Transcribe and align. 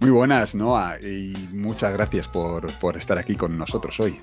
Muy 0.00 0.10
buenas, 0.10 0.54
Noah, 0.54 1.00
y 1.00 1.32
muchas 1.52 1.92
gracias 1.92 2.28
por, 2.28 2.72
por 2.78 2.96
estar 2.96 3.18
aquí 3.18 3.34
con 3.34 3.56
nosotros 3.56 3.98
hoy. 3.98 4.20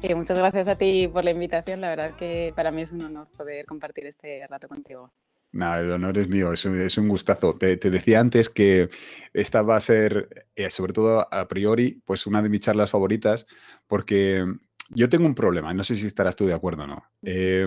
Sí, 0.00 0.14
muchas 0.14 0.38
gracias 0.38 0.68
a 0.68 0.76
ti 0.76 1.08
por 1.08 1.24
la 1.24 1.32
invitación. 1.32 1.80
La 1.80 1.90
verdad 1.90 2.16
que 2.16 2.52
para 2.56 2.70
mí 2.70 2.82
es 2.82 2.92
un 2.92 3.02
honor 3.02 3.28
poder 3.36 3.66
compartir 3.66 4.06
este 4.06 4.46
rato 4.46 4.68
contigo. 4.68 5.12
No, 5.52 5.74
el 5.74 5.90
honor 5.92 6.18
es 6.18 6.28
mío, 6.28 6.52
es 6.52 6.64
un, 6.64 6.80
es 6.80 6.98
un 6.98 7.08
gustazo. 7.08 7.54
Te, 7.54 7.76
te, 7.76 7.90
decía 7.90 8.20
antes 8.20 8.48
que 8.48 8.88
esta 9.32 9.62
va 9.62 9.76
a 9.76 9.80
ser, 9.80 10.46
eh, 10.54 10.70
sobre 10.70 10.92
todo 10.92 11.26
a 11.32 11.48
priori, 11.48 12.02
pues 12.04 12.26
una 12.26 12.42
de 12.42 12.48
mis 12.48 12.60
charlas 12.60 12.90
favoritas, 12.90 13.46
porque 13.86 14.44
yo 14.90 15.08
tengo 15.08 15.26
un 15.26 15.34
problema, 15.34 15.72
no 15.74 15.84
sé 15.84 15.94
si 15.94 16.06
estarás 16.06 16.36
tú 16.36 16.46
de 16.46 16.54
acuerdo 16.54 16.84
o 16.84 16.86
no. 16.86 17.04
Eh, 17.22 17.66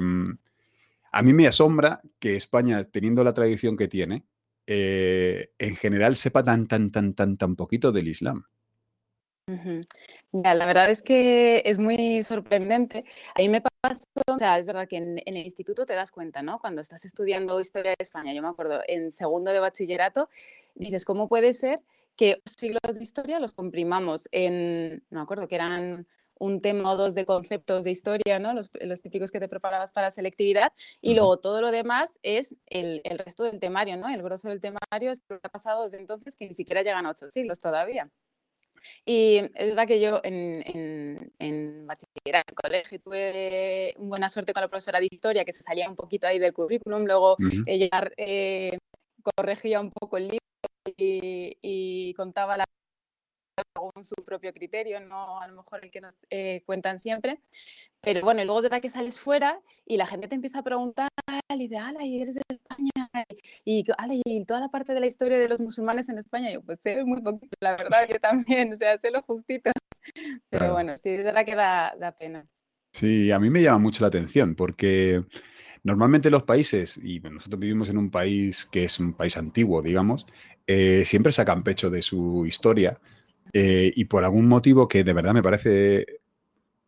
a 1.12 1.22
mí 1.24 1.34
me 1.34 1.48
asombra 1.48 2.02
que 2.20 2.36
España, 2.36 2.84
teniendo 2.84 3.24
la 3.24 3.34
tradición 3.34 3.76
que 3.76 3.88
tiene, 3.88 4.24
eh, 4.72 5.50
en 5.58 5.76
general 5.76 6.16
sepa 6.16 6.44
tan, 6.44 6.68
tan, 6.68 6.92
tan, 6.92 7.16
tan, 7.16 7.38
tan 7.38 7.56
poquito 7.56 7.92
del 7.92 8.08
Islam. 8.08 8.44
Ya, 10.32 10.54
la 10.54 10.68
verdad 10.68 10.92
es 10.92 11.02
que 11.02 11.64
es 11.66 11.80
muy 11.80 12.22
sorprendente. 12.22 13.04
A 13.34 13.40
mí 13.40 13.50
me 13.50 13.62
pasó, 13.62 14.04
o 14.28 14.38
sea, 14.38 14.60
es 14.60 14.68
verdad 14.68 14.88
que 14.88 14.98
en, 14.98 15.18
en 15.26 15.38
el 15.38 15.46
instituto 15.46 15.88
te 15.88 15.94
das 15.94 16.12
cuenta, 16.12 16.44
¿no? 16.44 16.60
Cuando 16.60 16.82
estás 16.82 17.04
estudiando 17.04 17.60
historia 17.60 17.96
de 17.98 18.04
España, 18.04 18.32
yo 18.32 18.44
me 18.44 18.48
acuerdo, 18.48 18.82
en 18.88 19.10
segundo 19.10 19.52
de 19.52 19.60
bachillerato, 19.60 20.30
dices, 20.76 21.04
¿cómo 21.04 21.28
puede 21.28 21.56
ser 21.56 21.82
que 22.16 22.40
siglos 22.46 22.96
de 22.96 23.04
historia 23.04 23.40
los 23.40 23.54
comprimamos 23.54 24.30
en, 24.32 25.04
no 25.10 25.20
me 25.20 25.24
acuerdo, 25.24 25.48
que 25.48 25.56
eran 25.56 26.06
un 26.40 26.60
tema 26.60 26.92
o 26.92 26.98
dos 26.98 27.14
de 27.14 27.26
conceptos 27.26 27.84
de 27.84 27.92
historia, 27.92 28.40
¿no? 28.40 28.54
Los, 28.54 28.72
los 28.82 29.02
típicos 29.02 29.32
que 29.32 29.40
te 29.40 29.48
preparabas 29.48 29.92
para 29.92 30.10
selectividad, 30.10 30.74
y 31.02 31.14
luego 31.14 31.38
todo 31.38 31.62
lo 31.62 31.72
demás 31.72 32.20
es 32.24 32.56
el, 32.66 33.02
el 33.04 33.20
resto 33.20 33.44
del 33.44 33.60
temario, 33.60 33.98
¿no? 33.98 34.10
El 34.10 34.24
grosso 34.24 34.50
del 34.50 34.60
temario 34.60 35.12
es 35.12 35.22
lo 35.30 35.40
que 35.40 35.48
ha 35.48 35.52
pasado 35.52 35.84
desde 35.84 35.98
entonces, 35.98 36.36
que 36.36 36.48
ni 36.48 36.54
siquiera 36.54 36.82
llegan 36.82 37.06
a 37.06 37.12
ocho 37.12 37.30
siglos 37.30 37.60
todavía. 37.60 38.10
Y 39.06 39.40
es 39.56 39.68
verdad 39.68 39.86
que 39.86 40.00
yo 40.00 40.22
en, 40.24 40.64
en, 40.66 41.34
en 41.38 41.86
bachillerato, 41.86 42.52
en 42.52 42.56
colegio, 42.56 43.00
tuve 43.02 43.94
buena 43.98 44.30
suerte 44.30 44.54
con 44.54 44.62
la 44.62 44.70
profesora 44.70 45.02
de 45.02 45.08
historia, 45.12 45.44
que 45.44 45.52
se 45.52 45.64
salía 45.64 45.90
un 45.90 45.98
poquito 45.98 46.28
ahí 46.28 46.40
del 46.40 46.54
currículum, 46.54 47.06
luego 47.06 47.36
ella 47.66 47.90
eh, 48.16 48.78
corregía 49.36 49.82
un 49.82 49.92
poco 49.92 50.16
el 50.16 50.30
libro 50.30 50.40
y, 50.96 51.58
y 51.62 52.14
contaba 52.14 52.56
la 52.56 52.66
según 53.74 54.04
su 54.04 54.16
propio 54.26 54.54
criterio, 54.54 55.00
no 55.00 55.40
a 55.42 55.48
lo 55.48 55.56
mejor 55.56 55.84
el 55.84 55.92
que 55.92 56.02
nos 56.02 56.20
eh, 56.30 56.64
cuentan 56.66 57.00
siempre. 57.00 57.42
Pero 58.02 58.22
bueno, 58.22 58.42
y 58.42 58.46
luego 58.46 58.62
de 58.62 58.70
verdad 58.70 58.82
que 58.82 58.90
sales 58.90 59.20
fuera 59.20 59.62
y 59.86 59.98
la 59.98 60.08
gente 60.08 60.28
te 60.28 60.36
empieza 60.36 60.60
a 60.60 60.64
preguntar 60.64 61.10
y 61.50 61.68
de, 61.68 61.78
ala, 61.78 62.04
y 62.04 62.22
eres 62.22 62.36
de 62.36 62.42
España, 62.50 63.10
y, 63.66 63.84
ala, 63.98 64.14
y 64.14 64.46
toda 64.46 64.62
la 64.62 64.70
parte 64.70 64.94
de 64.94 65.00
la 65.00 65.08
historia 65.08 65.38
de 65.38 65.50
los 65.50 65.60
musulmanes 65.60 66.08
en 66.10 66.20
España, 66.20 66.52
yo 66.52 66.62
pues 66.62 66.80
sé 66.80 67.04
muy 67.04 67.22
poquito, 67.22 67.56
la 67.60 67.72
verdad, 67.72 68.08
yo 68.10 68.20
también, 68.20 68.74
o 68.74 68.78
sea, 68.78 68.98
sé 68.98 69.12
lo 69.12 69.22
justito. 69.24 69.72
Pero 70.50 70.60
Claro. 70.60 70.74
bueno, 70.74 70.98
sí, 70.98 71.10
es 71.10 71.24
verdad 71.24 71.46
que 71.46 71.56
da, 71.56 71.94
da 72.00 72.12
pena. 72.12 72.46
Sí, 72.94 73.32
a 73.32 73.40
mí 73.40 73.50
me 73.50 73.62
llama 73.62 73.80
mucho 73.80 74.04
la 74.04 74.08
atención 74.08 74.56
porque 74.56 75.24
normalmente 75.84 76.30
los 76.30 76.44
países, 76.44 76.98
y 76.98 77.20
nosotros 77.20 77.60
vivimos 77.60 77.90
en 77.90 77.98
un 77.98 78.10
país 78.10 78.66
que 78.66 78.86
es 78.86 79.00
un 79.00 79.14
país 79.14 79.38
antiguo, 79.38 79.82
digamos, 79.82 80.26
eh, 80.68 81.04
siempre 81.06 81.32
sacan 81.32 81.64
pecho 81.64 81.90
de 81.90 82.02
su 82.02 82.46
historia 82.46 83.00
eh, 83.54 83.92
y 83.96 84.06
por 84.06 84.24
algún 84.24 84.48
motivo 84.48 84.88
que 84.88 85.04
de 85.04 85.14
verdad 85.14 85.34
me 85.34 85.44
parece 85.44 86.06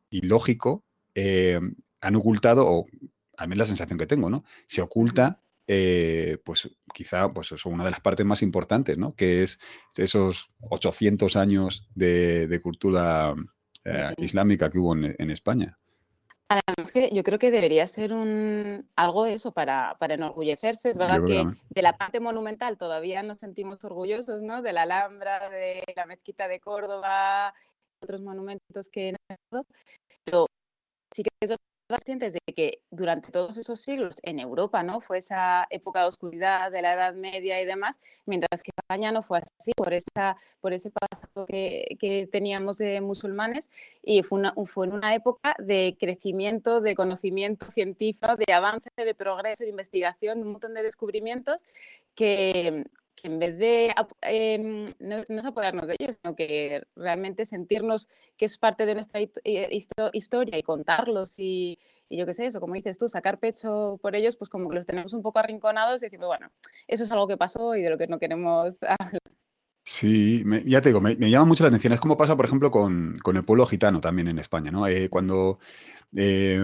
ilógico, 0.10 0.84
eh, 1.16 1.60
han 2.02 2.16
ocultado, 2.16 2.68
o 2.68 2.88
a 3.38 3.48
mí 3.48 3.54
es 3.54 3.58
la 3.58 3.66
sensación 3.66 3.98
que 3.98 4.08
tengo, 4.08 4.30
¿no? 4.30 4.44
Se 4.68 4.82
oculta, 4.82 5.42
eh, 5.68 6.38
pues 6.44 6.70
quizá, 6.94 7.32
pues 7.34 7.52
eso, 7.52 7.70
una 7.70 7.84
de 7.86 7.92
las 7.92 8.02
partes 8.02 8.26
más 8.26 8.42
importantes, 8.42 8.98
¿no? 8.98 9.16
Que 9.16 9.44
es 9.44 9.60
esos 9.96 10.52
800 10.62 11.36
años 11.36 11.88
de, 11.96 12.48
de 12.48 12.60
cultura 12.60 13.34
eh, 13.86 14.14
islámica 14.18 14.70
que 14.70 14.80
hubo 14.80 14.96
en, 14.96 15.16
en 15.18 15.30
España. 15.30 15.80
Además 16.52 16.92
que 16.92 17.10
yo 17.14 17.24
creo 17.24 17.40
que 17.40 17.50
debería 17.50 17.88
ser 17.88 18.12
un 18.12 18.86
algo 18.98 19.24
de 19.24 19.36
eso 19.36 19.54
para, 19.54 19.96
para 20.00 20.16
enorgullecerse. 20.16 20.90
Es 20.90 20.98
verdad 20.98 21.24
que 21.26 21.46
de 21.70 21.82
la 21.82 21.98
parte 21.98 22.20
monumental 22.20 22.78
todavía 22.78 23.24
nos 23.24 23.40
sentimos 23.40 23.82
orgullosos, 23.86 24.42
¿no? 24.42 24.62
De 24.62 24.74
la 24.74 24.82
Alhambra, 24.82 25.50
de 25.50 25.82
la 25.96 26.06
Mezquita 26.06 26.50
de 26.50 26.60
Córdoba, 26.60 27.54
otros 28.02 28.20
monumentos 28.20 28.90
que 28.90 29.16
pero 30.26 30.48
sí 31.16 31.24
que 31.24 31.30
es 31.40 31.56
conscientes 31.92 32.34
de 32.34 32.54
que 32.54 32.82
durante 32.90 33.32
todos 33.32 33.58
esos 33.58 33.80
siglos 33.80 34.20
en 34.24 34.40
Europa, 34.40 34.84
¿no? 34.84 35.02
Fue 35.02 35.20
esa 35.20 35.68
época 35.70 36.02
de 36.02 36.08
oscuridad 36.08 36.72
de 36.72 36.82
la 36.82 36.94
Edad 36.94 37.14
Media 37.14 37.62
y 37.62 37.66
demás, 37.66 38.00
mientras 38.26 38.64
que 38.64 38.72
España 38.76 39.12
no 39.12 39.22
fue 39.22 39.40
así 39.40 39.72
por, 39.76 39.94
esa, 39.94 40.38
por 40.60 40.74
ese 40.74 40.92
pasado 40.92 41.46
que, 41.46 41.98
que 42.00 42.28
teníamos 42.28 42.78
de 42.78 43.02
musulmanes 43.02 43.70
y 44.04 44.24
fue, 44.24 44.40
una, 44.40 44.54
fue 44.66 44.88
en 44.88 44.94
una 44.94 45.14
época 45.14 45.56
de 45.60 45.96
crecimiento, 46.00 46.82
de 46.82 46.96
conocimiento 46.96 47.66
científico, 47.72 48.36
de 48.36 48.54
avance, 48.54 48.90
de 48.96 49.14
progreso, 49.14 49.64
de 49.64 49.70
investigación, 49.70 50.40
un 50.40 50.54
montón 50.54 50.74
de 50.74 50.84
descubrimientos 50.84 51.64
que, 52.16 52.86
que 53.22 53.28
en 53.28 53.40
vez 53.40 53.58
de 53.58 53.94
eh, 54.24 54.86
no, 55.00 55.18
no, 55.30 55.40
es 55.40 55.46
apoderarnos 55.46 55.88
de 55.88 55.96
ellos, 56.00 56.18
sino 56.22 56.36
que 56.36 56.84
realmente 56.96 57.46
sentirnos 57.46 58.08
que 58.38 58.46
es 58.46 58.58
parte 58.58 58.86
de 58.86 58.96
nuestra 58.96 59.20
historia 59.22 60.58
y 60.58 60.64
contarlos 60.64 61.36
y, 61.38 61.80
yo 62.10 62.26
qué 62.26 62.34
sé, 62.34 62.46
eso, 62.48 62.60
como 62.60 62.74
dices 62.74 62.98
tú, 62.98 63.08
sacar 63.08 63.40
pecho 63.40 64.00
por 64.02 64.16
ellos, 64.16 64.36
pues 64.36 64.50
como 64.50 64.70
que 64.70 64.76
los 64.76 64.86
tenemos 64.86 65.14
un 65.14 65.22
poco 65.22 65.40
arrinconados 65.40 66.02
y 66.02 66.08
decimos, 66.08 66.28
bueno, 66.28 66.52
eso 66.88 67.04
es 67.04 67.12
algo 67.12 67.28
que 67.28 67.38
pasó 67.38 67.76
y 67.76 67.82
de 67.84 67.90
lo 67.90 67.98
que 67.98 68.08
no 68.08 68.20
queremos 68.20 68.80
hablar. 69.00 69.20
Sí, 69.84 70.44
ya 70.66 70.82
te 70.82 70.90
digo, 70.90 71.02
me, 71.02 71.16
llama 71.16 71.46
mucho 71.46 71.64
la 71.64 71.70
atención. 71.70 71.94
Es 71.94 72.00
como 72.00 72.18
pasa, 72.18 72.36
por 72.36 72.46
ejemplo, 72.46 72.70
con, 72.70 73.18
con 73.24 73.36
el 73.36 73.44
pueblo 73.44 73.66
gitano 73.66 74.00
también 74.00 74.28
en 74.28 74.40
España, 74.40 74.72
¿no? 74.72 74.88
Eh, 74.88 75.10
cuando 75.10 75.60
eh, 76.16 76.60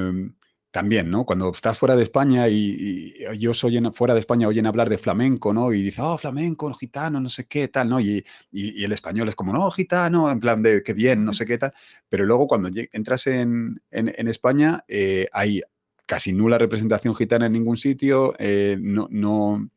también, 0.77 1.09
¿no? 1.09 1.25
Cuando 1.25 1.49
estás 1.49 1.75
fuera 1.75 1.95
de 1.95 2.03
España 2.03 2.47
y, 2.47 3.15
y 3.17 3.39
yo 3.39 3.55
soy 3.55 3.77
en, 3.77 3.91
fuera 3.95 4.13
de 4.13 4.19
España, 4.19 4.47
oyen 4.47 4.67
hablar 4.67 4.89
de 4.89 4.99
flamenco, 4.99 5.51
¿no? 5.51 5.73
Y 5.73 5.81
dices, 5.81 6.01
oh, 6.03 6.19
flamenco, 6.19 6.71
gitano, 6.75 7.19
no 7.19 7.31
sé 7.31 7.47
qué, 7.47 7.67
tal, 7.67 7.89
¿no? 7.89 7.99
Y, 7.99 8.23
y, 8.51 8.79
y, 8.79 8.83
el 8.83 8.91
español 8.91 9.27
es 9.27 9.35
como, 9.35 9.51
no, 9.51 9.71
gitano, 9.71 10.29
en 10.29 10.39
plan 10.39 10.61
de 10.61 10.83
qué 10.83 10.93
bien, 10.93 11.25
no 11.25 11.33
sé 11.33 11.47
qué 11.47 11.57
tal. 11.57 11.73
Pero 12.07 12.25
luego 12.27 12.45
cuando 12.45 12.69
entras 12.91 13.25
en, 13.25 13.81
en, 13.89 14.13
en 14.15 14.27
España, 14.27 14.83
eh, 14.88 15.27
hay 15.33 15.63
casi 16.05 16.31
nula 16.31 16.59
representación 16.59 17.15
gitana 17.15 17.47
en 17.47 17.53
ningún 17.53 17.77
sitio, 17.77 18.35
eh, 18.38 18.77
no, 18.79 19.07
no 19.09 19.67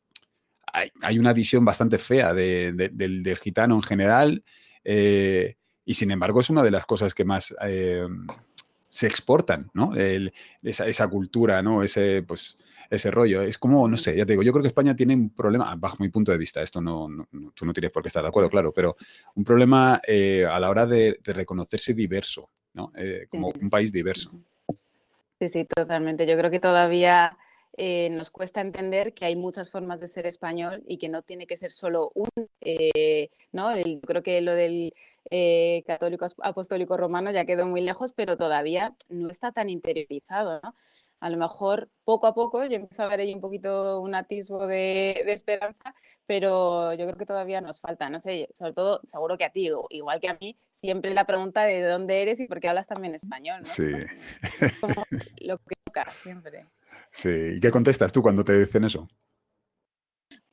hay, 0.71 0.91
hay, 1.01 1.19
una 1.19 1.33
visión 1.33 1.65
bastante 1.65 1.97
fea 1.97 2.35
de, 2.35 2.73
de, 2.75 2.91
del, 2.91 3.23
del, 3.23 3.39
gitano 3.39 3.75
en 3.75 3.83
general. 3.83 4.45
Eh, 4.85 5.57
y 5.87 5.95
sin 5.95 6.11
embargo, 6.11 6.41
es 6.41 6.51
una 6.51 6.63
de 6.63 6.71
las 6.71 6.85
cosas 6.85 7.15
que 7.15 7.25
más 7.25 7.55
se 8.91 9.07
exportan, 9.07 9.71
¿no? 9.73 9.95
El, 9.95 10.35
esa, 10.63 10.87
esa, 10.87 11.09
cultura, 11.09 11.63
¿no? 11.63 11.83
Ese, 11.83 12.23
pues, 12.25 12.59
ese 12.91 13.11
rollo. 13.11 13.41
Es 13.41 13.57
como, 13.57 13.89
no 13.89 13.97
sé, 13.97 14.17
ya 14.17 14.27
te 14.27 14.33
digo, 14.33 14.43
yo 14.43 14.53
creo 14.53 14.63
que 14.63 14.69
España 14.69 14.97
tiene 14.97 15.15
un 15.15 15.31
problema, 15.31 15.75
bajo 15.77 15.97
mi 16.01 16.09
punto 16.09 16.33
de 16.33 16.39
vista, 16.39 16.61
esto 16.61 16.81
no, 16.81 17.09
no, 17.09 17.27
tú 17.55 17.65
no 17.65 17.73
tienes 17.73 17.93
por 17.93 18.03
qué 18.03 18.09
estar 18.09 18.23
de 18.23 18.29
acuerdo, 18.29 18.51
claro, 18.51 18.73
pero 18.73 18.97
un 19.37 19.45
problema 19.45 20.01
eh, 20.07 20.45
a 20.45 20.59
la 20.59 20.69
hora 20.69 20.87
de, 20.87 21.21
de, 21.23 21.33
reconocerse 21.33 21.95
diverso, 21.95 22.51
¿no? 22.75 22.93
Eh, 22.97 23.27
como 23.31 23.49
un 23.49 23.71
país 23.71 23.93
diverso. 23.93 24.33
Sí, 25.39 25.49
sí, 25.49 25.65
totalmente. 25.65 26.27
Yo 26.27 26.37
creo 26.37 26.51
que 26.51 26.61
todavía 26.61 27.39
eh, 27.77 28.11
nos 28.11 28.31
cuesta 28.31 28.61
entender 28.61 29.15
que 29.15 29.25
hay 29.25 29.37
muchas 29.37 29.71
formas 29.71 30.01
de 30.01 30.09
ser 30.09 30.27
español 30.27 30.83
y 30.87 30.99
que 30.99 31.09
no 31.09 31.23
tiene 31.23 31.47
que 31.47 31.57
ser 31.57 31.71
solo 31.71 32.11
un, 32.15 32.29
eh, 32.61 33.31
¿no? 33.53 33.71
El, 33.71 34.01
creo 34.01 34.23
que 34.23 34.41
lo 34.41 34.55
del 34.55 34.93
eh, 35.31 35.83
católico 35.87 36.27
apostólico 36.43 36.97
romano 36.97 37.31
ya 37.31 37.45
quedó 37.45 37.67
muy 37.67 37.81
lejos, 37.81 38.13
pero 38.13 38.37
todavía 38.37 38.95
no 39.09 39.31
está 39.31 39.53
tan 39.53 39.71
interiorizado, 39.71 40.61
¿no? 40.63 40.75
A 41.21 41.29
lo 41.29 41.37
mejor 41.37 41.91
poco 42.05 42.27
a 42.27 42.35
poco 42.35 42.65
yo 42.65 42.77
empiezo 42.77 43.03
a 43.03 43.09
ver 43.09 43.21
ahí 43.21 43.35
un 43.35 43.43
poquito 43.43 44.01
un 44.01 44.15
atisbo 44.15 44.67
de, 44.67 45.23
de, 45.27 45.33
esperanza, 45.33 45.95
pero 46.27 46.95
yo 46.95 47.05
creo 47.05 47.19
que 47.19 47.27
todavía 47.27 47.61
nos 47.61 47.79
falta, 47.79 48.09
no 48.09 48.19
sé, 48.21 48.49
sobre 48.55 48.73
todo 48.73 49.01
seguro 49.05 49.37
que 49.37 49.45
a 49.45 49.51
ti, 49.51 49.69
igual 49.91 50.21
que 50.21 50.29
a 50.31 50.39
mí, 50.41 50.57
siempre 50.71 51.13
la 51.13 51.27
pregunta 51.27 51.65
de 51.65 51.83
dónde 51.83 52.23
eres 52.23 52.41
y 52.41 52.47
por 52.47 52.59
qué 52.59 52.69
hablas 52.69 52.87
también 52.87 53.15
español, 53.15 53.61
¿no? 53.61 53.67
Sí. 53.67 53.93
Es 54.63 54.81
como 54.81 54.95
lo 55.41 55.59
que 55.59 55.77
toca 55.85 56.11
siempre. 56.23 56.67
Sí, 57.13 57.29
¿y 57.57 57.61
qué 57.61 57.71
contestas 57.71 58.11
tú 58.13 58.21
cuando 58.23 58.43
te 58.45 58.59
dicen 58.59 58.83
eso? 58.85 59.07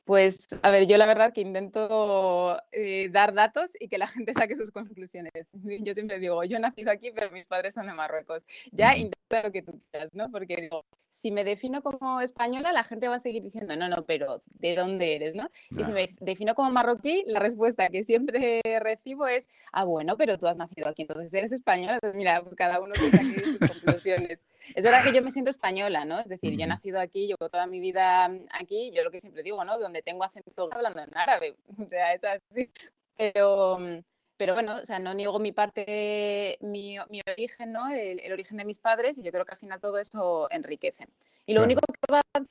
Pues, 0.08 0.48
a 0.62 0.70
ver, 0.70 0.86
yo 0.86 0.96
la 0.96 1.04
verdad 1.04 1.34
que 1.34 1.42
intento 1.42 2.56
eh, 2.72 3.10
dar 3.10 3.34
datos 3.34 3.72
y 3.78 3.88
que 3.88 3.98
la 3.98 4.06
gente 4.06 4.32
saque 4.32 4.56
sus 4.56 4.70
conclusiones. 4.70 5.50
Yo 5.84 5.92
siempre 5.92 6.18
digo, 6.18 6.42
yo 6.44 6.56
he 6.56 6.60
nacido 6.60 6.90
aquí, 6.90 7.10
pero 7.10 7.30
mis 7.30 7.46
padres 7.46 7.74
son 7.74 7.86
de 7.86 7.92
Marruecos. 7.92 8.46
Ya 8.72 8.96
intenta 8.96 9.42
lo 9.42 9.52
que 9.52 9.60
tú 9.60 9.78
quieras, 9.90 10.14
¿no? 10.14 10.30
Porque 10.30 10.56
digo, 10.56 10.86
si 11.10 11.30
me 11.30 11.44
defino 11.44 11.82
como 11.82 12.22
española, 12.22 12.72
la 12.72 12.84
gente 12.84 13.08
va 13.08 13.16
a 13.16 13.20
seguir 13.20 13.42
diciendo, 13.42 13.76
no, 13.76 13.88
no, 13.88 14.04
pero 14.04 14.42
¿de 14.46 14.76
dónde 14.76 15.14
eres, 15.14 15.34
no? 15.34 15.50
Y 15.70 15.84
si 15.84 15.92
me 15.92 16.08
defino 16.20 16.54
como 16.54 16.70
marroquí, 16.70 17.24
la 17.26 17.40
respuesta 17.40 17.88
que 17.88 18.02
siempre 18.02 18.62
recibo 18.80 19.26
es, 19.26 19.48
ah, 19.72 19.84
bueno, 19.84 20.16
pero 20.16 20.38
tú 20.38 20.46
has 20.46 20.56
nacido 20.56 20.88
aquí, 20.88 21.02
entonces 21.02 21.34
eres 21.34 21.52
española. 21.52 21.94
Entonces, 21.94 22.16
mira, 22.16 22.42
pues 22.42 22.54
cada 22.54 22.80
uno 22.80 22.94
que 22.94 23.10
saque 23.10 23.40
sus 23.40 23.58
conclusiones. 23.58 24.46
Es 24.74 24.84
verdad 24.84 25.02
que 25.02 25.12
yo 25.12 25.22
me 25.22 25.30
siento 25.30 25.50
española, 25.50 26.04
¿no? 26.04 26.18
Es 26.20 26.28
decir, 26.28 26.56
yo 26.56 26.64
he 26.64 26.66
nacido 26.66 27.00
aquí, 27.00 27.26
llevo 27.26 27.48
toda 27.48 27.66
mi 27.66 27.80
vida 27.80 28.30
aquí, 28.52 28.92
yo 28.94 29.02
lo 29.02 29.10
que 29.10 29.20
siempre 29.20 29.42
digo, 29.42 29.64
¿no? 29.64 29.78
Donde 29.78 29.97
tengo 30.02 30.24
acento 30.24 30.68
hablando 30.72 31.00
en 31.00 31.16
árabe, 31.16 31.56
o 31.82 31.86
sea, 31.86 32.14
es 32.14 32.24
así. 32.24 32.70
pero, 33.16 33.78
pero 34.36 34.54
bueno, 34.54 34.76
o 34.76 34.84
sea, 34.84 34.98
no 34.98 35.14
niego 35.14 35.38
mi 35.38 35.52
parte, 35.52 36.58
mi, 36.60 36.96
mi 37.10 37.20
origen, 37.30 37.72
¿no? 37.72 37.88
El, 37.88 38.20
el, 38.20 38.32
origen 38.32 38.56
de 38.58 38.64
mis 38.64 38.78
padres 38.78 39.18
y 39.18 39.22
yo 39.22 39.32
creo 39.32 39.44
que 39.44 39.52
al 39.52 39.58
final 39.58 39.80
todo 39.80 39.98
eso 39.98 40.48
enriquece. 40.50 41.06
Y 41.48 41.54
lo 41.54 41.62
único 41.62 41.80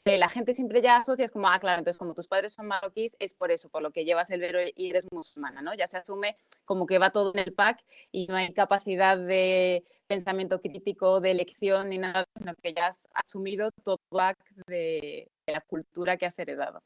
que 0.04 0.18
la 0.18 0.28
gente 0.28 0.56
siempre 0.56 0.82
ya 0.82 0.98
asocia 0.98 1.24
es 1.24 1.32
como, 1.32 1.48
ah, 1.48 1.60
claro, 1.60 1.78
entonces 1.78 2.00
como 2.00 2.16
tus 2.16 2.28
padres 2.28 2.54
son 2.54 2.66
marroquíes 2.66 3.16
es 3.20 3.36
por 3.36 3.52
eso, 3.52 3.70
por 3.70 3.84
lo 3.84 3.92
que 3.92 4.06
llevas 4.06 4.32
el 4.32 4.42
velo 4.42 4.60
y 4.76 4.90
eres 4.90 5.06
musulmana, 5.12 5.62
¿no? 5.62 5.76
Ya 5.76 5.86
se 5.86 5.98
asume 5.98 6.36
como 6.66 6.88
que 6.88 6.98
va 6.98 7.12
todo 7.12 7.32
en 7.36 7.42
el 7.42 7.54
pack 7.54 7.84
y 8.12 8.26
no 8.26 8.36
hay 8.36 8.52
capacidad 8.54 9.16
de 9.16 9.84
pensamiento 10.08 10.60
crítico, 10.60 11.22
de 11.22 11.30
elección 11.30 11.90
ni 11.90 12.00
nada, 12.00 12.26
sino 12.36 12.56
que 12.56 12.74
ya 12.74 12.88
has 12.88 13.08
asumido 13.14 13.70
todo 13.84 14.00
el 14.02 14.18
pack 14.18 14.38
de, 14.66 15.30
la 15.46 15.62
cultura 15.62 16.18
que 16.18 16.26
has 16.26 16.40
heredado. 16.40 16.82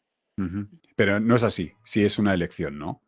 Pero 0.96 1.20
no 1.20 1.36
es 1.36 1.44
así, 1.44 1.74
sí 1.84 2.04
es 2.04 2.18
una 2.18 2.34
elección, 2.34 2.80
¿no? 2.80 3.02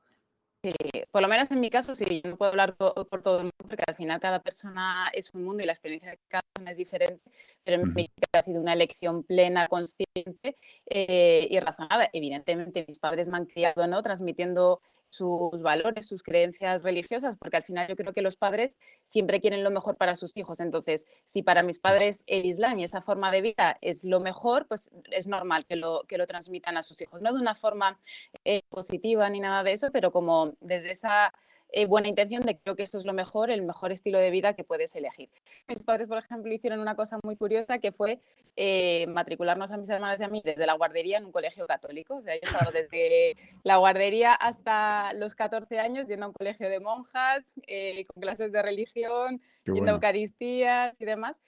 por 1.12 1.22
lo 1.22 1.28
menos 1.28 1.52
en 1.52 1.60
mi 1.60 1.70
caso, 1.70 1.94
sí, 1.94 2.22
yo 2.24 2.30
no 2.30 2.38
puedo 2.38 2.52
hablar 2.52 2.76
por 2.78 3.22
todo 3.22 3.38
el 3.38 3.44
mundo 3.44 3.56
porque 3.68 3.84
al 3.86 3.96
final 3.96 4.20
cada 4.20 4.42
persona 4.42 5.10
es 5.14 5.34
un 5.34 5.44
mundo 5.44 5.62
y 5.62 5.66
la 5.66 5.74
experiencia 5.74 6.12
de 6.12 6.20
cada 6.28 6.42
persona 6.54 6.72
es 6.72 6.78
diferente, 6.78 7.22
pero 7.64 7.82
en 7.82 7.94
mi 7.94 8.08
caso 8.08 8.40
ha 8.40 8.42
sido 8.42 8.62
una 8.62 8.74
elección 8.74 9.24
plena, 9.24 9.68
consciente 9.68 10.58
eh, 10.90 11.48
y 11.50 11.60
razonada. 11.60 12.10
Evidentemente 12.14 12.86
mis 12.88 13.00
padres 13.00 13.28
me 13.28 13.38
han 13.38 13.46
criado, 13.46 13.86
¿no? 13.88 14.02
Transmitiendo 14.02 14.82
sus 15.14 15.62
valores, 15.62 16.08
sus 16.08 16.24
creencias 16.24 16.82
religiosas, 16.82 17.38
porque 17.38 17.58
al 17.58 17.64
final 17.64 17.88
yo 17.88 17.96
creo 17.96 18.14
que 18.14 18.24
los 18.24 18.36
padres 18.36 18.78
siempre 19.04 19.40
quieren 19.40 19.64
lo 19.64 19.70
mejor 19.70 19.96
para 19.96 20.16
sus 20.16 20.36
hijos. 20.36 20.60
Entonces, 20.60 21.06
si 21.24 21.44
para 21.44 21.62
mis 21.62 21.78
padres 21.78 22.24
el 22.26 22.48
Islam 22.48 22.80
y 22.80 22.84
esa 22.84 23.04
forma 23.04 23.32
de 23.32 23.42
vida 23.42 23.78
es 23.82 24.06
lo 24.06 24.20
mejor, 24.20 24.68
pues 24.68 24.90
es 25.12 25.28
normal 25.28 25.68
que 25.68 25.76
lo, 25.76 26.04
que 26.08 26.18
lo 26.18 26.26
transmitan 26.26 26.78
a 26.78 26.84
sus 26.84 27.00
hijos. 27.00 27.22
No 27.22 27.32
de 27.32 27.40
una 27.40 27.54
forma 27.54 28.00
eh, 28.44 28.64
positiva 28.70 29.30
ni 29.30 29.40
nada 29.40 29.62
de 29.64 29.74
eso, 29.74 29.92
pero 29.92 30.12
como 30.12 30.56
desde 30.62 30.90
esa 30.90 31.32
eh, 31.76 31.88
buena 31.88 32.08
intención 32.08 32.44
de 32.44 32.54
que 32.54 32.62
creo 32.62 32.76
que 32.76 32.84
esto 32.84 33.00
es 33.00 33.06
lo 33.06 33.14
mejor, 33.14 33.50
el 33.50 33.64
mejor 33.64 33.92
estilo 33.92 34.20
de 34.20 34.30
vida 34.30 34.54
que 34.54 34.64
puedes 34.64 34.96
elegir. 34.96 35.30
Mis 35.68 35.84
padres, 35.84 36.08
por 36.08 36.20
ejemplo, 36.20 36.54
hicieron 36.54 36.80
una 36.80 36.96
cosa 36.96 37.20
muy 37.24 37.36
curiosa 37.36 37.80
que 37.80 37.92
fue 37.92 38.20
eh, 38.56 39.08
matricularnos 39.08 39.72
a 39.72 39.78
mis 39.78 39.90
hermanas 39.90 40.22
y 40.22 40.24
a 40.24 40.28
mí 40.28 40.44
desde 40.46 40.68
la 40.68 40.74
guardería 40.74 41.18
en 41.18 41.26
un 41.26 41.32
colegio 41.32 41.66
católico. 41.66 42.18
O 42.18 42.22
sea, 42.22 42.36
yo 42.36 42.72
desde 42.72 43.36
la 43.64 43.78
guardería 43.78 44.34
hasta 44.34 45.14
los 45.14 45.34
14 45.34 45.80
años 45.80 46.08
yendo 46.08 46.26
a 46.26 46.28
un 46.28 46.34
colegio 46.34 46.70
de 46.70 46.80
monjas, 46.80 47.44
eh, 47.66 48.06
con 48.06 48.22
clases 48.22 48.52
de 48.52 48.62
religión, 48.62 49.42
yendo 49.66 49.92
a 49.92 49.96
Eucaristías 49.96 51.02
y 51.02 51.06
demás. 51.06 51.42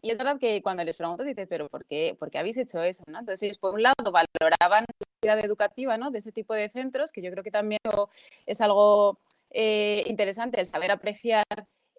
Y 0.00 0.10
es 0.10 0.18
verdad 0.18 0.38
que 0.38 0.62
cuando 0.62 0.84
les 0.84 0.96
pregunto, 0.96 1.24
dices, 1.24 1.46
pero 1.50 1.68
¿por 1.68 1.84
qué, 1.84 2.16
¿por 2.18 2.30
qué 2.30 2.38
habéis 2.38 2.56
hecho 2.56 2.80
eso? 2.82 3.02
¿no? 3.08 3.18
Entonces 3.18 3.58
por 3.58 3.74
un 3.74 3.82
lado, 3.82 3.94
valoraban 4.10 4.86
la 5.22 5.34
vida 5.34 5.44
educativa 5.44 5.98
¿no? 5.98 6.10
de 6.10 6.20
ese 6.20 6.32
tipo 6.32 6.54
de 6.54 6.68
centros, 6.68 7.12
que 7.12 7.20
yo 7.20 7.30
creo 7.30 7.44
que 7.44 7.50
también 7.50 7.80
es 8.46 8.60
algo 8.60 9.18
eh, 9.52 10.04
interesante 10.06 10.60
el 10.60 10.66
saber 10.66 10.90
apreciar 10.90 11.44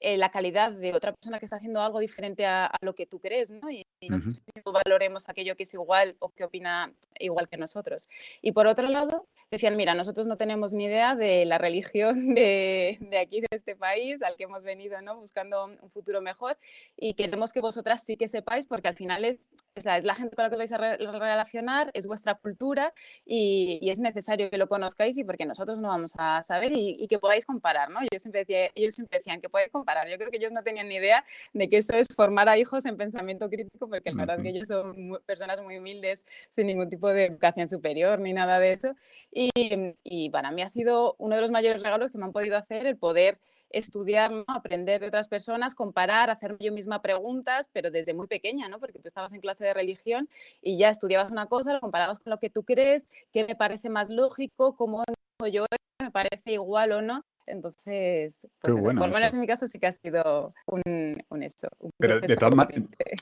eh, 0.06 0.18
la 0.18 0.30
calidad 0.30 0.74
de 0.74 0.94
otra 0.94 1.14
persona 1.14 1.40
que 1.40 1.46
está 1.46 1.56
haciendo 1.56 1.82
algo 1.82 2.00
diferente 2.00 2.46
a, 2.46 2.70
lo 2.82 2.94
que 2.94 3.06
tú 3.06 3.22
crees, 3.22 3.52
¿no? 3.52 3.72
Y, 3.72 3.86
nosotros 4.10 4.44
valoremos 4.84 5.30
aquello 5.30 5.56
que 5.56 5.64
es 5.64 5.74
igual 5.74 6.18
o 6.20 6.28
que 6.28 6.44
opina 6.44 6.94
igual 7.20 7.48
que 7.48 7.56
nosotros. 7.56 8.10
Y 8.42 8.52
por 8.52 8.68
otro 8.68 8.90
lado, 8.90 9.30
decían, 9.56 9.76
mira, 9.76 9.94
nosotros 9.94 10.28
no 10.28 10.38
tenemos 10.38 10.74
ni 10.74 10.86
idea 10.86 11.16
de 11.16 11.46
la 11.46 11.58
religión 11.58 12.34
de, 12.36 12.98
de, 13.00 13.18
aquí, 13.18 13.42
de 13.42 13.48
este 13.52 13.76
país, 13.76 14.22
al 14.22 14.36
que 14.36 14.44
hemos 14.44 14.64
venido, 14.64 15.02
¿no? 15.02 15.16
Buscando 15.16 15.66
un 15.66 15.90
futuro 15.90 16.22
mejor 16.22 16.58
y 16.98 17.14
queremos 17.14 17.54
que 17.54 17.62
vosotras 17.62 18.04
sí 18.04 18.18
que 18.18 18.28
sepáis, 18.28 18.66
porque 18.66 18.88
al 18.88 18.96
final 18.96 19.26
es, 19.26 19.40
o 19.76 19.82
sea, 19.82 19.98
es 19.98 20.04
la 20.04 20.16
gente 20.16 20.36
con 20.36 20.44
la 20.44 20.50
que 20.50 20.58
vais 20.58 20.72
a 20.72 20.78
relacionar, 20.78 21.90
es 21.94 22.06
vuestra 22.06 22.36
cultura 22.36 22.94
y, 23.26 23.80
y, 23.82 23.90
es 23.90 24.00
necesario 24.00 24.50
que 24.50 24.58
lo 24.58 24.68
conozcáis 24.68 25.18
y 25.18 25.24
porque 25.24 25.46
nosotros 25.46 25.80
no 25.80 25.88
vamos 25.88 26.14
a 26.18 26.44
saber 26.44 26.72
y, 26.72 26.98
y 27.00 27.08
que 27.08 27.20
podáis 27.20 27.46
comparar, 27.46 27.90
¿no? 27.90 28.00
Yo 28.02 28.20
siempre 28.20 28.42
decía, 28.42 28.70
ellos 28.76 28.94
siempre 28.94 29.20
decían 29.20 29.42
que 29.42 29.50
podáis 29.50 29.72
comparar. 29.72 30.08
Yo 30.10 30.18
creo 30.18 30.30
que 30.30 30.38
ellos 30.38 30.52
no 30.52 30.64
tenían 30.64 30.88
ni 30.90 30.96
idea 30.96 31.26
de 31.54 31.70
que 31.70 31.78
eso 31.78 31.94
es 31.94 32.08
formar 32.16 32.50
a 32.50 32.58
hijos 32.58 32.86
en 32.86 32.98
pensamiento 32.98 33.50
crítico, 33.50 33.88
porque 33.88 34.12
la 34.12 34.18
verdad 34.18 34.38
es 34.38 34.44
que 34.44 34.50
ellos 34.50 34.68
son 34.68 35.20
personas 35.26 35.62
muy 35.62 35.78
humildes, 35.78 36.26
sin 36.50 36.68
ningún 36.68 36.90
tipo 36.90 37.10
de 37.10 37.26
educación 37.26 37.68
superior 37.68 38.20
ni 38.20 38.34
nada 38.34 38.60
de 38.60 38.74
eso. 38.74 38.96
Y, 39.32 39.43
y 39.54 40.30
para 40.30 40.52
mí 40.52 40.62
ha 40.62 40.68
sido 40.68 41.16
uno 41.18 41.36
de 41.36 41.42
los 41.42 41.52
mayores 41.52 41.82
regalos 41.82 42.12
que 42.12 42.18
me 42.18 42.26
han 42.26 42.32
podido 42.32 42.58
hacer 42.58 42.86
el 42.86 42.98
poder 42.98 43.40
estudiar, 43.74 44.32
aprender 44.48 45.02
de 45.02 45.08
otras 45.08 45.28
personas, 45.28 45.76
comparar, 45.76 46.30
hacerme 46.30 46.58
yo 46.62 46.72
misma 46.72 47.02
preguntas, 47.02 47.68
pero 47.74 47.92
desde 47.92 48.14
muy 48.14 48.28
pequeña, 48.28 48.70
¿no? 48.70 48.80
Porque 48.80 49.00
tú 49.00 49.08
estabas 49.08 49.34
en 49.34 49.42
clase 49.42 49.66
de 49.66 49.74
religión 49.74 50.30
y 50.62 50.78
ya 50.78 50.90
estudiabas 50.90 51.32
una 51.32 51.48
cosa, 51.48 51.74
lo 51.74 51.82
comparabas 51.82 52.20
con 52.20 52.32
lo 52.32 52.40
que 52.40 52.50
tú 52.50 52.64
crees, 52.64 53.06
qué 53.34 53.46
me 53.46 53.56
parece 53.56 53.90
más 53.90 54.10
lógico, 54.10 54.76
cómo 54.78 55.04
yo 55.52 55.66
me 56.02 56.12
parece 56.12 56.54
igual 56.54 56.94
o 56.94 57.02
no. 57.02 57.26
Entonces, 57.46 58.48
pues 58.62 58.76
por 58.76 58.94
lo 58.96 59.08
menos 59.08 59.34
en 59.34 59.42
mi 59.42 59.48
caso 59.48 59.68
sí 59.68 59.78
que 59.78 59.88
ha 59.88 59.92
sido 59.92 60.54
un, 60.66 61.22
un 61.28 61.44
eso. 61.44 61.68
Pero 61.98 62.22
de 62.22 62.38
todas, 62.38 62.54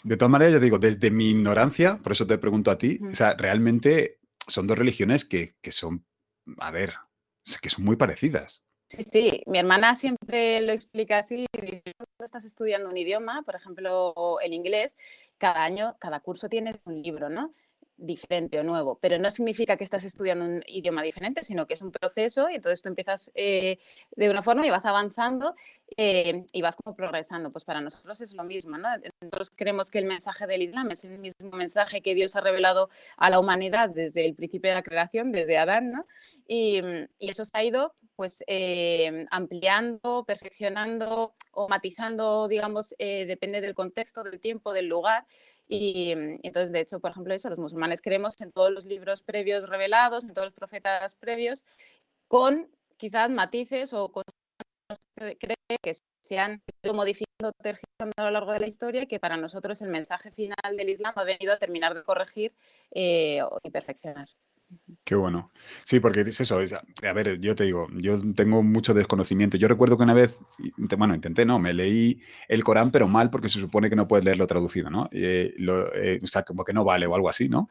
de 0.03 0.17
todas, 0.17 0.31
maneras, 0.31 0.53
yo 0.53 0.59
digo, 0.59 0.77
desde 0.77 1.09
mi 1.09 1.29
ignorancia, 1.31 1.97
por 2.03 2.11
eso 2.11 2.27
te 2.27 2.37
pregunto 2.37 2.69
a 2.69 2.77
ti, 2.77 2.99
o 3.09 3.15
sea, 3.15 3.33
realmente 3.33 4.19
son 4.47 4.67
dos 4.67 4.77
religiones 4.77 5.25
que, 5.25 5.55
que 5.59 5.71
son, 5.71 6.05
a 6.57 6.71
ver, 6.71 6.93
que 7.61 7.69
son 7.69 7.85
muy 7.85 7.95
parecidas. 7.95 8.63
Sí, 8.87 9.03
sí, 9.03 9.43
mi 9.45 9.57
hermana 9.57 9.95
siempre 9.95 10.59
lo 10.61 10.73
explica 10.73 11.19
así, 11.19 11.45
cuando 11.53 12.25
estás 12.25 12.43
estudiando 12.43 12.89
un 12.89 12.97
idioma, 12.97 13.41
por 13.43 13.55
ejemplo 13.55 14.39
el 14.41 14.53
inglés, 14.53 14.97
cada 15.37 15.63
año, 15.63 15.95
cada 15.97 16.19
curso 16.19 16.49
tiene 16.49 16.79
un 16.83 17.01
libro, 17.01 17.29
¿no? 17.29 17.53
Diferente 18.01 18.59
o 18.59 18.63
nuevo, 18.63 18.97
pero 18.99 19.19
no 19.19 19.29
significa 19.29 19.77
que 19.77 19.83
estás 19.83 20.03
estudiando 20.03 20.43
un 20.45 20.63
idioma 20.67 21.03
diferente, 21.03 21.43
sino 21.43 21.67
que 21.67 21.75
es 21.75 21.81
un 21.81 21.91
proceso 21.91 22.49
y 22.49 22.55
entonces 22.55 22.81
tú 22.81 22.89
empiezas 22.89 23.31
eh, 23.35 23.77
de 24.15 24.29
una 24.29 24.41
forma 24.41 24.65
y 24.65 24.71
vas 24.71 24.85
avanzando 24.85 25.55
eh, 25.97 26.43
y 26.51 26.61
vas 26.61 26.75
como 26.75 26.95
progresando. 26.95 27.51
Pues 27.51 27.63
para 27.63 27.79
nosotros 27.79 28.19
es 28.21 28.33
lo 28.33 28.43
mismo, 28.43 28.77
¿no? 28.77 28.89
Nosotros 29.21 29.51
creemos 29.55 29.91
que 29.91 29.99
el 29.99 30.05
mensaje 30.05 30.47
del 30.47 30.63
Islam 30.63 30.89
es 30.91 31.03
el 31.03 31.19
mismo 31.19 31.51
mensaje 31.51 32.01
que 32.01 32.15
Dios 32.15 32.35
ha 32.35 32.41
revelado 32.41 32.89
a 33.17 33.29
la 33.29 33.39
humanidad 33.39 33.89
desde 33.89 34.25
el 34.25 34.33
principio 34.33 34.71
de 34.71 34.75
la 34.75 34.83
creación, 34.83 35.31
desde 35.31 35.57
Adán, 35.57 35.91
¿no? 35.91 36.05
Y, 36.47 36.81
y 37.19 37.29
eso 37.29 37.45
se 37.45 37.55
ha 37.57 37.63
ido 37.63 37.93
pues 38.15 38.43
eh, 38.47 39.25
ampliando, 39.31 40.25
perfeccionando 40.25 41.33
o 41.53 41.69
matizando, 41.69 42.47
digamos, 42.47 42.93
depende 42.99 43.61
del 43.61 43.73
contexto, 43.73 44.23
del 44.23 44.39
tiempo, 44.39 44.73
del 44.73 44.87
lugar 44.87 45.25
y, 45.71 46.13
mm, 46.15 46.39
entonces, 46.43 46.73
de 46.73 46.81
hecho, 46.81 46.99
por 46.99 47.11
ejemplo, 47.11 47.33
eso, 47.33 47.49
los 47.49 47.57
musulmanes 47.57 48.01
creemos 48.01 48.39
en 48.41 48.51
todos 48.51 48.71
los 48.71 48.85
libros 48.85 49.23
previos 49.23 49.69
revelados, 49.69 50.25
en 50.25 50.33
todos 50.33 50.47
los 50.47 50.53
profetas 50.53 51.15
previos, 51.15 51.63
con 52.27 52.69
quizás 52.97 53.29
matices 53.29 53.93
o 53.93 54.11
cosas 54.11 54.33
que 55.79 55.93
se 56.21 56.39
han 56.39 56.61
ido 56.83 56.93
modificando, 56.93 57.53
tergiversando 57.63 58.13
a 58.17 58.23
lo 58.25 58.31
largo 58.31 58.51
de 58.51 58.59
la 58.59 58.67
historia 58.67 59.03
y 59.03 59.07
que 59.07 59.19
para 59.19 59.37
nosotros 59.37 59.81
el 59.81 59.89
mensaje 59.89 60.31
final 60.31 60.75
del 60.77 60.89
Islam 60.89 61.13
ha 61.15 61.23
venido 61.23 61.53
a 61.53 61.57
terminar 61.57 61.93
de 61.93 62.03
corregir 62.03 62.53
eh, 62.91 63.39
y 63.63 63.71
perfeccionar. 63.71 64.27
Qué 65.03 65.15
bueno. 65.15 65.51
Sí, 65.83 65.99
porque 65.99 66.21
es 66.21 66.39
eso. 66.39 66.57
a 66.57 67.13
ver, 67.13 67.39
yo 67.39 67.55
te 67.55 67.63
digo, 67.63 67.87
yo 67.95 68.19
tengo 68.33 68.63
mucho 68.63 68.93
desconocimiento. 68.93 69.57
Yo 69.57 69.67
recuerdo 69.67 69.97
que 69.97 70.03
una 70.03 70.13
vez, 70.13 70.37
bueno, 70.97 71.15
intenté, 71.15 71.45
no, 71.45 71.59
me 71.59 71.73
leí 71.73 72.21
el 72.47 72.63
Corán, 72.63 72.91
pero 72.91 73.07
mal 73.07 73.29
porque 73.29 73.49
se 73.49 73.59
supone 73.59 73.89
que 73.89 73.95
no 73.95 74.07
puedes 74.07 74.23
leerlo 74.23 74.47
traducido, 74.47 74.89
¿no? 74.89 75.09
Eh, 75.11 75.53
eh, 75.95 76.19
o 76.23 76.27
sea, 76.27 76.43
como 76.43 76.63
que 76.63 76.73
no 76.73 76.83
vale 76.83 77.07
o 77.07 77.15
algo 77.15 77.29
así, 77.29 77.49
¿no? 77.49 77.69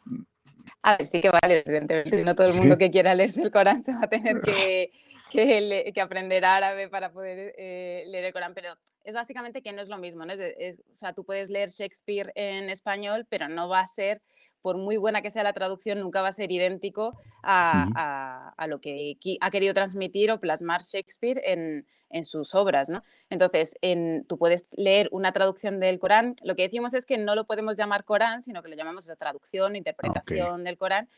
A 0.82 0.96
ver, 0.96 1.06
sí 1.06 1.20
que 1.20 1.30
vale, 1.30 1.62
evidentemente. 1.64 2.24
No 2.24 2.34
todo 2.34 2.48
el 2.48 2.54
mundo 2.54 2.78
que 2.78 2.90
quiera 2.90 3.14
leerse 3.14 3.42
el 3.42 3.50
Corán 3.50 3.82
se 3.82 3.92
va 3.92 4.02
a 4.02 4.08
tener 4.08 4.40
que, 4.42 4.90
que, 5.30 6.00
aprender 6.00 6.44
árabe 6.44 6.88
para 6.88 7.12
poder 7.12 7.54
eh, 7.56 8.04
leer 8.08 8.26
el 8.26 8.32
Corán, 8.32 8.54
pero 8.54 8.68
es 9.04 9.14
básicamente 9.14 9.62
que 9.62 9.72
no 9.72 9.82
es 9.82 9.88
lo 9.88 9.98
mismo, 9.98 10.24
¿no? 10.24 10.34
o 10.34 10.94
sea, 10.94 11.12
tú 11.12 11.24
puedes 11.24 11.48
leer 11.48 11.70
Shakespeare 11.70 12.32
en 12.34 12.70
español, 12.70 13.26
pero 13.28 13.48
no 13.48 13.68
va 13.68 13.80
a 13.80 13.86
ser 13.86 14.20
por 14.62 14.76
muy 14.76 14.96
buena 14.96 15.22
que 15.22 15.30
sea 15.30 15.42
la 15.42 15.52
traducción, 15.52 16.00
nunca 16.00 16.22
va 16.22 16.28
a 16.28 16.32
ser 16.32 16.52
idéntico 16.52 17.18
a, 17.42 18.66
lo 18.68 18.80
que 18.80 19.16
ha 19.40 19.50
querido 19.50 19.74
transmitir 19.74 20.30
o 20.30 20.40
plasmar 20.40 20.82
Shakespeare 20.82 21.40
en, 21.44 22.24
sus 22.24 22.54
obras. 22.54 22.90
¿no? 22.90 23.02
Entonces, 23.30 23.76
en, 23.80 24.24
tú 24.26 24.36
puedes 24.36 24.66
leer 24.72 25.08
una 25.12 25.32
traducción 25.32 25.80
del 25.80 25.98
Corán. 25.98 26.36
Lo 26.42 26.56
que 26.56 26.62
decimos 26.62 26.92
es 26.94 27.06
que 27.06 27.18
no 27.18 27.34
lo 27.34 27.46
podemos 27.46 27.76
llamar 27.76 28.04
Corán, 28.04 28.42
sino 28.42 28.62
que 28.62 28.68
lo 28.68 28.76
llamamos 28.76 29.10
traducción, 29.18 29.76
interpretación 29.76 30.64
del 30.64 30.76
Corán, 30.76 31.08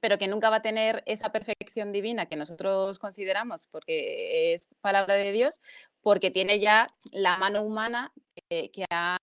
pero 0.00 0.18
que 0.18 0.28
nunca 0.28 0.50
va 0.50 0.56
a 0.56 0.62
tener 0.62 1.02
esa 1.06 1.32
perfección 1.32 1.92
divina 1.92 2.26
que 2.26 2.36
nosotros 2.36 2.98
consideramos 2.98 3.66
porque 3.66 4.54
es 4.54 4.68
palabra 4.80 5.14
de 5.14 5.32
Dios, 5.32 5.60
porque 6.02 6.30
tiene 6.30 6.60
ya 6.60 6.86
la 7.10 7.36
mano 7.36 7.62
humana 7.62 8.12
que, 8.48 8.70
que 8.70 8.84
ha 8.90 9.18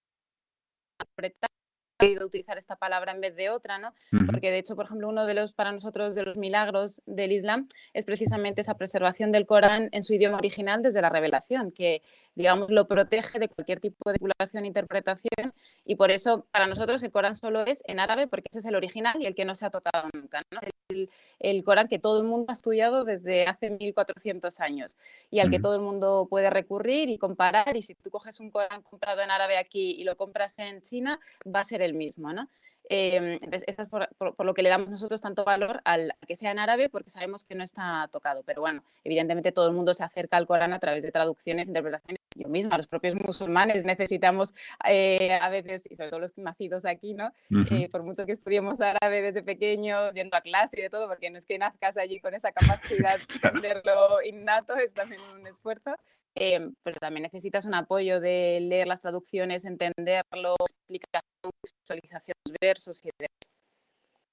interpretado 0.99 1.58
querido 1.99 2.25
utilizar 2.25 2.57
esta 2.57 2.77
palabra 2.77 3.11
en 3.11 3.21
vez 3.21 3.35
de 3.35 3.49
otra, 3.49 3.77
¿no? 3.77 3.93
Porque 4.25 4.49
de 4.49 4.57
hecho, 4.57 4.75
por 4.75 4.85
ejemplo, 4.85 5.09
uno 5.09 5.25
de 5.25 5.33
los, 5.33 5.53
para 5.53 5.71
nosotros, 5.71 6.15
de 6.15 6.23
los 6.23 6.37
milagros 6.37 7.01
del 7.05 7.31
Islam 7.31 7.67
es 7.93 8.05
precisamente 8.05 8.61
esa 8.61 8.75
preservación 8.75 9.31
del 9.31 9.45
Corán 9.45 9.89
en 9.91 10.03
su 10.03 10.13
idioma 10.13 10.37
original 10.37 10.81
desde 10.81 11.01
la 11.01 11.09
revelación, 11.09 11.71
que, 11.71 12.01
digamos, 12.35 12.71
lo 12.71 12.87
protege 12.87 13.37
de 13.37 13.49
cualquier 13.49 13.79
tipo 13.79 13.97
de 14.05 14.13
manipulación 14.13 14.63
e 14.63 14.67
interpretación 14.67 15.53
y 15.85 15.95
por 15.95 16.09
eso 16.09 16.47
para 16.51 16.67
nosotros 16.67 17.03
el 17.03 17.11
Corán 17.11 17.35
solo 17.35 17.65
es 17.65 17.83
en 17.85 17.99
árabe 17.99 18.27
porque 18.27 18.47
ese 18.49 18.59
es 18.59 18.65
el 18.65 18.75
original 18.75 19.15
y 19.19 19.25
el 19.25 19.35
que 19.35 19.45
no 19.45 19.53
se 19.53 19.65
ha 19.65 19.69
tocado 19.69 20.07
nunca, 20.13 20.41
¿no? 20.51 20.61
el, 20.89 21.09
el, 21.39 21.63
Corán 21.63 21.87
que 21.87 21.99
todo 21.99 22.21
el 22.21 22.27
mundo 22.27 22.45
ha 22.49 22.53
estudiado 22.53 23.03
desde 23.03 23.45
hace 23.45 23.69
1400 23.69 24.59
años 24.61 24.95
y 25.29 25.39
al 25.39 25.49
que 25.49 25.59
todo 25.59 25.75
el 25.75 25.81
mundo 25.81 26.27
puede 26.29 26.49
recurrir 26.49 27.09
y 27.09 27.17
comparar 27.17 27.75
y 27.75 27.81
si 27.81 27.93
tú 27.95 28.09
coges 28.09 28.39
un 28.39 28.51
Corán 28.51 28.81
comprado 28.81 29.21
en 29.21 29.31
árabe 29.31 29.57
aquí 29.57 29.91
y 29.99 30.03
lo 30.03 30.15
compras 30.15 30.57
en 30.59 30.81
China, 30.81 31.19
va 31.45 31.59
a 31.59 31.65
ser 31.65 31.81
el 31.81 31.88
mismo, 31.93 32.33
¿no? 32.33 32.49
Eh, 32.91 33.39
es 33.67 33.87
por, 33.87 34.09
lo 34.43 34.53
que 34.55 34.63
le 34.63 34.69
damos 34.69 34.89
nosotros 34.89 35.21
tanto 35.21 35.45
valor 35.45 35.79
al 35.85 36.13
que 36.27 36.35
sea 36.35 36.51
en 36.51 36.59
árabe, 36.59 36.89
porque 36.89 37.11
sabemos 37.11 37.43
que 37.43 37.53
no 37.53 37.63
está 37.63 38.09
tocado. 38.11 38.41
Pero 38.43 38.61
bueno, 38.61 38.83
evidentemente 39.03 39.51
todo 39.51 39.67
el 39.67 39.75
mundo 39.75 39.93
se 39.93 40.03
acerca 40.03 40.37
al 40.37 40.47
Corán 40.47 40.73
a 40.73 40.79
través 40.79 41.03
de 41.03 41.11
traducciones, 41.11 41.67
interpretaciones. 41.67 42.18
Yo 42.35 42.47
misma, 42.47 42.77
los 42.77 42.87
propios 42.87 43.15
musulmanes 43.15 43.85
necesitamos 43.85 44.53
eh, 44.87 45.33
a 45.33 45.49
veces, 45.49 45.89
y 45.89 45.95
sobre 45.95 46.09
todo 46.09 46.19
los 46.19 46.37
nacidos 46.37 46.85
aquí, 46.85 47.13
¿no? 47.13 47.31
Eh, 47.71 47.89
por 47.89 48.03
mucho 48.03 48.25
que 48.25 48.31
estudiemos 48.31 48.81
árabe 48.81 49.21
desde 49.21 49.43
pequeños, 49.43 50.13
yendo 50.13 50.37
a 50.37 50.41
clase 50.41 50.79
y 50.79 50.81
de 50.83 50.89
todo, 50.89 51.07
porque 51.07 51.29
no 51.29 51.37
es 51.37 51.45
que 51.45 51.57
nazcas 51.57 51.97
allí 51.97 52.19
con 52.19 52.33
esa 52.33 52.51
capacidad 52.51 53.17
de 53.27 53.35
entenderlo 53.35 54.21
innato, 54.23 54.75
es 54.75 54.93
también 54.93 55.21
un 55.35 55.47
esfuerzo. 55.47 55.95
Em, 56.35 56.73
pero 56.83 56.97
también 56.99 57.23
necesitas 57.23 57.65
un 57.65 57.73
apoyo 57.73 58.19
de 58.19 58.59
leer 58.61 58.87
las 58.87 59.01
traducciones, 59.01 59.65
entenderlo, 59.65 60.55
explicación, 60.59 61.51
visualización, 61.63 62.35
versos 62.61 63.03
y 63.03 63.09
demás. 63.17 63.39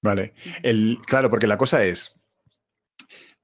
Vale, 0.03 0.35
el, 0.63 0.99
claro, 1.07 1.31
porque 1.31 1.47
la 1.47 1.59
cosa 1.59 1.83
es, 1.85 2.15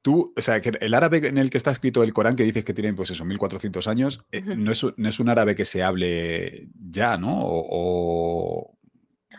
tú, 0.03 0.35
o 0.37 0.41
sea, 0.41 0.61
que 0.61 0.73
el 0.81 0.95
árabe 0.95 1.27
en 1.27 1.39
el 1.39 1.51
que 1.51 1.59
está 1.59 1.71
escrito 1.71 2.03
el 2.03 2.13
Corán, 2.13 2.37
que 2.37 2.43
dices 2.43 2.65
que 2.65 2.75
tiene, 2.75 2.93
pues 2.93 3.11
eso, 3.11 3.25
1400 3.25 3.87
años, 3.87 4.21
eh, 4.33 4.43
no, 4.43 4.73
es, 4.73 4.85
no, 4.97 5.09
es, 5.09 5.21
un 5.21 5.29
árabe 5.29 5.55
que 5.55 5.65
se 5.65 5.83
hable 5.83 6.69
ya, 6.75 7.17
¿no? 7.17 7.39
O, 7.43 8.77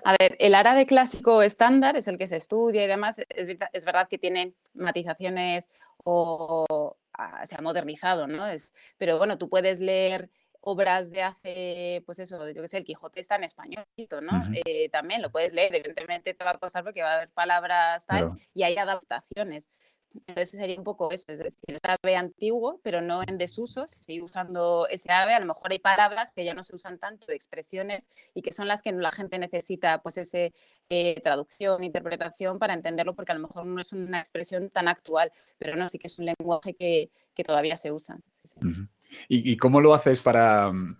A 0.03 0.15
ver, 0.19 0.35
el 0.39 0.55
árabe 0.55 0.85
clásico 0.85 1.43
estándar 1.43 1.95
es 1.97 2.07
el 2.07 2.17
que 2.17 2.27
se 2.27 2.37
estudia 2.37 2.83
y 2.83 2.87
demás. 2.87 3.19
Es, 3.29 3.57
es 3.73 3.85
verdad 3.85 4.07
que 4.09 4.17
tiene 4.17 4.53
matizaciones 4.73 5.69
o 6.03 6.97
se 7.45 7.55
ha 7.55 7.61
modernizado, 7.61 8.27
¿no? 8.27 8.47
Es, 8.47 8.73
pero 8.97 9.17
bueno, 9.17 9.37
tú 9.37 9.49
puedes 9.49 9.79
leer 9.79 10.29
obras 10.65 11.11
de 11.11 11.21
hace, 11.21 12.03
pues 12.05 12.19
eso, 12.19 12.49
yo 12.51 12.61
qué 12.61 12.67
sé, 12.69 12.77
el 12.77 12.85
Quijote 12.85 13.19
está 13.19 13.35
en 13.35 13.43
español, 13.43 13.85
¿no? 14.21 14.41
Eh, 14.65 14.89
también 14.89 15.21
lo 15.21 15.29
puedes 15.29 15.51
leer, 15.51 15.75
evidentemente 15.75 16.33
te 16.33 16.43
va 16.43 16.51
a 16.51 16.57
costar 16.57 16.85
porque 16.85 17.01
va 17.01 17.11
a 17.11 17.15
haber 17.15 17.29
palabras 17.31 18.05
tal 18.05 18.31
y 18.53 18.63
hay 18.63 18.77
adaptaciones. 18.77 19.69
Entonces 20.13 20.51
sería 20.51 20.77
un 20.77 20.83
poco 20.83 21.11
eso, 21.11 21.25
es 21.29 21.39
decir, 21.39 21.53
el 21.67 21.79
árabe 21.81 22.15
antiguo, 22.15 22.79
pero 22.83 23.01
no 23.01 23.23
en 23.23 23.37
desuso, 23.37 23.87
se 23.87 24.03
sigue 24.03 24.21
usando 24.21 24.87
ese 24.89 25.11
árabe, 25.11 25.33
a 25.33 25.39
lo 25.39 25.47
mejor 25.47 25.71
hay 25.71 25.79
palabras 25.79 26.33
que 26.35 26.45
ya 26.45 26.53
no 26.53 26.63
se 26.63 26.75
usan 26.75 26.99
tanto, 26.99 27.31
expresiones, 27.31 28.09
y 28.35 28.43
que 28.43 28.53
son 28.53 28.67
las 28.67 28.81
que 28.81 28.91
la 28.91 29.11
gente 29.11 29.39
necesita, 29.39 30.01
pues 30.03 30.17
ese 30.17 30.53
eh, 30.89 31.19
traducción, 31.23 31.83
interpretación 31.83 32.59
para 32.59 32.73
entenderlo, 32.73 33.15
porque 33.15 33.31
a 33.31 33.35
lo 33.35 33.47
mejor 33.47 33.65
no 33.65 33.81
es 33.81 33.91
una 33.93 34.19
expresión 34.19 34.69
tan 34.69 34.87
actual, 34.87 35.31
pero 35.57 35.75
no, 35.75 35.89
sí 35.89 35.97
que 35.97 36.07
es 36.07 36.19
un 36.19 36.25
lenguaje 36.25 36.75
que, 36.75 37.09
que 37.33 37.43
todavía 37.43 37.75
se 37.75 37.91
usa. 37.91 38.17
¿Y, 39.27 39.57
cómo 39.57 39.81
lo 39.81 39.93
haces 39.93 40.21
para...? 40.21 40.71
Mm, 40.71 40.97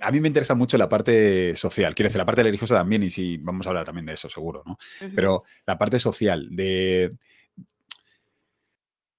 a 0.00 0.10
mí 0.10 0.20
me 0.20 0.26
interesa 0.26 0.56
mucho 0.56 0.76
la 0.76 0.88
parte 0.88 1.54
social, 1.54 1.94
quiero 1.94 2.08
decir, 2.08 2.18
la 2.18 2.26
parte 2.26 2.42
religiosa 2.42 2.74
también, 2.74 3.04
y 3.04 3.10
sí, 3.10 3.38
vamos 3.38 3.64
a 3.64 3.70
hablar 3.70 3.84
también 3.84 4.06
de 4.06 4.14
eso, 4.14 4.28
seguro, 4.28 4.64
¿no? 4.66 4.76
Pero 5.14 5.44
la 5.66 5.78
parte 5.78 6.00
social, 6.00 6.48
de 6.50 7.16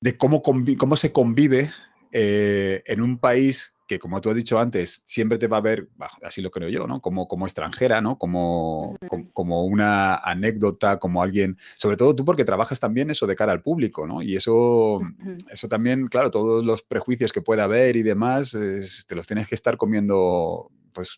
de 0.02 0.18
cómo, 0.18 0.42
cómo 0.42 0.96
se 0.96 1.12
convive 1.12 1.70
eh, 2.12 2.84
en 2.86 3.02
un 3.02 3.20
país 3.20 3.76
que, 3.88 4.00
como 4.00 4.22
tú 4.22 4.30
has 4.30 4.36
dicho 4.36 4.60
antes, 4.60 5.02
siempre 5.06 5.40
te 5.40 5.48
va 5.48 5.58
a 5.58 5.62
ver, 5.62 5.90
así 6.22 6.42
lo 6.42 6.52
creo 6.52 6.70
yo, 6.70 6.86
¿no? 6.86 7.02
Como, 7.02 7.28
como 7.28 7.48
extranjera, 7.48 8.02
¿no? 8.02 8.20
Como, 8.20 8.96
como, 9.34 9.66
una 9.66 10.14
anécdota, 10.16 11.00
como 11.00 11.24
alguien, 11.24 11.58
sobre 11.74 11.98
todo 11.98 12.16
tú 12.16 12.24
porque 12.24 12.46
trabajas 12.46 12.80
también 12.80 13.10
eso 13.10 13.26
de 13.26 13.36
cara 13.36 13.52
al 13.52 13.64
público, 13.64 14.06
¿no? 14.06 14.22
Y 14.22 14.36
eso, 14.36 15.02
eso 15.50 15.68
también, 15.68 16.08
claro, 16.08 16.30
todos 16.30 16.64
los 16.64 16.84
prejuicios 16.84 17.32
que 17.32 17.42
pueda 17.42 17.64
haber 17.64 17.96
y 17.96 18.04
demás, 18.04 18.52
te 18.52 19.16
los 19.16 19.26
tienes 19.26 19.48
que 19.48 19.56
estar 19.56 19.76
comiendo, 19.76 20.70
pues, 20.94 21.18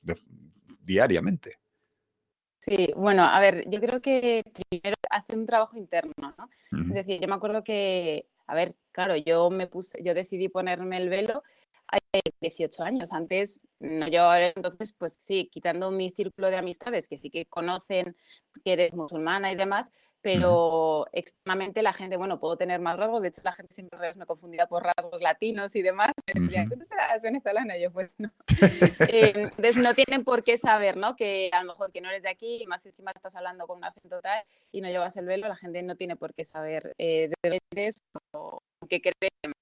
diariamente. 0.81 1.57
Sí, 2.57 2.93
bueno, 2.95 3.23
a 3.25 3.39
ver, 3.41 3.69
yo 3.69 3.81
creo 3.81 4.01
que 4.01 4.43
primero 4.69 4.95
hace 5.09 5.35
un 5.35 5.45
trabajo 5.45 5.75
interno, 5.75 6.13
¿no? 6.21 6.49
Es 6.87 6.93
decir, 6.93 7.19
yo 7.19 7.27
me 7.27 7.35
acuerdo 7.35 7.65
que 7.65 8.27
a 8.51 8.53
ver, 8.53 8.75
claro, 8.91 9.15
yo 9.15 9.49
me 9.49 9.65
puse, 9.67 10.03
yo 10.03 10.13
decidí 10.13 10.49
ponerme 10.49 10.97
el 10.97 11.07
velo 11.07 11.41
a 11.87 11.99
18 12.41 12.83
años. 12.83 13.13
Antes 13.13 13.61
no 13.79 14.09
yo 14.09 14.33
entonces, 14.35 14.91
pues 14.91 15.13
sí, 15.13 15.49
quitando 15.49 15.89
mi 15.89 16.11
círculo 16.11 16.49
de 16.49 16.57
amistades 16.57 17.07
que 17.07 17.17
sí 17.17 17.29
que 17.29 17.45
conocen 17.45 18.17
que 18.65 18.73
eres 18.73 18.93
musulmana 18.93 19.53
y 19.53 19.55
demás, 19.55 19.89
pero 20.21 21.07
extremadamente 21.13 21.81
la 21.81 21.93
gente, 21.93 22.17
bueno, 22.17 22.39
puedo 22.41 22.57
tener 22.57 22.79
más 22.81 22.97
rasgos, 22.97 23.21
de 23.21 23.29
hecho 23.29 23.41
la 23.43 23.53
gente 23.53 23.73
siempre 23.73 23.97
me 24.17 24.25
confundía 24.25 24.67
por 24.67 24.83
rasgos 24.83 25.21
latinos 25.21 25.75
y 25.75 25.81
demás, 25.81 26.11
me 26.27 26.33
decía, 26.65 26.67
¿tú 26.69 26.83
serás 26.83 27.21
venezolana? 27.21 27.77
Y 27.77 27.83
yo, 27.83 27.91
pues 27.91 28.13
no. 28.17 28.31
Eh, 29.11 29.33
entonces 29.35 29.77
no 29.77 29.93
tienen 29.93 30.23
por 30.23 30.43
qué 30.43 30.57
saber, 30.57 30.95
¿no? 30.95 31.15
Que 31.15 31.49
a 31.53 31.63
lo 31.63 31.71
mejor 31.71 31.91
que 31.91 32.01
no 32.01 32.09
eres 32.09 32.23
de 32.23 32.29
aquí, 32.29 32.61
y 32.61 32.67
más 32.67 32.85
encima 32.85 33.11
estás 33.11 33.35
hablando 33.35 33.65
con 33.65 33.77
un 33.77 33.85
acento 33.85 34.21
tal 34.21 34.43
y 34.71 34.81
no 34.81 34.89
llevas 34.89 35.17
el 35.17 35.25
velo, 35.25 35.47
la 35.47 35.55
gente 35.55 35.81
no 35.81 35.95
tiene 35.95 36.15
por 36.15 36.33
qué 36.33 36.45
saber 36.45 36.93
eh, 36.97 37.29
de 37.29 37.35
dónde 37.43 37.59
eres 37.71 38.03
o 38.33 38.59
qué 38.89 39.01
crees 39.01 39.60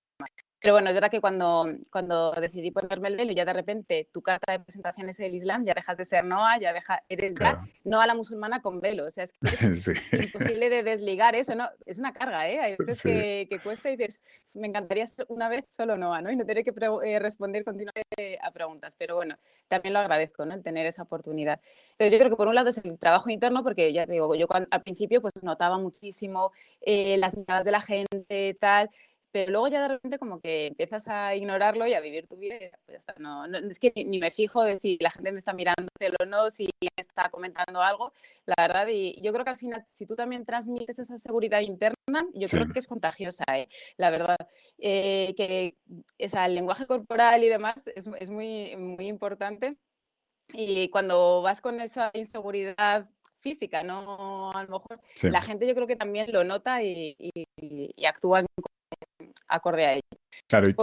pero 0.61 0.73
bueno, 0.73 0.89
es 0.89 0.93
verdad 0.93 1.09
que 1.09 1.21
cuando, 1.21 1.67
cuando 1.89 2.31
decidí 2.31 2.71
ponerme 2.71 3.07
el 3.07 3.15
velo, 3.15 3.31
ya 3.31 3.45
de 3.45 3.53
repente 3.53 4.09
tu 4.11 4.21
carta 4.21 4.51
de 4.51 4.59
presentación 4.59 5.07
es 5.07 5.19
el 5.21 5.33
Islam, 5.33 5.65
ya 5.65 5.73
dejas 5.73 5.97
de 5.97 6.03
ser 6.03 6.25
Noa, 6.25 6.59
ya 6.59 6.73
deja, 6.73 7.01
eres 7.07 7.33
ya 7.39 7.65
Noa 7.85 8.05
la 8.05 8.13
musulmana 8.13 8.61
con 8.61 8.81
velo. 8.81 9.05
O 9.05 9.09
sea, 9.09 9.23
es, 9.23 9.33
que 9.33 9.41
es 10.17 10.33
imposible 10.33 10.69
de 10.69 10.83
desligar 10.83 11.33
eso, 11.35 11.55
¿no? 11.55 11.69
Es 11.85 11.97
una 11.97 12.11
carga, 12.11 12.49
¿eh? 12.49 12.59
Hay 12.59 12.75
veces 12.75 13.01
que, 13.01 13.47
que, 13.49 13.59
cuesta 13.59 13.89
y 13.89 13.95
dices, 13.95 14.21
me 14.53 14.67
encantaría 14.67 15.05
ser 15.05 15.25
una 15.29 15.47
vez 15.47 15.63
solo 15.69 15.97
Noa, 15.97 16.21
¿no? 16.21 16.29
Y 16.29 16.35
no 16.35 16.45
tener 16.45 16.65
que 16.65 16.73
eh, 17.05 17.19
responder 17.19 17.63
continuamente 17.63 18.37
a 18.41 18.51
preguntas. 18.51 18.95
Pero 18.97 19.15
bueno, 19.15 19.37
también 19.69 19.93
lo 19.93 19.99
agradezco, 19.99 20.45
¿no? 20.45 20.55
El 20.55 20.61
tener 20.61 20.85
esa 20.85 21.03
oportunidad. 21.03 21.61
Entonces 21.91 22.11
yo 22.11 22.17
creo 22.17 22.29
que 22.29 22.35
por 22.35 22.49
un 22.49 22.55
lado 22.55 22.69
es 22.69 22.83
el 22.83 22.99
trabajo 22.99 23.29
interno, 23.29 23.63
porque 23.63 23.93
ya 23.93 24.05
te 24.05 24.11
digo, 24.11 24.35
yo 24.35 24.47
al 24.49 24.81
principio 24.81 25.21
pues 25.21 25.33
notaba 25.41 25.77
muchísimo 25.77 26.51
eh, 26.81 27.17
las 27.17 27.37
miradas 27.37 27.63
de 27.63 27.71
la 27.71 27.81
gente, 27.81 28.57
tal, 28.59 28.89
pero 29.31 29.51
luego 29.51 29.67
ya 29.67 29.81
de 29.83 29.87
repente 29.89 30.17
como 30.17 30.39
que 30.39 30.67
empiezas 30.67 31.07
a 31.07 31.35
ignorarlo 31.35 31.85
y 31.87 31.93
a 31.93 32.01
vivir 32.01 32.27
tu 32.27 32.37
vida 32.37 32.55
y 32.55 32.69
pues 32.85 32.93
ya 32.93 32.97
está, 32.97 33.13
no, 33.17 33.45
es 33.45 33.79
que 33.79 33.91
ni, 33.95 34.19
me 34.19 34.31
fijo 34.31 34.63
de 34.63 34.79
si 34.79 34.97
la 34.99 35.11
gente 35.11 35.31
me 35.31 35.39
está 35.39 35.53
mirando 35.53 35.89
o 36.19 36.25
no, 36.25 36.49
si 36.49 36.69
está 36.97 37.29
comentando 37.29 37.81
algo, 37.81 38.13
la 38.45 38.55
verdad, 38.57 38.87
y 38.87 39.21
yo 39.21 39.31
creo 39.33 39.43
que 39.45 39.51
al 39.51 39.57
final, 39.57 39.85
si 39.91 40.05
tú 40.05 40.15
también 40.15 40.45
transmites 40.45 40.99
esa 40.99 41.17
seguridad 41.17 41.61
interna, 41.61 42.27
yo 42.33 42.47
creo 42.47 42.67
que 42.71 42.79
es 42.79 42.87
contagiosa, 42.87 43.43
¿eh? 43.55 43.67
la 43.97 44.09
verdad, 44.09 44.37
eh, 44.77 45.33
que 45.35 45.75
o 46.23 46.29
sea, 46.29 46.45
el 46.45 46.55
lenguaje 46.55 46.87
corporal 46.87 47.43
y 47.43 47.49
demás 47.49 47.87
es, 47.95 48.09
es 48.19 48.29
muy, 48.29 48.75
muy 48.77 49.07
importante. 49.07 49.77
Y 50.53 50.89
cuando 50.89 51.41
vas 51.43 51.61
con 51.61 51.79
esa 51.79 52.09
inseguridad 52.13 53.07
física, 53.39 53.83
¿no? 53.83 54.51
A 54.51 54.63
lo 54.63 54.69
mejor 54.79 54.99
la 55.23 55.41
gente 55.41 55.67
yo 55.67 55.75
creo 55.75 55.87
que 55.87 55.95
también 55.95 56.31
lo 56.31 56.43
nota 56.43 56.81
y, 56.83 57.15
y, 57.19 57.47
y 57.95 58.05
actúa 58.05 58.43
acorde 59.49 59.85
a 59.85 59.93
ello. 59.93 60.19
Claro, 60.47 60.69
y, 60.69 60.75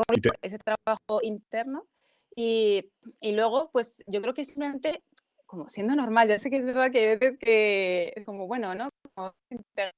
ese 0.42 0.58
trabajo 0.58 1.20
interno 1.22 1.86
y, 2.34 2.90
y, 3.20 3.32
luego, 3.32 3.70
pues 3.72 4.04
yo 4.06 4.20
creo 4.20 4.34
que 4.34 4.44
simplemente 4.44 5.02
como 5.46 5.68
siendo 5.68 5.94
normal, 5.94 6.28
ya 6.28 6.38
sé 6.38 6.50
que 6.50 6.58
es 6.58 6.66
verdad 6.66 6.90
que 6.90 6.98
hay 6.98 7.16
veces 7.16 7.38
que 7.38 8.12
es 8.14 8.24
como, 8.24 8.46
bueno, 8.46 8.74
¿no? 8.74 8.90
Como, 9.14 9.32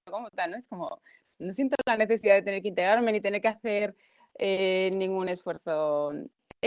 como 0.05 0.31
tal, 0.31 0.51
¿no? 0.51 0.57
Es 0.57 0.69
como, 0.69 1.01
no 1.39 1.53
siento 1.53 1.77
la 1.87 1.97
necesidad 1.97 2.35
de 2.35 2.43
tener 2.43 2.63
que 2.63 2.69
integrarme 2.69 3.13
ni 3.13 3.21
tener 3.21 3.41
que 3.41 3.49
hacer 3.49 3.97
eh, 4.39 4.91
ningún 4.93 5.29
esfuerzo 5.29 6.13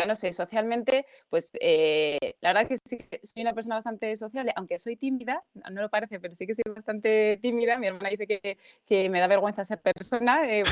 no 0.07 0.15
sé, 0.15 0.33
socialmente, 0.33 1.05
pues 1.29 1.51
eh, 1.59 2.35
la 2.41 2.53
verdad 2.53 2.67
que 2.67 2.77
sí, 2.85 2.97
soy 3.23 3.43
una 3.43 3.53
persona 3.53 3.75
bastante 3.75 4.15
sociable, 4.15 4.53
aunque 4.55 4.79
soy 4.79 4.95
tímida, 4.95 5.43
no 5.53 5.81
lo 5.81 5.89
parece, 5.89 6.19
pero 6.19 6.33
sí 6.35 6.47
que 6.47 6.55
soy 6.55 6.63
bastante 6.73 7.37
tímida. 7.41 7.77
Mi 7.77 7.87
hermana 7.87 8.09
dice 8.09 8.27
que, 8.27 8.57
que 8.85 9.09
me 9.09 9.19
da 9.19 9.27
vergüenza 9.27 9.65
ser 9.65 9.81
persona, 9.81 10.49
eh, 10.49 10.63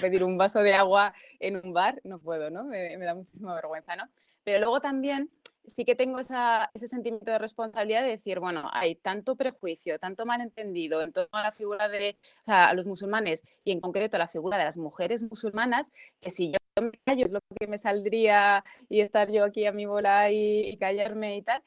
pedir 0.00 0.24
un 0.24 0.38
vaso 0.38 0.62
de 0.62 0.74
agua 0.74 1.12
en 1.40 1.60
un 1.64 1.72
bar, 1.72 2.00
no 2.04 2.20
puedo, 2.20 2.50
¿no? 2.50 2.64
Me, 2.64 2.96
me 2.96 3.04
da 3.04 3.14
muchísima 3.14 3.54
vergüenza, 3.54 3.96
¿no? 3.96 4.08
Pero 4.44 4.58
luego 4.60 4.80
también 4.80 5.30
sí 5.66 5.84
que 5.84 5.94
tengo 5.94 6.20
ese 6.20 6.86
sentimiento 6.86 7.30
de 7.30 7.38
responsabilidad 7.38 8.02
de 8.02 8.10
decir, 8.10 8.40
bueno, 8.40 8.68
hay 8.72 8.94
tanto 8.96 9.36
prejuicio, 9.36 9.98
tanto 9.98 10.26
malentendido 10.26 11.02
en 11.02 11.12
torno 11.12 11.38
a 11.38 11.42
la 11.42 11.52
figura 11.52 11.88
de 11.88 12.16
a 12.46 12.72
los 12.74 12.86
musulmanes 12.86 13.44
y 13.64 13.72
en 13.72 13.80
concreto 13.80 14.16
a 14.16 14.20
la 14.20 14.28
figura 14.28 14.58
de 14.58 14.64
las 14.64 14.76
mujeres 14.76 15.22
musulmanas, 15.22 15.90
que 16.20 16.30
si 16.30 16.50
yo 16.52 16.59
me 16.82 16.92
callo 17.04 17.24
es 17.24 17.32
lo 17.32 17.40
que 17.58 17.66
me 17.66 17.78
saldría 17.78 18.64
y 18.88 19.00
estar 19.00 19.30
yo 19.30 19.44
aquí 19.44 19.66
a 19.66 19.72
mi 19.72 19.86
bola 19.86 20.30
y, 20.30 20.76
callarme 20.78 21.36
y 21.36 21.42
tal, 21.42 21.62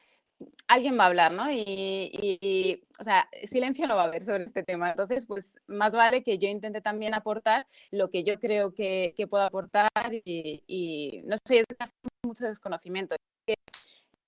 alguien 0.67 0.97
va 0.97 1.03
a 1.03 1.07
hablar, 1.07 1.31
¿no? 1.31 1.51
Y, 1.51 2.81
o 2.99 3.03
sea, 3.03 3.29
silencio 3.43 3.87
no 3.87 3.95
va 3.95 4.03
a 4.03 4.07
haber 4.07 4.23
sobre 4.23 4.43
este 4.43 4.63
tema. 4.63 4.91
Entonces, 4.91 5.25
pues 5.25 5.59
más 5.67 5.95
vale 5.95 6.23
que 6.23 6.37
yo 6.37 6.47
intente 6.47 6.81
también 6.81 7.13
aportar 7.13 7.67
lo 7.91 8.09
que 8.09 8.23
yo 8.23 8.39
creo 8.39 8.73
que, 8.73 9.13
puedo 9.29 9.43
aportar 9.43 9.89
y, 10.25 11.21
no 11.25 11.35
sé, 11.45 11.59
es 11.59 11.65
mucho 12.25 12.45
desconocimiento. 12.45 13.15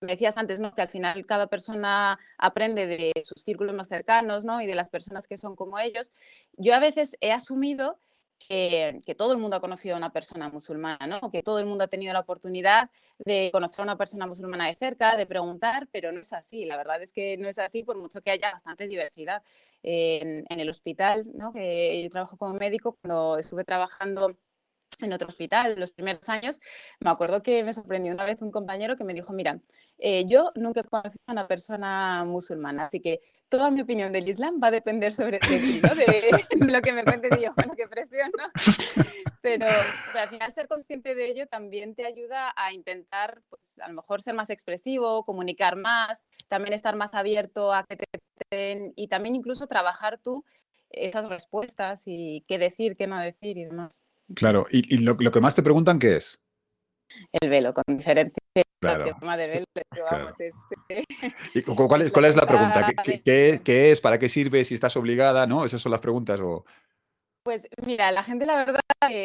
Me 0.02 0.12
decías 0.12 0.38
antes, 0.38 0.60
¿no? 0.60 0.74
Que 0.76 0.82
al 0.82 0.90
final 0.90 1.26
cada 1.26 1.48
persona 1.48 2.20
aprende 2.38 2.86
de 2.86 3.14
sus 3.24 3.42
círculos 3.44 3.74
más 3.74 3.88
cercanos, 3.88 4.46
¿no? 4.46 4.62
Y 4.62 4.68
de 4.68 4.76
las 4.76 4.90
personas 4.90 5.28
que 5.28 5.38
son 5.38 5.56
como 5.56 5.80
ellos. 5.80 6.12
Yo 6.58 6.76
a 6.76 6.80
veces 6.80 7.18
he 7.22 7.32
asumido 7.32 8.00
que, 8.38 9.16
todo 9.18 9.32
el 9.32 9.38
mundo 9.38 9.56
ha 9.56 9.60
conocido 9.60 9.96
a 9.96 9.98
una 9.98 10.12
persona 10.12 10.50
musulmana, 10.50 11.08
¿no? 11.08 11.32
que 11.32 11.42
todo 11.44 11.60
el 11.60 11.66
mundo 11.66 11.84
ha 11.84 11.88
tenido 11.88 12.14
la 12.14 12.20
oportunidad 12.20 12.90
de 13.18 13.50
conocer 13.52 13.82
a 13.82 13.84
una 13.84 13.98
persona 13.98 14.28
musulmana 14.28 14.68
de 14.68 14.76
cerca, 14.76 15.18
de 15.18 15.26
preguntar, 15.26 15.88
pero 15.92 16.12
no 16.12 16.20
es 16.22 16.34
así. 16.34 16.66
La 16.66 16.78
verdad 16.78 17.02
es 17.02 17.12
que 17.12 17.38
no 17.38 17.48
es 17.48 17.60
así, 17.60 17.84
por 17.84 17.98
mucho 17.98 18.22
que 18.22 18.32
haya 18.32 18.52
bastante 18.52 18.88
diversidad. 18.88 19.44
en, 19.84 20.46
en 20.50 20.60
el 20.60 20.70
hospital, 20.70 21.26
¿no? 21.34 21.54
que 21.54 22.04
yo 22.04 22.10
trabajo 22.10 22.38
como 22.38 22.54
médico, 22.56 22.98
cuando 23.02 23.38
estuve 23.38 23.64
trabajando 23.64 24.38
en 25.00 25.14
otro 25.14 25.28
hospital 25.28 25.76
los 25.78 25.92
primeros 25.92 26.28
años, 26.30 26.60
me 27.00 27.10
acuerdo 27.10 27.42
que 27.42 27.64
me 27.64 27.74
sorprendió 27.74 28.14
una 28.14 28.26
vez 28.26 28.42
un 28.42 28.52
compañero 28.52 28.96
que 28.96 29.04
me 29.04 29.14
dijo, 29.14 29.34
mira, 29.34 29.60
eh, 29.98 30.26
yo 30.26 30.52
nunca 30.56 30.82
he 30.82 30.84
conocido 30.84 31.24
a 31.28 31.32
una 31.32 31.48
persona 31.48 32.24
musulmana, 32.26 32.86
así 32.86 33.00
que 33.00 33.22
toda 33.50 33.72
mi 33.72 33.82
opinión 33.82 34.12
del 34.12 34.28
Islam 34.28 34.60
va 34.62 34.68
a 34.68 34.72
depender 34.72 35.14
sobre 35.14 35.40
ti, 35.40 35.82
¿no? 35.82 35.96
de, 35.96 36.46
lo 36.72 36.82
que 36.82 36.94
me 36.94 37.04
cuentes 37.04 37.38
y 37.38 37.44
yo, 37.44 37.54
bueno, 37.56 37.74
qué 37.76 37.88
presión, 37.88 38.32
¿no? 38.38 39.04
Pero, 39.42 39.68
al 40.16 40.30
final 40.30 40.54
ser 40.54 40.68
consciente 40.68 41.14
de 41.14 41.28
ello 41.28 41.48
también 41.48 41.96
te 41.96 42.06
ayuda 42.06 42.54
a 42.56 42.74
intentar, 42.74 43.42
pues 43.50 43.80
a 43.80 43.88
lo 43.88 43.94
mejor 43.94 44.22
ser 44.22 44.34
más 44.34 44.50
expresivo, 44.50 45.24
comunicar 45.24 45.76
más, 45.76 46.24
también 46.48 46.74
estar 46.74 46.96
más 46.96 47.14
abierto 47.14 47.74
a 47.74 47.86
que 47.86 47.98
te 47.98 48.06
y 48.96 49.08
también 49.08 49.36
incluso 49.36 49.68
trabajar 49.68 50.20
tú 50.20 50.46
esas 50.90 51.30
respuestas 51.30 52.04
y 52.06 52.44
qué 52.48 52.58
decir, 52.58 52.96
qué 52.96 53.08
no 53.08 53.20
decir 53.20 53.58
y 53.58 53.66
demás. 53.66 54.02
Claro, 54.34 54.66
y, 54.72 54.98
lo, 54.98 55.18
que 55.18 55.42
más 55.42 55.56
te 55.56 55.64
preguntan, 55.64 56.00
¿qué 56.00 56.18
es? 56.18 56.40
El 57.32 57.50
velo, 57.50 57.74
con 57.74 57.84
diferencia. 57.88 58.42
Claro. 58.80 59.16
tema 59.20 59.38
de 59.38 59.48
velo, 59.48 59.66
vamos, 60.12 60.40
este... 60.40 60.75
¿Y 61.54 61.62
cuál, 61.64 62.02
es, 62.02 62.12
cuál 62.12 62.26
es 62.26 62.36
la 62.36 62.46
pregunta? 62.46 62.88
¿Qué, 63.04 63.62
¿Qué, 63.64 63.92
es? 63.92 64.02
¿Para 64.02 64.20
qué 64.20 64.30
sirve? 64.30 64.64
¿Si 64.66 64.74
estás 64.74 64.96
obligada? 64.98 65.48
¿No? 65.48 65.66
Esas 65.66 65.82
son 65.82 65.92
las 65.92 66.02
preguntas. 66.02 66.40
O... 66.40 66.66
Pues 67.44 67.68
mira, 67.86 68.12
la 68.12 68.24
gente 68.24 68.46
la 68.46 68.58
verdad 68.58 68.80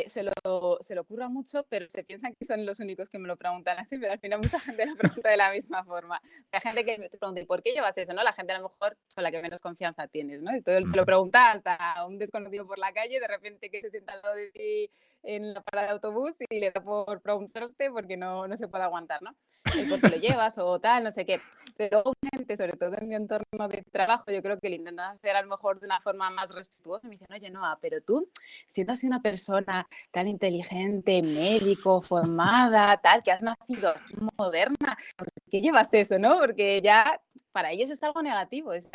se, 0.08 0.22
lo, 0.22 0.78
se 0.80 0.94
lo 0.94 1.00
ocurra 1.00 1.28
mucho, 1.28 1.64
pero 1.68 1.88
se 1.88 2.04
piensan 2.04 2.34
que 2.34 2.44
son 2.44 2.66
los 2.66 2.78
únicos 2.80 3.08
que 3.08 3.18
me 3.18 3.26
lo 3.26 3.36
preguntan 3.36 3.78
así, 3.78 3.98
pero 3.98 4.12
al 4.12 4.20
final 4.20 4.40
mucha 4.40 4.60
gente 4.60 4.84
lo 4.86 4.94
pregunta 4.94 5.30
de 5.30 5.36
la 5.36 5.50
misma 5.50 5.84
forma. 5.84 6.20
Hay 6.52 6.60
gente 6.60 6.84
que 6.84 7.08
te 7.08 7.18
pregunta, 7.18 7.42
¿por 7.46 7.62
qué 7.62 7.72
llevas 7.72 7.96
eso? 7.96 8.12
¿no? 8.12 8.22
La 8.22 8.32
gente 8.32 8.52
a 8.52 8.58
lo 8.58 8.68
mejor 8.68 8.96
con 9.14 9.24
la 9.24 9.30
que 9.30 9.40
menos 9.40 9.60
confianza 9.60 10.06
tienes, 10.08 10.42
¿no? 10.42 10.50
Esto 10.50 10.72
te 10.72 10.96
lo 10.96 11.06
pregunta 11.06 11.52
hasta 11.52 11.78
un 12.06 12.18
desconocido 12.18 12.66
por 12.66 12.78
la 12.78 12.92
calle, 12.92 13.20
de 13.20 13.28
repente 13.28 13.70
que 13.70 13.80
se 13.80 13.90
sienta 13.90 14.12
al 14.12 14.20
lado 14.22 14.34
de 14.34 14.50
ti 14.50 14.90
en 15.22 15.54
la 15.54 15.62
parada 15.62 15.88
de 15.88 15.92
autobús 15.94 16.36
y 16.48 16.60
le 16.60 16.70
da 16.70 16.82
por 16.82 17.20
preguntarte 17.20 17.90
porque 17.90 18.16
no, 18.16 18.46
no 18.48 18.56
se 18.56 18.68
puede 18.68 18.84
aguantar, 18.84 19.22
¿no? 19.22 19.34
El 19.74 19.88
por 19.88 20.00
qué 20.00 20.08
lo 20.08 20.16
llevas 20.16 20.58
o 20.58 20.78
tal, 20.80 21.04
no 21.04 21.10
sé 21.10 21.24
qué. 21.24 21.40
Pero 21.76 22.02
gente, 22.30 22.56
sobre 22.56 22.74
todo 22.74 22.94
en 22.98 23.08
mi 23.08 23.14
entorno 23.14 23.68
de 23.68 23.82
trabajo, 23.90 24.24
yo 24.30 24.42
creo 24.42 24.58
que 24.58 24.68
lo 24.68 24.74
intentan 24.74 25.16
hacer 25.16 25.36
a 25.36 25.42
lo 25.42 25.48
mejor 25.48 25.80
de 25.80 25.86
una 25.86 26.00
forma 26.00 26.28
más 26.30 26.54
respetuosa. 26.54 27.08
Me 27.08 27.12
dicen, 27.12 27.28
oye, 27.32 27.50
no, 27.50 27.62
pero 27.80 28.02
tú, 28.02 28.30
siendo 28.66 28.92
así 28.92 29.06
una 29.06 29.22
persona 29.22 29.86
tan 30.10 30.28
inteligente, 30.28 31.22
médico, 31.22 32.02
formada, 32.02 32.96
tal, 32.98 33.22
que 33.22 33.32
has 33.32 33.42
nacido 33.42 33.94
moderna, 34.36 34.98
¿por 35.16 35.28
qué 35.50 35.60
llevas 35.60 35.92
eso, 35.94 36.18
no? 36.18 36.38
Porque 36.38 36.80
ya 36.82 37.20
para 37.52 37.72
ellos 37.72 37.90
es 37.90 38.02
algo 38.02 38.22
negativo. 38.22 38.72
Es, 38.72 38.90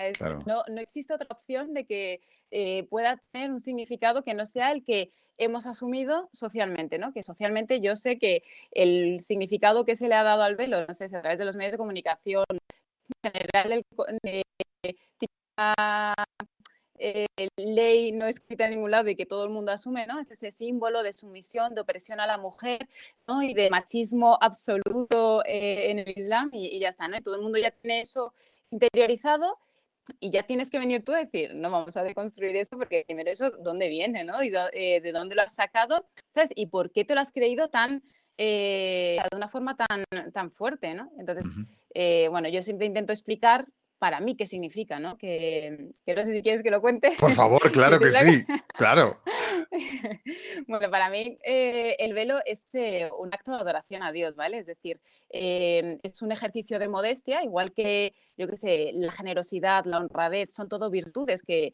no, 0.46 0.64
no 0.68 0.82
existe 0.82 1.14
otra 1.14 1.28
opción 1.30 1.74
de 1.74 1.86
que 1.86 2.22
eh, 2.52 2.84
pueda 2.90 3.22
tener 3.32 3.52
un 3.52 3.60
significado 3.60 4.24
que 4.24 4.34
no 4.34 4.46
sea 4.46 4.72
el 4.72 4.84
que 4.84 5.12
hemos 5.38 5.68
asumido 5.68 6.30
socialmente, 6.32 6.98
¿no? 6.98 7.12
Que 7.12 7.24
socialmente 7.24 7.82
yo 7.82 7.96
sé 7.96 8.18
que 8.18 8.44
el 8.72 9.20
significado 9.20 9.86
que 9.86 9.96
se 9.96 10.08
le 10.08 10.16
ha 10.16 10.24
dado 10.24 10.44
al 10.44 10.56
velo, 10.56 10.86
no 10.86 10.94
sé 10.94 11.10
si 11.10 11.16
a 11.16 11.22
través 11.22 11.40
de 11.40 11.46
los 11.46 11.56
medios 11.56 11.74
de 11.74 11.78
comunicación, 11.78 12.46
en 13.24 13.32
general, 13.32 13.72
el, 13.72 13.86
eh, 14.24 14.44
eh, 16.98 17.28
ley 17.58 18.12
no 18.12 18.26
escrita 18.26 18.66
en 18.66 18.72
ningún 18.72 18.92
lado 18.92 19.10
y 19.10 19.16
que 19.16 19.26
todo 19.26 19.44
el 19.44 19.50
mundo 19.50 19.72
asume, 19.72 20.08
¿no? 20.08 20.20
Es 20.20 20.32
ese 20.32 20.52
símbolo 20.52 21.04
de 21.04 21.14
sumisión, 21.14 21.76
de 21.76 21.82
opresión 21.82 22.20
a 22.20 22.28
la 22.28 22.38
mujer, 22.38 22.88
¿no? 23.28 23.44
Y 23.44 23.54
de 23.54 23.70
machismo 23.70 24.38
absoluto 24.42 25.42
en 25.46 26.00
el 26.00 26.14
Islam 26.18 26.50
y, 26.54 26.68
y, 26.68 26.80
ya 26.80 26.90
está, 26.90 27.08
¿no? 27.08 27.18
Y 27.18 27.22
todo 27.22 27.36
el 27.36 27.42
mundo 27.42 27.58
ya 27.58 27.72
tiene 27.72 28.02
eso 28.02 28.34
interiorizado 28.72 29.60
y 30.20 30.30
ya 30.30 30.44
tienes 30.44 30.70
que 30.70 30.80
venir 30.80 31.04
tú 31.04 31.14
a 31.14 31.18
decir, 31.18 31.56
no, 31.56 31.72
vamos 31.72 31.98
a 31.98 32.04
deconstruir 32.04 32.56
esto 32.56 32.78
porque 32.78 33.04
primero 33.06 33.32
eso, 33.32 33.52
¿dónde 33.52 33.88
viene, 33.88 34.24
no? 34.24 34.44
Y 34.44 34.52
eh, 34.74 35.02
de 35.02 35.12
dónde 35.12 35.36
lo 35.36 35.42
has 35.42 35.56
sacado, 35.56 36.08
¿sabes? 36.30 36.52
Y 36.56 36.68
por 36.68 36.92
qué 36.92 37.06
te 37.06 37.16
lo 37.16 37.22
has 37.22 37.32
creído 37.32 37.70
tan, 37.70 38.04
eh, 38.38 39.20
de 39.32 39.38
una 39.38 39.48
forma 39.48 39.76
tan, 39.76 40.04
tan 40.32 40.52
fuerte, 40.52 40.94
¿no? 40.94 41.12
Entonces, 41.18 41.46
eh, 41.94 42.28
bueno, 42.30 42.50
yo 42.50 42.62
siempre 42.62 42.86
intento 42.86 43.14
explicar 43.14 43.68
para 44.06 44.20
mí 44.20 44.36
qué 44.36 44.46
significa, 44.46 45.00
¿no? 45.00 45.18
Que, 45.18 45.90
no 46.06 46.24
sé 46.24 46.32
si 46.32 46.44
quieres 46.44 46.62
que 46.62 46.70
lo 46.70 46.80
cuente. 46.80 47.14
Por 47.20 47.32
favor, 47.32 47.72
claro 47.72 47.98
que 48.00 48.12
sí, 48.12 48.46
claro. 48.68 49.20
bueno, 50.68 50.92
para 50.92 51.10
mí 51.10 51.36
eh, 51.44 51.96
el 51.98 52.14
velo 52.14 52.38
es 52.46 52.76
eh, 52.76 53.10
un 53.18 53.34
acto 53.34 53.50
de 53.50 53.58
adoración 53.58 54.04
a 54.04 54.12
Dios, 54.12 54.36
¿vale? 54.36 54.60
Es 54.60 54.68
decir, 54.68 55.02
em, 55.30 55.98
es 56.04 56.22
un 56.22 56.32
ejercicio 56.32 56.78
de 56.78 56.88
modestia, 56.88 57.42
igual 57.42 57.74
que, 57.74 58.14
yo 58.38 58.48
qué 58.48 58.58
sé, 58.58 58.92
la 58.94 59.12
generosidad, 59.12 59.86
la 59.86 59.98
honradez, 59.98 60.54
son 60.54 60.70
todo 60.70 60.92
virtudes 60.92 61.42
que, 61.42 61.74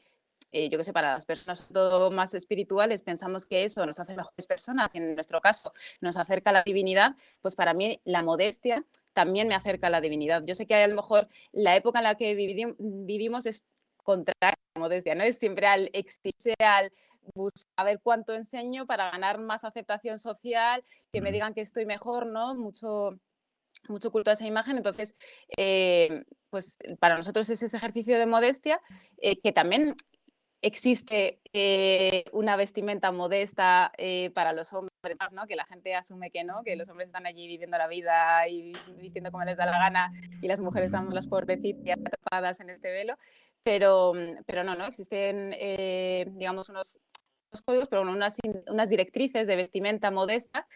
eh, 0.51 0.69
yo 0.69 0.77
qué 0.77 0.83
sé, 0.83 0.93
para 0.93 1.13
las 1.13 1.25
personas 1.25 1.65
todo 1.71 2.11
más 2.11 2.33
espirituales 2.33 3.01
pensamos 3.03 3.45
que 3.45 3.63
eso 3.63 3.85
nos 3.85 3.99
hace 3.99 4.15
mejores 4.15 4.47
personas 4.47 4.93
y 4.95 4.97
en 4.97 5.15
nuestro 5.15 5.39
caso 5.41 5.73
nos 6.01 6.17
acerca 6.17 6.49
a 6.49 6.53
la 6.53 6.63
divinidad, 6.63 7.15
pues 7.41 7.55
para 7.55 7.73
mí 7.73 8.01
la 8.03 8.21
modestia 8.23 8.85
también 9.13 9.47
me 9.47 9.55
acerca 9.55 9.87
a 9.87 9.89
la 9.89 10.01
divinidad. 10.01 10.43
Yo 10.45 10.55
sé 10.55 10.67
que 10.67 10.75
a 10.75 10.87
lo 10.87 10.95
mejor 10.95 11.27
la 11.51 11.75
época 11.75 11.99
en 11.99 12.03
la 12.03 12.15
que 12.15 12.35
vivimos 12.35 13.45
es 13.45 13.63
contraria 14.03 14.53
a 14.53 14.79
la 14.79 14.79
modestia, 14.79 15.15
¿no? 15.15 15.23
Es 15.23 15.37
siempre 15.37 15.67
al 15.67 15.89
exigirse, 15.93 16.55
al 16.59 16.91
buscar 17.33 17.85
ver 17.85 17.99
cuánto 18.01 18.33
enseño 18.33 18.85
para 18.85 19.11
ganar 19.11 19.39
más 19.39 19.63
aceptación 19.63 20.19
social, 20.19 20.83
que 21.11 21.21
me 21.21 21.31
digan 21.31 21.53
que 21.53 21.61
estoy 21.61 21.85
mejor, 21.85 22.25
¿no? 22.25 22.55
Mucho, 22.55 23.19
mucho 23.87 24.11
culto 24.11 24.31
a 24.31 24.33
esa 24.33 24.45
imagen. 24.45 24.77
Entonces, 24.77 25.15
eh, 25.57 26.23
pues 26.49 26.77
para 26.99 27.15
nosotros 27.15 27.49
es 27.49 27.63
ese 27.63 27.77
ejercicio 27.77 28.17
de 28.17 28.25
modestia 28.25 28.81
eh, 29.17 29.39
que 29.39 29.51
también 29.51 29.95
existe 30.61 31.39
eh, 31.53 32.25
una 32.31 32.55
vestimenta 32.55 33.11
modesta 33.11 33.91
eh, 33.97 34.29
para 34.33 34.53
los 34.53 34.71
hombres, 34.73 34.93
¿no? 35.33 35.47
que 35.47 35.55
la 35.55 35.65
gente 35.65 35.95
asume 35.95 36.29
que 36.29 36.43
no, 36.43 36.63
que 36.63 36.75
los 36.75 36.87
hombres 36.89 37.07
están 37.07 37.25
allí 37.25 37.47
viviendo 37.47 37.77
la 37.77 37.87
vida 37.87 38.47
y 38.47 38.73
vistiendo 38.97 39.31
como 39.31 39.43
les 39.43 39.57
da 39.57 39.65
la 39.65 39.79
gana 39.79 40.11
y 40.41 40.47
las 40.47 40.59
mujeres 40.59 40.87
estamos 40.87 41.13
las 41.13 41.27
pobrecitas 41.27 41.97
atrapadas 41.99 42.59
en 42.59 42.69
este 42.69 42.91
velo, 42.91 43.17
pero, 43.63 44.13
pero 44.45 44.63
no, 44.63 44.75
no, 44.75 44.85
existen, 44.85 45.53
eh, 45.57 46.27
digamos, 46.31 46.69
unos, 46.69 46.99
códigos, 47.65 47.89
pero 47.89 48.03
unas, 48.03 48.37
unas 48.67 48.89
directrices 48.89 49.47
de 49.47 49.55
vestimenta 49.55 50.11
modesta. 50.11 50.67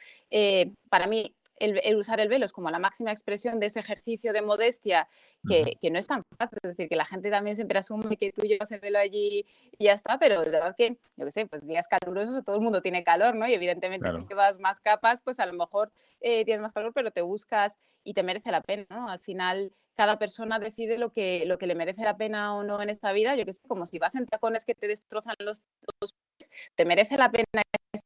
para 0.90 1.08
mí 1.08 1.36
el, 1.58 1.96
usar 1.96 2.20
el 2.20 2.28
velo 2.28 2.46
es 2.46 2.52
como 2.52 2.70
la 2.70 2.80
máxima 2.80 3.12
expresión 3.12 3.60
de 3.60 3.68
ese 3.68 3.80
ejercicio 3.80 4.34
de 4.34 4.42
modestia 4.42 5.08
que, 5.48 5.78
no 5.90 6.00
es 6.00 6.08
tan 6.08 6.24
fácil. 6.38 6.60
Es 6.64 6.70
decir, 6.70 6.90
que 6.90 6.96
la 6.96 7.06
gente 7.06 7.30
también 7.30 7.56
siempre 7.56 7.80
asume 7.80 8.18
que 8.18 8.32
tú 8.32 8.42
llevas 8.42 8.72
el 8.72 8.80
velo 8.80 9.00
allí 9.00 9.46
y 9.78 9.86
ya 9.86 9.94
está, 9.94 10.18
pero 10.18 10.42
es 10.42 10.52
verdad 10.52 10.76
que, 10.76 10.98
yo 11.16 11.26
qué 11.26 11.32
sé, 11.32 11.46
pues 11.46 11.66
días 11.66 11.88
calurosos, 11.88 12.44
todo 12.44 12.56
el 12.56 12.62
mundo 12.62 12.82
tiene 12.82 13.04
calor, 13.04 13.36
¿no? 13.36 13.48
Y 13.48 13.54
evidentemente 13.54 14.12
si 14.12 14.26
llevas 14.28 14.60
más 14.60 14.80
capas, 14.80 15.22
pues 15.22 15.40
a 15.40 15.46
lo 15.46 15.54
mejor 15.54 15.92
eh, 16.22 16.44
tienes 16.46 16.62
más 16.62 16.74
calor, 16.74 16.94
pero 16.94 17.12
te 17.12 17.22
buscas 17.22 17.78
y 18.04 18.14
te 18.14 18.24
merece 18.24 18.52
la 18.52 18.62
pena, 18.62 18.86
¿no? 18.90 19.10
Al 19.10 19.20
final 19.20 19.72
cada 19.96 20.20
persona 20.20 20.60
decide 20.60 20.98
lo 20.98 21.12
que, 21.12 21.46
lo 21.46 21.58
que 21.58 21.68
le 21.68 21.76
merece 21.76 22.04
la 22.04 22.18
pena 22.18 22.56
o 22.56 22.64
no 22.64 22.82
en 22.82 22.90
esta 22.90 23.14
vida. 23.14 23.36
Yo 23.36 23.46
que 23.46 23.54
sé, 23.54 23.62
como 23.68 23.86
si 23.86 23.98
vas 23.98 24.16
en 24.16 24.26
tacones 24.26 24.66
que 24.66 24.76
te 24.76 24.88
destrozan 24.88 25.36
los, 25.40 25.62
pies, 26.00 26.12
te 26.76 26.86
merece 26.86 27.18
la 27.18 27.32
pena 27.32 27.46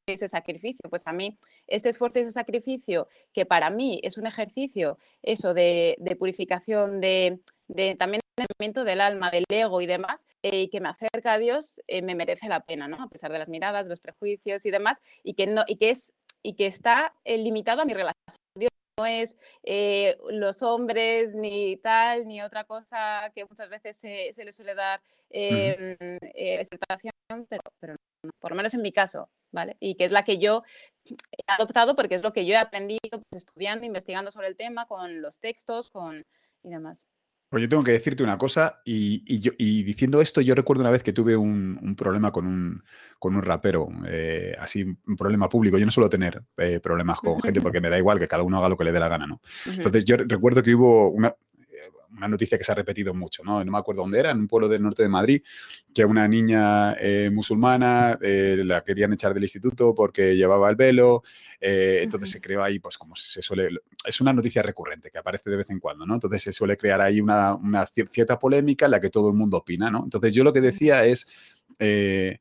ese, 0.07 0.27
sacrificio. 0.27 0.89
Pues 0.89 1.07
a 1.07 1.13
mí, 1.13 1.37
este 1.67 1.89
esfuerzo 1.89 2.19
y 2.19 2.23
ese 2.23 2.31
sacrificio, 2.31 3.07
que 3.33 3.45
para 3.45 3.69
mí 3.69 3.99
es 4.03 4.17
un 4.17 4.27
ejercicio, 4.27 4.97
eso 5.23 5.53
de, 5.53 5.97
purificación, 6.17 7.01
de, 7.01 7.39
de 7.67 7.95
también 7.95 8.21
entrenamiento 8.37 8.83
del 8.83 9.01
alma, 9.01 9.31
del 9.31 9.45
ego 9.49 9.81
y 9.81 9.85
demás, 9.85 10.25
eh, 10.43 10.61
y 10.61 10.69
que 10.69 10.81
me 10.81 10.89
acerca 10.89 11.33
a 11.33 11.39
Dios, 11.39 11.81
eh, 11.87 12.01
me 12.01 12.15
merece 12.15 12.47
la 12.47 12.61
pena, 12.61 12.87
¿no? 12.87 13.01
A 13.03 13.09
pesar 13.09 13.31
de 13.31 13.39
las 13.39 13.49
miradas, 13.49 13.87
los 13.87 13.99
prejuicios 13.99 14.65
y 14.65 14.71
demás, 14.71 15.01
y 15.23 15.33
que, 15.33 15.47
no, 15.47 15.63
y 15.67 15.77
que, 15.77 15.89
es, 15.89 16.13
y 16.43 16.53
que 16.53 16.67
está 16.67 17.13
eh, 17.25 17.37
limitado 17.37 17.81
a 17.81 17.85
mi 17.85 17.93
relación 17.93 18.23
con 18.25 18.35
Dios 18.61 18.69
no 18.97 19.05
es 19.05 19.37
eh, 19.63 20.17
los 20.29 20.61
hombres 20.61 21.33
ni 21.33 21.77
tal, 21.77 22.27
ni 22.27 22.41
otra 22.41 22.65
cosa 22.65 23.31
que 23.33 23.45
muchas 23.45 23.69
veces 23.69 23.95
se, 23.95 24.33
se 24.33 24.43
le 24.43 24.51
suele 24.51 24.75
dar 24.75 25.01
eh, 25.29 25.95
pero, 27.47 27.61
pero 27.79 27.95
por 28.39 28.51
lo 28.51 28.57
menos 28.57 28.73
en 28.73 28.81
mi 28.81 28.91
caso, 28.91 29.29
¿vale? 29.51 29.77
Y 29.79 29.95
que 29.95 30.05
es 30.05 30.11
la 30.11 30.23
que 30.23 30.37
yo 30.37 30.63
he 31.05 31.43
adoptado 31.47 31.95
porque 31.95 32.15
es 32.15 32.23
lo 32.23 32.33
que 32.33 32.45
yo 32.45 32.53
he 32.53 32.57
aprendido 32.57 32.99
pues, 33.09 33.43
estudiando, 33.43 33.85
investigando 33.85 34.31
sobre 34.31 34.47
el 34.47 34.55
tema, 34.55 34.85
con 34.85 35.21
los 35.21 35.39
textos, 35.39 35.89
con 35.91 36.25
y 36.63 36.69
demás. 36.69 37.07
Pues 37.49 37.63
yo 37.63 37.69
tengo 37.69 37.83
que 37.83 37.93
decirte 37.93 38.21
una 38.21 38.37
cosa 38.37 38.79
y, 38.85 39.39
yo, 39.39 39.51
diciendo 39.57 40.21
esto 40.21 40.39
yo 40.39 40.53
recuerdo 40.53 40.81
una 40.81 40.91
vez 40.91 41.01
que 41.01 41.13
tuve 41.13 41.35
un, 41.35 41.95
problema 41.97 42.31
con 42.31 42.45
un, 42.45 42.83
con 43.17 43.35
un 43.35 43.41
rapero, 43.41 43.89
eh, 44.07 44.55
así 44.59 44.83
un 44.83 45.15
problema 45.15 45.49
público. 45.49 45.79
Yo 45.79 45.85
no 45.85 45.91
suelo 45.91 46.11
tener 46.11 46.43
eh, 46.57 46.79
problemas 46.79 47.19
con 47.19 47.41
gente 47.41 47.59
porque 47.59 47.81
me 47.81 47.89
da 47.89 47.97
igual 47.97 48.19
que 48.19 48.27
cada 48.27 48.43
uno 48.43 48.59
haga 48.59 48.69
lo 48.69 48.77
que 48.77 48.83
le 48.83 48.91
dé 48.91 48.99
la 48.99 49.07
gana, 49.07 49.25
¿no? 49.25 49.41
Entonces 49.65 50.05
yo 50.05 50.17
recuerdo 50.17 50.61
que 50.61 50.75
hubo 50.75 51.09
una, 51.09 51.35
una 52.19 52.27
noticia 52.27 52.57
que 52.57 52.63
se 52.63 52.71
ha 52.71 52.75
repetido 52.75 53.13
mucho, 53.13 53.43
¿no? 53.43 53.63
No 53.63 53.71
me 53.71 53.77
acuerdo 53.77 54.01
dónde 54.01 54.19
era, 54.19 54.31
en 54.31 54.39
un 54.39 54.47
pueblo 54.47 54.67
del 54.67 54.83
norte 54.83 55.03
de 55.03 55.09
Madrid, 55.09 55.41
que 55.93 56.05
una 56.05 56.27
niña 56.27 56.93
eh, 56.99 57.31
musulmana 57.33 58.19
eh, 58.21 58.61
la 58.63 58.83
querían 58.83 59.13
echar 59.13 59.33
del 59.33 59.43
instituto 59.43 59.95
porque 59.95 60.35
llevaba 60.35 60.69
el 60.69 60.75
velo, 60.75 61.23
eh, 61.59 62.01
entonces 62.03 62.29
se 62.29 62.41
creó 62.41 62.63
ahí, 62.63 62.79
pues 62.79 62.97
como 62.97 63.15
se 63.15 63.41
suele, 63.41 63.69
es 64.05 64.21
una 64.21 64.33
noticia 64.33 64.61
recurrente 64.61 65.09
que 65.09 65.17
aparece 65.17 65.49
de 65.49 65.57
vez 65.57 65.69
en 65.71 65.79
cuando, 65.79 66.05
¿no? 66.05 66.13
Entonces 66.13 66.43
se 66.43 66.51
suele 66.51 66.77
crear 66.77 67.01
ahí 67.01 67.21
una, 67.21 67.55
una 67.55 67.87
cierta 67.87 68.37
polémica 68.37 68.85
en 68.85 68.91
la 68.91 68.99
que 68.99 69.09
todo 69.09 69.29
el 69.29 69.35
mundo 69.35 69.57
opina, 69.57 69.89
¿no? 69.89 70.03
Entonces 70.03 70.33
yo 70.33 70.43
lo 70.43 70.53
que 70.53 70.61
decía 70.61 71.05
es 71.05 71.27
que 71.77 72.39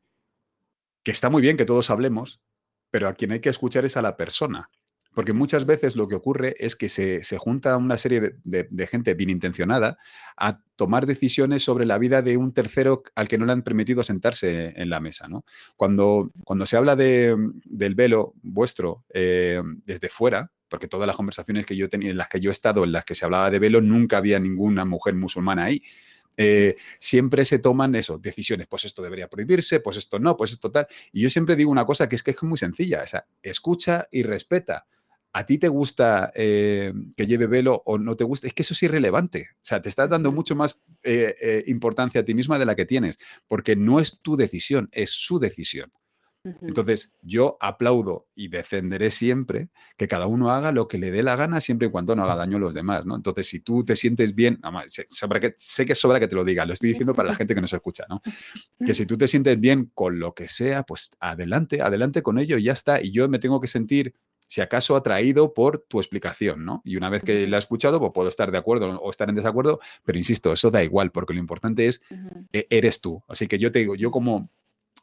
está 1.05 1.31
muy 1.31 1.41
bien 1.41 1.57
que 1.57 1.65
todos 1.65 1.91
hablemos, 1.91 2.41
pero 2.91 3.09
a 3.09 3.15
quien 3.15 3.33
hay 3.33 3.41
que 3.41 3.49
escuchar 3.49 3.85
es 3.85 3.97
a 3.97 4.03
la 4.03 4.17
persona. 4.17 4.69
Porque 5.19 5.33
muchas 5.33 5.67
veces 5.67 5.97
lo 5.97 6.07
que 6.07 6.15
ocurre 6.15 6.55
es 6.61 6.77
que 6.77 6.89
se, 6.89 7.39
junta 7.39 7.77
una 7.77 7.99
serie 7.99 8.37
de, 8.45 8.87
gente 8.87 9.15
bien 9.15 9.31
intencionada 9.31 9.99
a 10.37 10.61
tomar 10.77 11.07
decisiones 11.07 11.65
sobre 11.65 11.87
la 11.87 11.99
vida 11.99 12.23
de 12.23 12.37
un 12.37 12.53
tercero 12.53 13.03
al 13.17 13.27
que 13.27 13.37
no 13.37 13.45
le 13.45 13.51
han 13.51 13.63
permitido 13.63 14.05
sentarse 14.05 14.81
en 14.81 14.89
la 14.91 15.01
mesa. 15.01 15.27
¿no? 15.27 15.45
Cuando, 15.75 16.31
cuando 16.45 16.67
se 16.67 16.77
habla 16.77 16.95
del 16.95 17.95
velo 17.97 18.35
vuestro 18.43 19.03
eh, 19.13 19.61
desde 19.85 20.09
fuera, 20.09 20.53
porque 20.69 20.87
todas 20.87 21.09
las 21.09 21.17
conversaciones 21.17 21.67
que 21.67 21.75
yo 21.75 21.89
tenía, 21.89 22.13
en 22.13 22.17
las 22.17 22.29
que 22.29 22.39
yo 22.39 22.51
he 22.51 22.53
estado, 22.53 22.85
en 22.85 22.93
las 22.93 23.05
que 23.05 23.17
se 23.17 23.25
hablaba 23.25 23.51
de 23.51 23.59
velo, 23.59 23.81
nunca 23.81 24.19
había 24.19 24.39
ninguna 24.39 24.85
mujer 24.85 25.17
musulmana 25.17 25.65
ahí. 25.65 25.83
Eh, 26.37 26.77
siempre 27.01 27.45
se 27.45 27.59
toman 27.59 27.97
eso, 27.97 28.19
decisiones, 28.19 28.69
pues 28.69 28.85
esto 28.85 29.03
debería 29.03 29.27
prohibirse, 29.27 29.81
pues 29.81 29.97
esto 29.97 30.21
no, 30.21 30.37
pues 30.37 30.53
esto 30.53 30.71
tal. 30.71 30.87
Y 31.11 31.23
yo 31.23 31.29
siempre 31.29 31.57
digo 31.57 31.73
una 31.73 31.85
cosa 31.85 32.09
que 32.09 32.15
es 32.15 32.23
que 32.23 32.31
es 32.31 32.43
muy 32.45 32.57
sencilla, 32.57 33.03
o 33.03 33.07
sea, 33.09 33.27
escucha 33.43 34.07
y 34.13 34.23
respeta 34.23 34.87
a 35.33 35.47
ti 35.47 35.59
te 35.59 35.69
gusta 35.69 36.33
eh, 36.35 36.93
que 37.17 37.27
lleve 37.27 37.47
velo 37.47 37.83
o 37.85 37.99
no 37.99 38.17
te 38.17 38.25
gusta, 38.25 38.47
es 38.47 38.55
que 38.55 38.63
eso 38.63 38.75
es 38.75 38.83
irrelevante. 38.83 39.49
O 39.55 39.61
sea, 39.63 39.83
te 39.83 39.89
estás 39.89 40.09
dando 40.09 40.33
mucho 40.33 40.57
más 40.57 40.81
eh, 41.03 41.35
eh, 41.41 41.65
importancia 41.67 42.21
a 42.21 42.25
ti 42.25 42.35
misma 42.35 42.59
de 42.59 42.67
la 42.67 42.75
que 42.75 42.87
tienes, 42.87 43.19
porque 43.47 43.77
no 43.77 44.01
es 44.01 44.19
tu 44.21 44.37
decisión, 44.37 44.89
es 44.93 45.11
su 45.11 45.39
decisión. 45.39 45.93
Entonces, 46.63 47.15
yo 47.21 47.59
aplaudo 47.61 48.29
y 48.35 48.49
defenderé 48.49 49.11
siempre 49.11 49.71
que 49.97 50.09
cada 50.09 50.27
uno 50.27 50.51
haga 50.51 50.73
lo 50.73 50.89
que 50.89 50.97
le 50.97 51.11
dé 51.11 51.23
la 51.23 51.37
gana 51.37 51.61
siempre 51.61 51.89
y 51.89 51.91
cuando 51.91 52.15
no 52.17 52.23
haga 52.25 52.37
daño 52.37 52.57
a 52.57 52.61
los 52.61 52.75
demás, 52.75 53.05
¿no? 53.05 53.17
Entonces, 53.17 53.49
si 53.49 53.61
tú 53.61 53.85
te 53.85 53.97
sientes 53.97 54.35
bien, 54.35 54.61
que, 55.41 55.55
sé 55.57 55.85
que 55.85 55.95
sobra 55.95 56.21
que 56.21 56.29
te 56.29 56.37
lo 56.37 56.45
diga, 56.45 56.65
lo 56.65 56.73
estoy 56.73 56.91
diciendo 56.91 57.15
para 57.15 57.29
la 57.31 57.35
gente 57.35 57.55
que 57.55 57.61
nos 57.61 57.73
escucha, 57.73 58.07
¿no? 58.09 58.23
Que 58.85 58.95
si 58.95 59.05
tú 59.07 59.19
te 59.19 59.29
sientes 59.29 59.59
bien 59.61 59.91
con 59.95 60.19
lo 60.19 60.33
que 60.33 60.49
sea, 60.49 60.85
pues 60.85 61.11
adelante, 61.21 61.83
adelante 61.83 62.23
con 62.23 62.39
ello 62.39 62.57
y 62.57 62.63
ya 62.63 62.73
está. 62.73 63.03
Y 63.03 63.11
yo 63.11 63.29
me 63.29 63.39
tengo 63.39 63.61
que 63.61 63.67
sentir 63.67 64.15
si 64.49 64.63
acaso 64.63 64.97
atraído 64.97 65.53
por 65.53 65.79
tu 65.79 66.01
explicación, 66.01 66.65
¿no? 66.65 66.81
Y 66.83 66.97
una 66.97 67.11
vez 67.11 67.23
que 67.23 67.47
la 67.47 67.59
he 67.59 67.61
escuchado, 67.61 68.01
pues 68.01 68.13
puedo 68.15 68.31
estar 68.31 68.51
de 68.51 68.57
acuerdo 68.57 68.99
o 68.99 69.11
estar 69.11 69.29
en 69.29 69.35
desacuerdo, 69.35 69.79
pero 70.05 70.19
insisto, 70.19 70.51
eso 70.55 70.71
da 70.71 70.83
igual, 70.83 71.13
porque 71.13 71.35
lo 71.35 71.39
importante 71.39 71.87
es, 71.87 72.01
que 72.51 72.67
eres 72.71 73.03
tú. 73.03 73.23
Así 73.29 73.47
que 73.47 73.59
yo 73.59 73.71
te 73.71 73.81
digo, 73.81 73.95
yo 73.95 74.11
como, 74.11 74.49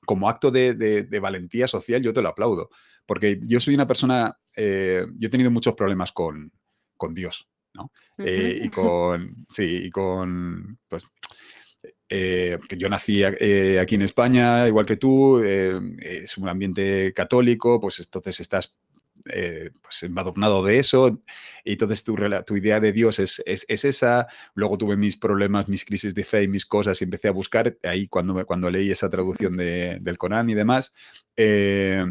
como 0.04 0.28
acto 0.30 0.50
de, 0.50 1.08
valentía 1.22 1.68
social, 1.68 2.02
yo 2.02 2.12
te 2.12 2.24
lo 2.24 2.30
aplaudo, 2.30 2.72
porque 3.06 3.40
yo 3.44 3.60
soy 3.60 3.76
una 3.76 3.88
persona, 3.88 4.36
eh, 4.56 5.06
yo 5.16 5.28
he 5.28 5.32
tenido 5.32 5.52
muchos 5.52 5.76
problemas 5.76 6.12
con, 6.12 6.52
Dios, 7.12 7.48
¿no? 7.76 7.92
Eh, 8.18 8.62
y 8.64 8.70
con, 8.70 9.46
sí, 9.48 9.82
y 9.84 9.92
con, 9.92 10.80
pues, 10.88 11.06
eh, 12.10 12.58
que 12.68 12.78
yo 12.78 12.90
nací 12.90 13.24
aquí 13.24 13.94
en 13.94 14.02
España, 14.02 14.68
igual 14.68 14.88
que 14.88 14.98
tú, 14.98 15.40
es 15.40 16.36
un 16.36 16.50
ambiente 16.50 17.14
católico, 17.14 17.80
pues 17.80 18.00
entonces 18.00 18.40
estás 18.40 18.74
eh, 19.32 19.72
pues 19.82 20.04
embadurnado 20.04 20.64
de 20.64 20.80
eso, 20.80 21.22
y 21.64 21.74
entonces 21.74 22.04
tu, 22.04 22.16
tu 22.46 22.56
idea 22.56 22.80
de 22.80 22.92
Dios 22.92 23.20
es, 23.20 23.42
es, 23.46 23.66
esa. 23.68 24.28
Luego 24.54 24.78
tuve 24.78 24.96
mis 24.96 25.18
problemas, 25.18 25.68
mis 25.68 25.86
crisis 25.86 26.14
de 26.14 26.24
fe 26.24 26.44
y 26.44 26.48
mis 26.48 26.66
cosas, 26.66 27.02
y 27.02 27.06
empecé 27.06 27.28
a 27.28 27.32
buscar 27.32 27.78
ahí 27.84 28.08
cuando, 28.08 28.46
cuando 28.46 28.70
leí 28.70 28.92
esa 28.92 29.10
traducción 29.10 29.58
del 29.58 30.18
Corán 30.18 30.50
y 30.50 30.54
demás. 30.54 30.94
Eh, 31.36 32.06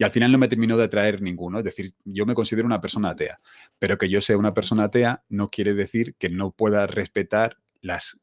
y 0.00 0.04
al 0.04 0.10
final 0.10 0.32
no 0.32 0.38
me 0.38 0.48
terminó 0.48 0.78
de 0.78 0.84
atraer 0.84 1.20
ninguno. 1.20 1.58
Es 1.58 1.64
decir, 1.64 1.92
yo 2.06 2.24
me 2.24 2.34
considero 2.34 2.66
una 2.66 2.80
persona 2.80 3.10
atea, 3.10 3.36
pero 3.78 3.98
que 3.98 4.08
yo 4.08 4.22
sea 4.22 4.38
una 4.38 4.54
persona 4.54 4.84
atea 4.84 5.24
no 5.28 5.48
quiere 5.48 5.74
decir 5.74 6.14
que 6.14 6.30
no 6.30 6.52
pueda 6.52 6.86
respetar 6.86 7.58
las 7.82 8.18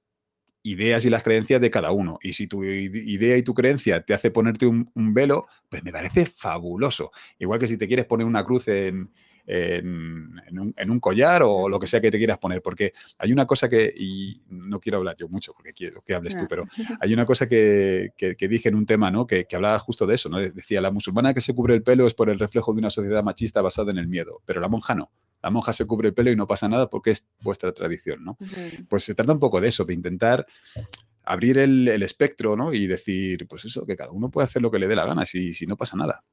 ideas 0.68 1.06
y 1.06 1.10
las 1.10 1.24
creencias 1.24 1.62
de 1.62 1.72
cada 1.72 1.92
uno. 1.92 2.20
Y 2.22 2.34
si 2.34 2.48
tu 2.48 2.64
idea 2.64 3.38
y 3.38 3.44
tu 3.44 3.54
creencia 3.54 4.02
te 4.02 4.14
hace 4.14 4.32
ponerte 4.32 4.66
un, 4.66 5.14
velo, 5.14 5.48
pues 5.70 5.84
me 5.84 5.92
parece 5.92 6.26
fabuloso. 6.26 7.12
Igual 7.40 7.60
que 7.60 7.68
si 7.68 7.78
te 7.78 7.88
quieres 7.88 8.06
poner 8.06 8.28
una 8.28 8.44
cruz 8.44 8.68
en, 8.68 9.10
en, 9.46 10.90
un, 10.90 11.00
collar 11.00 11.42
o 11.44 11.70
lo 11.70 11.80
que 11.80 11.88
sea 11.88 12.02
que 12.02 12.12
te 12.12 12.18
quieras 12.18 12.38
poner, 12.38 12.62
porque 12.62 12.94
hay 13.18 13.32
una 13.32 13.46
cosa 13.46 13.70
que, 13.70 13.94
y 13.96 14.42
no 14.50 14.80
quiero 14.80 14.98
hablar 14.98 15.16
yo 15.18 15.30
mucho 15.30 15.54
porque 15.54 15.72
quiero 15.72 16.02
que 16.02 16.14
hables 16.14 16.36
tú, 16.36 16.46
pero 16.50 16.66
hay 17.00 17.14
una 17.14 17.26
cosa 17.26 17.48
que, 17.48 18.12
dije 18.38 18.70
en 18.70 18.76
un 18.76 18.86
tema, 18.86 19.10
¿no? 19.10 19.26
Que, 19.26 19.48
hablaba 19.54 19.80
justo 19.80 20.06
de 20.06 20.16
eso, 20.16 20.30
¿no? 20.30 20.40
Decía, 20.40 20.82
la 20.82 20.92
musulmana 20.92 21.34
que 21.34 21.42
se 21.42 21.56
cubre 21.56 21.74
el 21.74 21.84
pelo 21.84 22.06
es 22.06 22.14
por 22.14 22.30
el 22.30 22.40
reflejo 22.40 22.74
de 22.74 22.80
una 22.80 22.90
sociedad 22.90 23.24
machista 23.24 23.62
basada 23.62 23.92
en 23.92 23.98
el 23.98 24.08
miedo, 24.08 24.42
pero 24.46 24.60
la 24.60 24.68
monja 24.68 24.94
no. 24.96 25.12
La 25.48 25.52
monja 25.52 25.72
se 25.72 25.86
cubre 25.86 26.10
el 26.10 26.14
pelo 26.14 26.30
y 26.30 26.36
no 26.36 26.46
pasa 26.46 26.68
nada 26.68 26.90
porque 26.90 27.12
es 27.12 27.26
vuestra 27.40 27.72
tradición, 27.72 28.22
¿no? 28.22 28.38
Pues 28.90 29.06
se 29.06 29.16
trata 29.16 29.32
un 29.32 29.40
poco 29.40 29.62
de 29.62 29.70
eso, 29.70 29.86
de 29.86 29.94
intentar 29.94 30.46
abrir 31.24 31.58
el, 31.58 32.04
espectro, 32.04 32.58
¿no? 32.58 32.74
Y 32.74 32.86
decir, 32.86 33.48
pues 33.48 33.64
eso, 33.64 33.86
que 33.86 33.96
cada 33.96 34.12
uno 34.12 34.30
puede 34.30 34.44
hacer 34.44 34.62
lo 34.62 34.70
que 34.70 34.78
le 34.78 34.90
dé 34.90 34.96
la 34.98 35.06
gana, 35.06 35.26
si, 35.26 35.54
si 35.54 35.66
no 35.66 35.78
pasa 35.78 35.96
nada. 35.96 36.26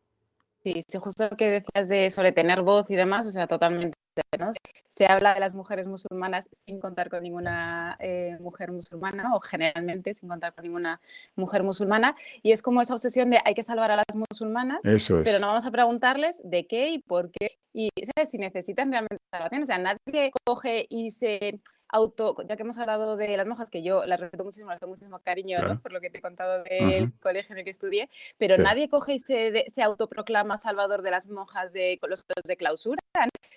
Sí, 0.64 0.83
sí, 0.88 0.98
justo 0.98 1.29
que 1.37 1.50
decías 1.50 1.88
de 1.90 2.09
sobre 2.09 2.33
tener 2.33 2.62
voz 2.62 2.90
y 2.90 2.96
demás, 2.96 3.27
o 3.27 3.31
sea, 3.31 3.46
totalmente. 3.46 3.98
¿no? 4.38 4.50
Se 4.88 5.05
habla 5.05 5.35
de 5.35 5.40
las 5.40 5.55
mujeres 5.55 5.87
musulmanas 5.87 6.48
sin 6.53 6.81
contar 6.81 7.11
con 7.11 7.22
ninguna 7.22 7.98
eh, 8.00 8.38
mujer 8.40 8.72
musulmana, 8.72 9.35
o 9.35 9.40
generalmente 9.40 10.14
sin 10.14 10.27
contar 10.27 10.55
con 10.55 10.64
ninguna 10.64 11.03
mujer 11.37 11.64
musulmana, 11.64 12.16
y 12.42 12.53
es 12.53 12.62
como 12.62 12.81
esa 12.81 12.94
obsesión 12.94 13.29
de 13.29 13.40
hay 13.44 13.55
que 13.55 13.62
salvar 13.62 13.90
a 13.90 13.96
las 13.96 14.16
musulmanas, 14.31 14.81
pero 14.83 15.38
no 15.38 15.48
vamos 15.48 15.66
a 15.66 15.70
preguntarles 15.70 16.40
de 16.44 16.66
qué 16.66 16.88
y 16.88 16.98
por 16.98 17.31
qué, 17.31 17.59
y 17.74 17.90
¿sabes? 18.14 18.31
si 18.31 18.38
necesitan 18.38 18.90
realmente 18.90 19.22
salvación. 19.31 19.62
O 19.64 19.66
sea, 19.66 19.77
nadie 19.77 20.31
coge 20.46 20.87
y 20.88 21.11
se 21.11 21.61
auto, 21.94 22.37
ya 22.48 22.57
que 22.57 22.64
hemos 22.64 22.76
hablado 22.78 23.16
de 23.16 23.37
las 23.37 23.46
monjas, 23.46 23.70
que 23.70 23.83
yo 23.83 24.04
las 24.04 24.18
respeto 24.18 24.44
muchísimo, 24.44 24.70
las 24.70 24.80
tengo 24.80 24.90
muchísimo 24.90 25.20
cariño, 25.20 25.61
¿no? 25.62 25.80
por 25.80 25.92
lo 25.92 26.00
que 26.00 26.11
te 26.11 26.18
he 26.18 26.20
contado 26.20 26.64
del 26.64 27.12
colegio 27.20 27.54
en 27.54 27.59
el 27.59 27.64
que 27.64 27.70
estudié, 27.70 28.11
pero 28.37 28.59
nadie 28.59 28.88
coge 28.88 29.14
y 29.14 29.18
se, 29.20 29.64
se, 29.72 29.83
autoproclama 29.83 30.57
salvador 30.57 31.02
de 31.02 31.12
las 31.12 31.28
monjas 31.28 31.72
de 31.72 31.98
los 32.09 32.24
de 32.44 32.57
clausura. 32.57 32.98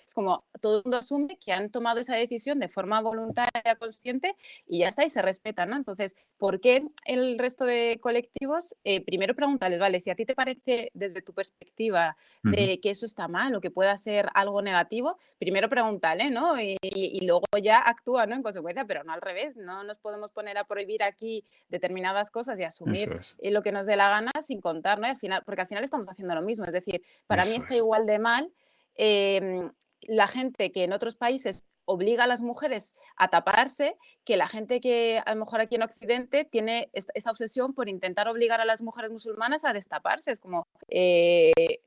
Es 0.06 0.14
como 0.14 0.44
todo 0.60 0.78
el 0.78 0.84
mundo 0.84 0.98
asume 0.98 1.36
que 1.38 1.52
han 1.52 1.70
tomado 1.70 2.00
esa 2.00 2.14
decisión 2.14 2.60
de 2.60 2.68
forma 2.68 3.00
voluntaria, 3.00 3.76
consciente, 3.78 4.36
y 4.66 4.78
ya 4.78 4.88
está, 4.88 5.04
y 5.04 5.10
se 5.10 5.20
respeta, 5.20 5.66
¿no? 5.66 5.76
Entonces, 5.76 6.14
¿por 6.38 6.60
qué 6.60 6.86
el 7.04 7.38
resto 7.38 7.64
de 7.64 7.98
colectivos? 8.00 8.76
Eh, 8.84 9.04
primero 9.04 9.34
pregúntales, 9.34 9.80
vale, 9.80 10.00
si 10.00 10.10
a 10.10 10.14
ti 10.14 10.24
te 10.24 10.34
parece 10.34 10.90
desde 10.94 11.22
tu 11.22 11.34
perspectiva 11.34 12.16
de 12.42 12.78
que 12.80 12.90
eso 12.90 13.04
está 13.04 13.26
mal 13.26 13.54
o 13.54 13.60
que 13.60 13.70
pueda 13.70 13.96
ser 13.98 14.28
algo 14.34 14.62
negativo, 14.62 15.18
primero 15.38 15.68
pregúntale, 15.68 16.30
¿no? 16.30 16.58
Y, 16.60 16.78
y 16.82 17.26
luego 17.26 17.44
ya 17.60 17.80
actúa 17.80 18.27
en 18.34 18.42
consecuencia, 18.42 18.84
pero 18.84 19.04
no 19.04 19.12
al 19.12 19.20
revés. 19.20 19.56
No 19.56 19.84
nos 19.84 19.98
podemos 19.98 20.32
poner 20.32 20.58
a 20.58 20.64
prohibir 20.64 21.02
aquí 21.02 21.44
determinadas 21.68 22.30
cosas 22.30 22.58
y 22.58 22.64
asumir 22.64 23.20
eh, 23.38 23.50
lo 23.50 23.62
que 23.62 23.72
nos 23.72 23.86
dé 23.86 23.96
la 23.96 24.08
gana 24.08 24.32
sin 24.40 24.60
contar, 24.60 24.98
¿no? 24.98 25.06
Al 25.06 25.16
final, 25.16 25.42
porque 25.44 25.62
al 25.62 25.68
final 25.68 25.84
estamos 25.84 26.08
haciendo 26.08 26.34
lo 26.34 26.42
mismo. 26.42 26.64
Es 26.64 26.72
decir, 26.72 27.02
para 27.26 27.44
mí 27.44 27.56
está 27.56 27.74
igual 27.76 28.06
de 28.06 28.18
mal 28.18 28.52
em, 28.94 29.70
la 30.02 30.28
gente 30.28 30.70
que 30.72 30.84
en 30.84 30.92
otros 30.92 31.16
países 31.16 31.64
obliga 31.88 32.24
a 32.24 32.26
las 32.26 32.42
mujeres 32.42 32.94
a 33.16 33.28
taparse, 33.28 33.96
que 34.24 34.36
la 34.36 34.46
gente 34.46 34.80
que 34.80 35.22
a 35.24 35.34
lo 35.34 35.40
mejor 35.40 35.60
aquí 35.60 35.76
en 35.76 35.82
Occidente 35.82 36.44
tiene 36.44 36.90
esa 36.92 37.30
obsesión 37.30 37.72
por 37.72 37.88
intentar 37.88 38.28
obligar 38.28 38.60
a 38.60 38.66
las 38.66 38.82
mujeres 38.82 39.10
musulmanas 39.10 39.64
a 39.64 39.72
destaparse. 39.72 40.30
Es 40.30 40.38
como, 40.38 40.66
eh, 40.88 41.80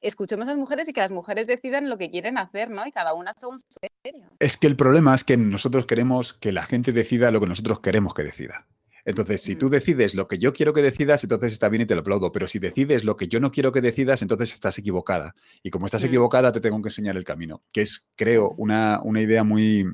escuchemos 0.00 0.48
a 0.48 0.52
las 0.52 0.58
mujeres 0.58 0.88
y 0.88 0.92
que 0.92 1.00
las 1.00 1.10
mujeres 1.10 1.46
decidan 1.46 1.88
lo 1.88 1.98
que 1.98 2.10
quieren 2.10 2.38
hacer, 2.38 2.70
¿no? 2.70 2.86
Y 2.86 2.92
cada 2.92 3.14
una 3.14 3.32
según 3.32 3.60
su 3.60 3.66
serio. 4.02 4.26
Es 4.38 4.56
que 4.56 4.66
el 4.66 4.76
problema 4.76 5.14
es 5.14 5.24
que 5.24 5.36
nosotros 5.36 5.86
queremos 5.86 6.34
que 6.34 6.52
la 6.52 6.64
gente 6.64 6.92
decida 6.92 7.30
lo 7.30 7.40
que 7.40 7.46
nosotros 7.46 7.80
queremos 7.80 8.14
que 8.14 8.22
decida. 8.22 8.66
Entonces, 9.04 9.40
si 9.40 9.56
tú 9.56 9.70
decides 9.70 10.14
lo 10.14 10.28
que 10.28 10.38
yo 10.38 10.52
quiero 10.52 10.74
que 10.74 10.82
decidas, 10.82 11.24
entonces 11.24 11.52
está 11.52 11.70
bien 11.70 11.82
y 11.82 11.86
te 11.86 11.94
lo 11.94 12.02
aplaudo. 12.02 12.30
Pero 12.30 12.46
si 12.46 12.58
decides 12.58 13.04
lo 13.04 13.16
que 13.16 13.26
yo 13.26 13.40
no 13.40 13.50
quiero 13.50 13.72
que 13.72 13.80
decidas, 13.80 14.20
entonces 14.20 14.52
estás 14.52 14.78
equivocada. 14.78 15.34
Y 15.62 15.70
como 15.70 15.86
estás 15.86 16.04
equivocada, 16.04 16.52
te 16.52 16.60
tengo 16.60 16.82
que 16.82 16.88
enseñar 16.88 17.16
el 17.16 17.24
camino, 17.24 17.62
que 17.72 17.80
es, 17.80 18.06
creo, 18.16 18.50
una, 18.58 19.00
una 19.02 19.22
idea 19.22 19.44
muy, 19.44 19.86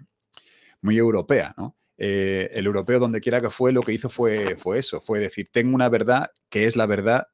muy 0.81 0.99
europea, 0.99 1.55
¿no? 1.57 1.77
Eh, 1.97 2.51
el 2.55 2.67
europeo, 2.67 2.99
donde 2.99 3.21
quiera 3.21 3.41
que 3.41 3.51
fue, 3.51 3.73
lo 3.73 3.83
que 3.83 3.93
hizo 3.93 4.09
fue, 4.09 4.57
fue 4.57 4.81
eso, 4.81 5.01
fue 5.01 5.21
decir, 5.21 5.49
tengo 5.53 5.77
una 5.77 5.89
verdad 5.89 6.33
que 6.49 6.67
es 6.67 6.75
la 6.75 6.87
verdad 6.87 7.29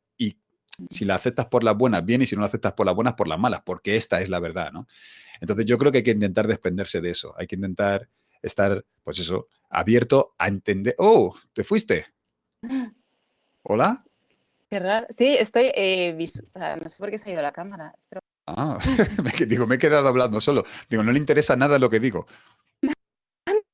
si 0.88 1.04
la 1.04 1.16
aceptas 1.16 1.46
por 1.46 1.64
las 1.64 1.76
buenas, 1.76 2.04
bien, 2.04 2.22
y 2.22 2.26
si 2.26 2.34
no 2.34 2.40
la 2.40 2.46
aceptas 2.46 2.72
por 2.72 2.86
las 2.86 2.94
buenas, 2.94 3.14
por 3.14 3.28
las 3.28 3.38
malas, 3.38 3.62
porque 3.64 3.96
esta 3.96 4.20
es 4.20 4.28
la 4.28 4.40
verdad, 4.40 4.72
¿no? 4.72 4.86
Entonces 5.40 5.66
yo 5.66 5.78
creo 5.78 5.92
que 5.92 5.98
hay 5.98 6.04
que 6.04 6.10
intentar 6.12 6.46
desprenderse 6.46 7.00
de 7.00 7.10
eso, 7.10 7.34
hay 7.36 7.46
que 7.46 7.56
intentar 7.56 8.08
estar, 8.42 8.84
pues 9.02 9.18
eso, 9.18 9.48
abierto 9.68 10.34
a 10.38 10.48
entender. 10.48 10.94
¡Oh! 10.98 11.34
¿Te 11.52 11.64
fuiste? 11.64 12.06
¿Hola? 13.62 14.04
Qué 14.68 14.78
raro. 14.78 15.06
Sí, 15.10 15.36
estoy. 15.38 15.72
Eh, 15.74 16.16
no 16.54 16.88
sé 16.88 16.96
por 16.98 17.10
qué 17.10 17.18
se 17.18 17.30
ha 17.30 17.32
ido 17.32 17.42
la 17.42 17.52
cámara. 17.52 17.92
Ah, 18.46 18.78
digo, 19.48 19.66
me 19.66 19.76
he 19.76 19.78
quedado 19.78 20.08
hablando 20.08 20.40
solo. 20.40 20.64
Digo, 20.88 21.02
no 21.02 21.12
le 21.12 21.18
interesa 21.18 21.56
nada 21.56 21.78
lo 21.78 21.90
que 21.90 22.00
digo. 22.00 22.26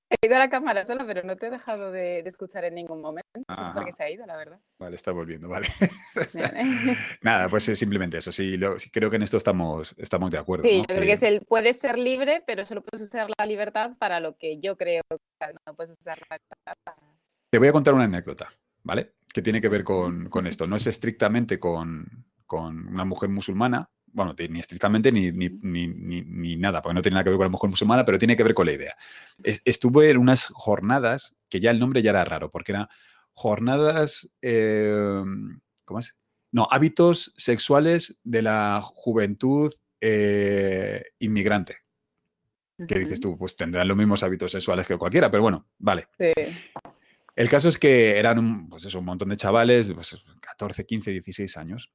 He 0.09 0.27
ido 0.27 0.37
a 0.37 0.39
la 0.39 0.49
cámara 0.49 0.85
sola, 0.85 1.05
pero 1.05 1.25
no 1.25 1.37
te 1.37 1.49
he 1.49 1.51
dejado 1.51 1.91
de, 1.91 2.21
escuchar 2.21 2.65
en 2.65 2.75
ningún 2.75 3.01
momento. 3.01 3.29
No 3.49 3.55
sé 3.55 3.63
por 3.75 3.85
qué 3.85 3.93
se 3.93 4.05
ha 4.05 4.11
ido, 4.11 4.25
la 4.25 4.37
verdad. 4.37 4.61
Vale, 4.79 4.95
está 4.95 5.11
volviendo, 5.11 5.49
vale. 5.49 5.67
Nada, 7.23 7.49
pues 7.49 7.69
es 7.69 7.79
simplemente 7.79 8.19
eso. 8.19 8.31
Sí, 8.31 8.59
creo 8.93 9.11
que 9.11 9.17
en 9.17 9.23
esto 9.23 9.37
estamos, 9.37 9.95
estamos 9.99 10.31
de 10.31 10.39
acuerdo. 10.39 10.65
Sí, 10.65 10.79
yo 10.79 10.87
creo 10.87 11.03
que 11.03 11.13
es 11.13 11.23
el 11.23 11.41
puede 11.41 11.75
ser 11.75 11.99
libre, 11.99 12.45
pero 12.47 12.65
solo 12.65 12.83
puedes 12.83 13.09
usar 13.09 13.29
la 13.37 13.47
libertad 13.47 13.97
para 13.99 14.21
lo 14.21 14.37
que 14.37 14.61
yo 14.61 14.77
creo 14.77 15.03
que 15.11 15.19
no 15.67 15.75
puedes 15.75 15.97
usar 15.99 16.19
la 16.31 16.39
libertad. 16.39 17.05
Te 17.51 17.59
voy 17.59 17.69
a 17.69 17.73
contar 17.73 17.95
una 17.95 18.05
anécdota, 18.05 18.53
¿vale? 18.85 19.15
Que 19.33 19.43
tiene 19.43 19.61
que 19.61 19.69
ver 19.69 19.83
con, 19.83 20.29
con 20.29 20.47
esto. 20.47 20.69
No 20.69 20.77
es 20.77 20.87
estrictamente 20.87 21.59
con, 21.59 22.27
con 22.47 22.87
una 22.87 23.05
mujer 23.05 23.29
musulmana, 23.29 23.91
bueno, 24.17 24.35
ni 24.49 24.61
estrictamente 24.61 25.13
ni, 25.13 25.31
ni, 25.31 26.57
nada, 26.57 26.81
porque 26.81 26.95
no 26.95 27.03
tiene 27.03 27.17
nada 27.17 27.25
que 27.25 27.29
ver 27.29 27.37
con 27.37 27.45
la 27.45 27.51
mujer 27.51 27.69
musulmana, 27.69 28.03
pero 28.07 28.19
tiene 28.19 28.35
que 28.35 28.43
ver 28.43 28.55
con 28.55 28.65
la 28.65 28.73
idea. 28.73 28.97
estuve 29.43 30.09
en 30.09 30.17
unas 30.17 30.47
jornadas, 30.47 31.37
que 31.51 31.61
ya 31.61 31.71
el 31.71 31.79
nombre 31.79 32.01
ya 32.01 32.11
era 32.11 32.25
raro, 32.25 32.51
porque 32.51 32.73
eran 32.73 32.89
jornadas, 33.35 34.31
em, 34.41 35.61
¿cómo 35.85 36.01
es? 36.01 36.17
No, 36.51 36.67
hábitos 36.71 37.35
sexuales 37.37 38.17
de 38.25 38.41
la 38.41 38.81
juventud 38.83 39.75
eh, 40.01 41.03
inmigrante. 41.19 41.77
Que 42.89 42.99
dices 42.99 43.21
tú, 43.21 43.37
pues 43.37 43.55
tendrán 43.55 43.87
los 43.87 43.97
mismos 43.99 44.23
hábitos 44.23 44.53
sexuales 44.53 44.87
que 44.87 44.97
cualquiera, 44.97 45.31
pero 45.31 45.43
bueno, 45.43 45.67
vale. 45.79 46.09
El 47.35 47.51
caso 47.51 47.69
es 47.69 47.79
que 47.79 48.19
eran 48.19 48.39
un, 48.39 48.71
pues 48.71 48.87
eso, 48.87 48.99
un 48.99 49.05
montón 49.05 49.29
de 49.29 49.37
chavales, 49.37 49.93
pues 49.93 50.17
14, 50.41 50.87
15, 50.87 51.11
16 51.11 51.57
años. 51.59 51.93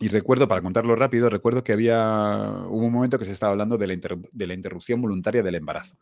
Y 0.00 0.08
recuerdo, 0.08 0.48
para 0.48 0.60
contarlo 0.60 0.96
rápido, 0.96 1.30
recuerdo 1.30 1.62
que 1.62 1.72
había, 1.72 2.64
hubo 2.68 2.86
un 2.86 2.92
momento 2.92 3.18
que 3.18 3.24
se 3.24 3.32
estaba 3.32 3.52
hablando 3.52 3.78
de 3.78 3.86
la, 3.86 4.54
interrupción 4.54 5.00
voluntaria 5.00 5.42
del 5.42 5.54
embarazo. 5.54 5.96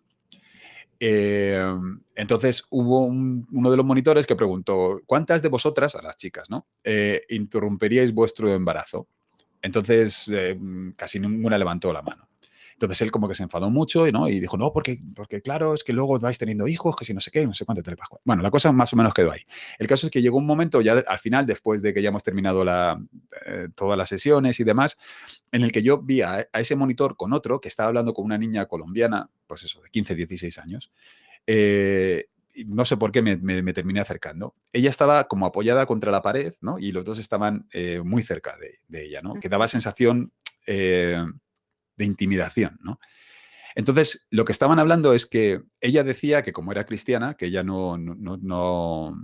Em, 0.98 2.00
entonces 2.14 2.64
hubo 2.70 3.04
uno 3.04 3.70
de 3.70 3.76
los 3.76 3.84
monitores 3.84 4.26
que 4.26 4.36
preguntó, 4.36 5.02
¿cuántas 5.06 5.42
de 5.42 5.48
vosotras, 5.48 5.94
a 5.94 6.02
las 6.02 6.16
chicas, 6.16 6.48
¿no? 6.48 6.66
Eh, 6.84 7.22
interrumperíais 7.28 8.14
vuestro 8.14 8.52
embarazo? 8.52 9.08
Entonces 9.60 10.28
em, 10.28 10.92
casi 10.94 11.18
ninguna 11.20 11.58
levantó 11.58 11.92
la 11.92 12.02
mano. 12.02 12.28
Entonces 12.86 13.02
él 13.02 13.12
como 13.12 13.28
que 13.28 13.34
se 13.34 13.42
enfadó 13.42 13.70
mucho 13.70 14.06
y, 14.06 14.12
¿no? 14.12 14.28
y 14.28 14.40
dijo, 14.40 14.56
no, 14.56 14.72
porque, 14.72 14.98
porque 15.14 15.40
claro, 15.40 15.74
es 15.74 15.84
que 15.84 15.92
luego 15.92 16.18
vais 16.18 16.38
teniendo 16.38 16.66
hijos, 16.66 16.96
que 16.96 17.04
si 17.04 17.14
no 17.14 17.20
sé 17.20 17.30
qué, 17.30 17.46
no 17.46 17.54
sé 17.54 17.64
cuánto 17.64 17.82
telepajo. 17.82 18.20
Bueno, 18.24 18.42
la 18.42 18.50
cosa 18.50 18.72
más 18.72 18.92
o 18.92 18.96
menos 18.96 19.14
quedó 19.14 19.30
ahí. 19.30 19.42
El 19.78 19.86
caso 19.86 20.06
es 20.06 20.10
que 20.10 20.20
llegó 20.20 20.38
un 20.38 20.46
momento 20.46 20.80
ya 20.80 20.94
al 21.06 21.18
final, 21.18 21.46
después 21.46 21.80
de 21.80 21.94
que 21.94 22.02
ya 22.02 22.08
hemos 22.08 22.22
terminado 22.22 22.64
la, 22.64 23.00
eh, 23.46 23.68
todas 23.74 23.96
las 23.96 24.08
sesiones 24.08 24.58
y 24.60 24.64
demás, 24.64 24.98
en 25.52 25.62
el 25.62 25.70
que 25.72 25.82
yo 25.82 25.98
vi 25.98 26.22
a, 26.22 26.48
ese 26.52 26.76
monitor 26.76 27.16
con 27.16 27.32
otro 27.32 27.60
que 27.60 27.68
estaba 27.68 27.88
hablando 27.88 28.12
con 28.14 28.24
una 28.24 28.38
niña 28.38 28.66
colombiana, 28.66 29.30
pues 29.46 29.62
eso, 29.64 29.80
de 29.80 29.90
15, 29.90 30.14
16 30.14 30.58
años. 30.58 30.90
Eh, 31.46 32.26
no 32.66 32.84
sé 32.84 32.96
por 32.96 33.12
qué 33.12 33.22
me, 33.22 33.72
terminé 33.72 34.00
acercando. 34.00 34.54
Ella 34.72 34.90
estaba 34.90 35.28
como 35.28 35.46
apoyada 35.46 35.86
contra 35.86 36.10
la 36.10 36.20
pared, 36.20 36.52
¿no? 36.60 36.78
Y 36.78 36.92
los 36.92 37.04
dos 37.04 37.18
estaban 37.18 37.66
eh, 37.72 38.02
muy 38.04 38.22
cerca 38.22 38.56
de, 38.58 39.04
ella, 39.04 39.22
¿no? 39.22 39.34
Que 39.34 39.48
daba 39.48 39.68
sensación 39.68 40.32
de 41.96 42.04
intimidación, 42.04 42.78
¿no? 42.82 42.98
Entonces, 43.74 44.26
lo 44.30 44.44
que 44.44 44.52
estaban 44.52 44.78
hablando 44.78 45.14
es 45.14 45.26
que 45.26 45.62
ella 45.80 46.04
decía 46.04 46.42
que 46.42 46.52
como 46.52 46.72
era 46.72 46.84
cristiana, 46.84 47.34
que 47.34 47.46
ella 47.46 47.62
no, 47.62 47.96
no, 47.96 48.14
no, 48.14 49.16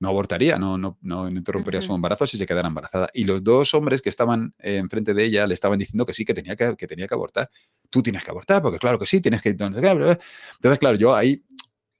no 0.00 0.08
abortaría, 0.08 0.58
no, 0.58 0.78
no, 0.78 0.98
no 1.00 1.28
interrumpiría 1.28 1.80
su 1.80 1.94
embarazo 1.94 2.26
si 2.26 2.36
se 2.36 2.46
quedara 2.46 2.68
embarazada. 2.68 3.08
Y 3.14 3.24
los 3.24 3.42
dos 3.42 3.74
hombres 3.74 4.02
que 4.02 4.08
estaban 4.08 4.54
enfrente 4.58 5.14
de 5.14 5.24
ella 5.24 5.46
le 5.46 5.54
estaban 5.54 5.78
diciendo 5.78 6.04
que 6.06 6.14
sí, 6.14 6.24
que 6.24 6.34
tenía 6.34 6.54
que, 6.54 6.76
que, 6.76 6.86
tenía 6.86 7.06
que 7.06 7.14
abortar. 7.14 7.50
Tú 7.90 8.02
tienes 8.02 8.24
que 8.24 8.30
abortar, 8.30 8.62
porque 8.62 8.78
claro 8.78 8.98
que 8.98 9.06
sí, 9.06 9.20
tienes 9.20 9.42
que... 9.42 9.50
Entonces, 9.50 10.78
claro, 10.78 10.96
yo 10.96 11.14
ahí 11.14 11.42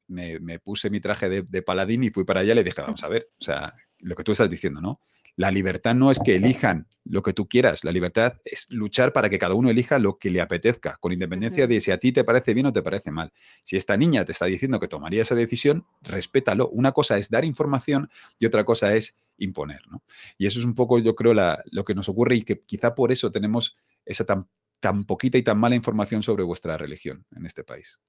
me, 0.06 0.38
me 0.40 0.58
puse 0.58 0.90
mi 0.90 1.00
traje 1.00 1.28
de, 1.28 1.42
de, 1.42 1.62
paladín 1.62 2.04
y 2.04 2.10
fui 2.10 2.24
para 2.24 2.40
allá 2.40 2.52
y 2.52 2.56
le 2.56 2.64
dije, 2.64 2.80
vamos 2.80 3.02
a 3.02 3.08
ver, 3.08 3.30
o 3.40 3.44
sea, 3.44 3.74
lo 4.00 4.14
que 4.14 4.24
tú 4.24 4.32
estás 4.32 4.48
diciendo, 4.48 4.80
¿no? 4.80 5.00
La 5.38 5.52
libertad 5.52 5.94
no 5.94 6.10
es 6.10 6.18
que 6.18 6.34
elijan 6.34 6.88
lo 7.04 7.22
que 7.22 7.32
tú 7.32 7.48
quieras, 7.48 7.84
la 7.84 7.92
libertad 7.92 8.40
es 8.44 8.66
luchar 8.70 9.12
para 9.12 9.30
que 9.30 9.38
cada 9.38 9.54
uno 9.54 9.70
elija 9.70 10.00
lo 10.00 10.18
que 10.18 10.30
le 10.30 10.40
apetezca, 10.40 10.96
con 11.00 11.12
independencia 11.12 11.68
de 11.68 11.80
si 11.80 11.92
a 11.92 11.98
ti 11.98 12.10
te 12.10 12.24
parece 12.24 12.54
bien 12.54 12.66
o 12.66 12.72
te 12.72 12.82
parece 12.82 13.12
mal. 13.12 13.32
Si 13.62 13.76
esta 13.76 13.96
niña 13.96 14.24
te 14.24 14.32
está 14.32 14.46
diciendo 14.46 14.80
que 14.80 14.88
tomaría 14.88 15.22
esa 15.22 15.36
decisión, 15.36 15.86
respétalo. 16.02 16.68
Una 16.70 16.90
cosa 16.90 17.18
es 17.18 17.30
dar 17.30 17.44
información 17.44 18.10
y 18.40 18.46
otra 18.46 18.64
cosa 18.64 18.96
es 18.96 19.16
imponer. 19.36 19.82
Y 20.38 20.48
eso 20.48 20.58
es 20.58 20.64
un 20.64 20.74
poco, 20.74 20.98
yo 20.98 21.14
creo, 21.14 21.34
lo 21.70 21.84
que 21.84 21.94
nos 21.94 22.08
ocurre 22.08 22.34
y 22.34 22.42
que 22.42 22.62
quizá 22.62 22.96
por 22.96 23.12
eso 23.12 23.30
tenemos 23.30 23.76
esa 24.04 24.26
tan, 24.26 24.48
tan 24.80 25.04
poquita 25.04 25.38
y 25.38 25.44
tan 25.44 25.56
mala 25.56 25.76
información 25.76 26.24
sobre 26.24 26.42
vuestra 26.42 26.76
religión 26.76 27.24
en 27.36 27.46
este 27.46 27.62
país. 27.62 28.00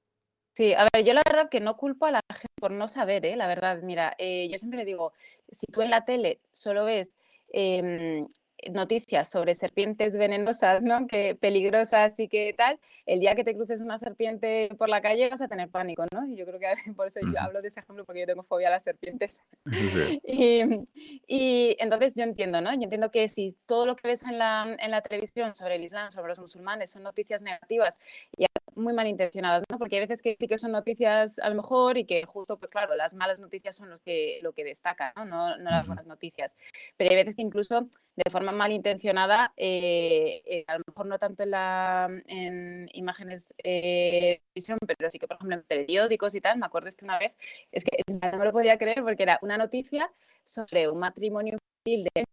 Sí, 0.54 0.74
a 0.74 0.88
ver, 0.92 1.06
yo 1.06 1.13
la 1.13 1.22
verdad 1.26 1.48
que 1.48 1.62
no 1.62 1.76
culpo 1.76 2.08
a 2.08 2.12
la 2.12 2.22
gente 2.32 2.48
por 2.60 2.72
no 2.72 2.88
saber, 2.88 3.26
¿eh? 3.26 3.36
La 3.36 3.48
verdad, 3.48 3.82
mira, 3.82 4.13
eh, 4.18 4.50
yo 4.52 4.58
siempre 4.58 4.80
le 4.80 4.86
digo, 4.86 5.13
si 5.50 5.68
tú 5.68 5.82
en 5.82 5.89
la 5.89 6.06
tele 6.06 6.42
solo 6.52 6.86
ves 6.86 7.13
em, 7.51 8.27
noticias 8.71 9.29
sobre 9.29 9.55
serpientes 9.55 10.17
venenosas, 10.17 10.83
¿no? 10.83 11.07
Que 11.07 11.35
peligrosas 11.35 12.19
y 12.19 12.27
que 12.27 12.53
tal, 12.57 12.79
el 13.05 13.19
día 13.19 13.35
que 13.35 13.43
te 13.43 13.55
cruces 13.55 13.81
una 13.81 13.97
serpiente 13.97 14.69
por 14.77 14.89
la 14.89 15.01
calle 15.01 15.29
vas 15.29 15.41
a 15.41 15.47
tener 15.47 15.69
pánico, 15.69 16.05
¿no? 16.12 16.27
Y 16.27 16.35
yo 16.35 16.45
creo 16.45 16.59
que 16.59 16.67
por 16.95 17.07
eso 17.07 17.19
yo 17.21 17.39
hablo 17.39 17.62
de 17.62 17.69
ese 17.69 17.79
ejemplo 17.79 18.05
porque 18.05 18.21
yo 18.21 18.27
tengo 18.27 18.43
fobia 18.43 18.67
a 18.67 18.71
las 18.71 18.83
serpientes. 18.83 19.43
Y, 21.31 21.75
entonces 21.79 22.15
yo 22.15 22.23
entiendo, 22.23 22.62
¿no? 22.62 22.73
Yo 22.73 22.81
entiendo 22.81 23.12
que 23.12 23.27
si 23.27 23.55
todo 23.67 23.85
lo 23.85 23.95
que 23.95 24.07
ves 24.07 24.23
en 24.23 24.38
la, 24.38 24.75
en 24.79 24.91
la 24.91 25.01
televisión 25.01 25.55
sobre 25.55 25.75
el 25.75 25.83
Islam, 25.83 26.12
sobre 26.12 26.29
los 26.29 26.39
musulmanes, 26.39 26.91
son 26.91 27.03
noticias 27.03 27.41
negativas 27.41 27.99
y 28.35 28.45
muy 28.80 28.94
malintencionadas, 28.94 29.63
¿no? 29.70 29.78
Porque 29.78 29.98
hay 29.98 30.02
veces 30.02 30.22
que 30.22 30.36
sí 30.39 30.48
que 30.48 30.58
son 30.58 30.72
noticias 30.72 31.39
a 31.39 31.50
lo 31.50 31.56
mejor 31.56 31.98
y 31.98 32.06
que 32.06 32.24
justo, 32.24 32.58
pues 32.58 32.72
claro, 32.72 32.96
las 32.96 33.13
malas 33.13 33.39
noticias 33.39 33.76
son 33.76 33.89
los 33.89 34.02
que, 34.02 34.39
lo 34.42 34.54
que 34.54 34.63
destacan, 34.63 35.12
¿no? 35.15 35.26
No, 35.26 35.58
no 35.58 35.70
las 35.70 35.88
buenas 35.88 36.08
noticias. 36.08 36.56
Pero 36.98 37.12
hay 37.12 37.15
veces 37.15 37.36
que 37.36 37.42
incluso 37.42 37.89
de 38.15 38.32
forma 38.32 38.52
malintencionada, 38.52 39.54
eh, 39.56 40.42
eh, 40.46 40.65
a 40.68 40.78
lo 40.78 40.84
mejor 40.88 41.06
no 41.06 41.20
tanto 41.20 41.44
en, 41.44 41.52
la, 41.52 42.10
en 42.28 42.88
imágenes 42.94 43.54
eh, 43.63 43.82
de 43.82 44.42
televisión, 44.54 44.78
pero 44.86 45.10
sí 45.10 45.20
que, 45.20 45.28
por 45.28 45.38
ejemplo, 45.38 45.56
en 45.56 45.63
periódicos 45.63 46.36
y 46.36 46.42
tal, 46.42 46.58
me 46.58 46.65
acuerdo 46.65 46.89
es 46.89 46.96
que 46.96 47.06
una 47.06 47.20
vez, 47.20 47.38
es 47.72 47.84
que 47.84 47.92
no 48.08 48.38
me 48.38 48.46
lo 48.46 48.52
podía 48.52 48.78
creer 48.78 49.02
porque 49.04 49.24
era 49.24 49.39
una 49.42 49.58
noticia 49.58 50.12
sobre 50.44 50.89
un 50.89 51.00
matrimonio 51.00 51.58
infantil 51.58 52.10
de 52.13 52.26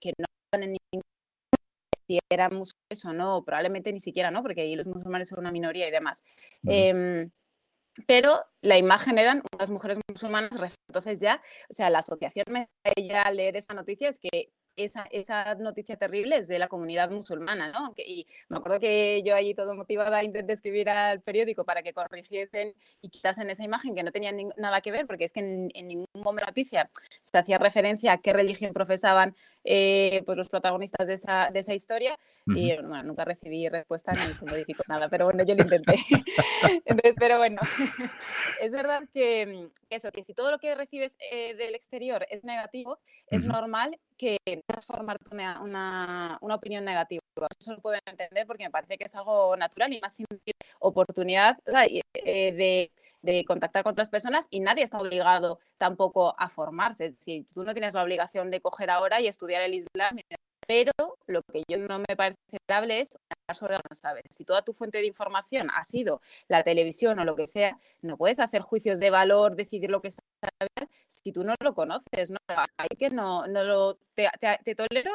que 0.00 0.12
no 0.18 0.26
en 0.52 0.72
ningún 0.72 1.02
si 2.10 2.18
eran 2.28 2.54
musulmanes 2.54 3.04
o 3.04 3.12
no, 3.12 3.44
probablemente 3.44 3.92
ni 3.92 4.00
siquiera, 4.00 4.30
¿no? 4.32 4.42
Porque 4.42 4.62
ahí 4.62 4.74
los 4.74 4.86
musulmanes 4.86 5.28
son 5.28 5.38
una 5.38 5.52
minoría 5.52 5.86
y 5.86 5.92
demás. 5.92 6.24
Em, 6.66 7.30
pero 8.06 8.40
la 8.62 8.78
imagen 8.78 9.18
eran 9.18 9.42
unas 9.54 9.70
mujeres 9.70 9.98
musulmanas, 10.08 10.50
entonces 10.88 11.18
ya, 11.18 11.40
o 11.68 11.72
sea, 11.72 11.88
la 11.90 11.98
asociación 11.98 12.46
me 12.50 12.68
ella 12.96 13.30
leer 13.30 13.56
esa 13.56 13.74
noticia 13.74 14.08
es 14.08 14.18
que 14.18 14.52
esa, 14.84 15.06
esa, 15.10 15.54
noticia 15.56 15.96
terrible 15.96 16.36
es 16.36 16.48
de 16.48 16.58
la 16.58 16.68
comunidad 16.68 17.10
musulmana, 17.10 17.70
¿no? 17.72 17.94
Y 17.96 18.26
me 18.48 18.58
acuerdo 18.58 18.80
que 18.80 19.22
yo 19.24 19.34
allí 19.34 19.54
todo 19.54 19.74
motivada 19.74 20.22
intenté 20.22 20.52
escribir 20.52 20.88
al 20.90 21.20
periódico 21.20 21.64
para 21.64 21.82
que 21.82 21.92
corrigiesen 21.92 22.74
y 23.00 23.08
quitasen 23.08 23.50
esa 23.50 23.64
imagen 23.64 23.94
que 23.94 24.02
no 24.02 24.12
tenía 24.12 24.32
nada 24.56 24.80
que 24.80 24.92
ver, 24.92 25.06
porque 25.06 25.24
es 25.24 25.32
que 25.32 25.40
en, 25.40 25.68
ningún 25.88 26.06
momento 26.14 26.46
noticia 26.46 26.90
se 27.22 27.38
hacía 27.38 27.58
referencia 27.58 28.12
a 28.12 28.18
qué 28.18 28.32
religión 28.32 28.72
profesaban 28.72 29.34
eh, 29.64 30.22
pues 30.24 30.38
los 30.38 30.48
protagonistas 30.48 31.06
de 31.06 31.14
esa, 31.14 31.50
de 31.52 31.60
esa 31.60 31.74
historia 31.74 32.18
y 32.46 32.74
bueno, 32.76 33.02
nunca 33.02 33.24
recibí 33.24 33.68
respuesta 33.68 34.12
ni 34.12 34.34
se 34.34 34.44
modificó 34.46 34.82
nada, 34.88 35.08
pero 35.08 35.26
bueno, 35.26 35.44
yo 35.44 35.54
lo 35.54 35.62
intenté. 35.64 35.96
Entonces, 36.84 37.16
pero 37.18 37.38
bueno, 37.38 37.60
es 38.60 38.72
verdad 38.72 39.02
que 39.12 39.70
eso, 39.90 40.10
que 40.12 40.24
si 40.24 40.34
todo 40.34 40.50
lo 40.50 40.58
que 40.58 40.74
recibes 40.74 41.16
eh, 41.30 41.54
del 41.54 41.74
exterior 41.74 42.26
es 42.30 42.44
negativo, 42.44 42.98
es 43.30 43.44
normal 43.44 43.98
que 44.20 44.36
puedas 44.66 44.84
formarte 44.84 45.32
una, 45.32 45.62
una, 45.62 46.38
una, 46.42 46.54
opinión 46.54 46.84
negativa. 46.84 47.22
Eso 47.58 47.72
lo 47.72 47.80
puedo 47.80 47.98
entender 48.04 48.46
porque 48.46 48.64
me 48.64 48.70
parece 48.70 48.98
que 48.98 49.04
es 49.04 49.14
algo 49.14 49.56
natural 49.56 49.90
y 49.94 50.00
más 50.00 50.14
sin 50.14 50.26
oportunidad 50.78 51.56
eh, 51.66 52.02
de, 52.52 52.92
de, 53.22 53.44
contactar 53.46 53.82
con 53.82 53.92
otras 53.92 54.10
personas 54.10 54.46
y 54.50 54.60
nadie 54.60 54.84
está 54.84 54.98
obligado 54.98 55.58
tampoco 55.78 56.34
a 56.38 56.50
formarse. 56.50 57.06
Es 57.06 57.18
decir, 57.18 57.46
tú 57.54 57.64
no 57.64 57.72
tienes 57.72 57.94
la 57.94 58.02
obligación 58.02 58.50
de 58.50 58.60
coger 58.60 58.90
ahora 58.90 59.22
y 59.22 59.26
estudiar 59.26 59.62
el 59.62 59.72
Islam 59.72 60.18
pero 60.70 61.18
lo 61.26 61.42
que 61.42 61.64
yo 61.68 61.78
no 61.78 61.98
me 61.98 62.16
parece 62.16 62.38
aceptable 62.46 63.00
es 63.00 63.08
hablar 63.28 63.56
sobre 63.56 63.74
lo 63.74 63.80
que 63.80 63.88
no 63.90 63.96
sabes. 63.96 64.22
Si 64.30 64.44
toda 64.44 64.62
tu 64.62 64.72
fuente 64.72 64.98
de 64.98 65.06
información 65.06 65.68
ha 65.74 65.82
sido 65.82 66.20
la 66.46 66.62
televisión 66.62 67.18
o 67.18 67.24
lo 67.24 67.34
que 67.34 67.48
sea, 67.48 67.76
no 68.02 68.16
puedes 68.16 68.38
hacer 68.38 68.62
juicios 68.62 69.00
de 69.00 69.10
valor, 69.10 69.56
decidir 69.56 69.90
lo 69.90 70.00
que 70.00 70.12
sabes 70.12 70.88
si 71.08 71.32
tú 71.32 71.42
no 71.42 71.56
lo 71.60 71.74
conoces, 71.74 72.30
¿no? 72.30 72.38
Hay 72.76 72.96
que 72.96 73.10
no, 73.10 73.48
no 73.48 73.64
lo, 73.64 73.96
te, 74.14 74.30
te, 74.64 74.76
tolero 74.76 75.10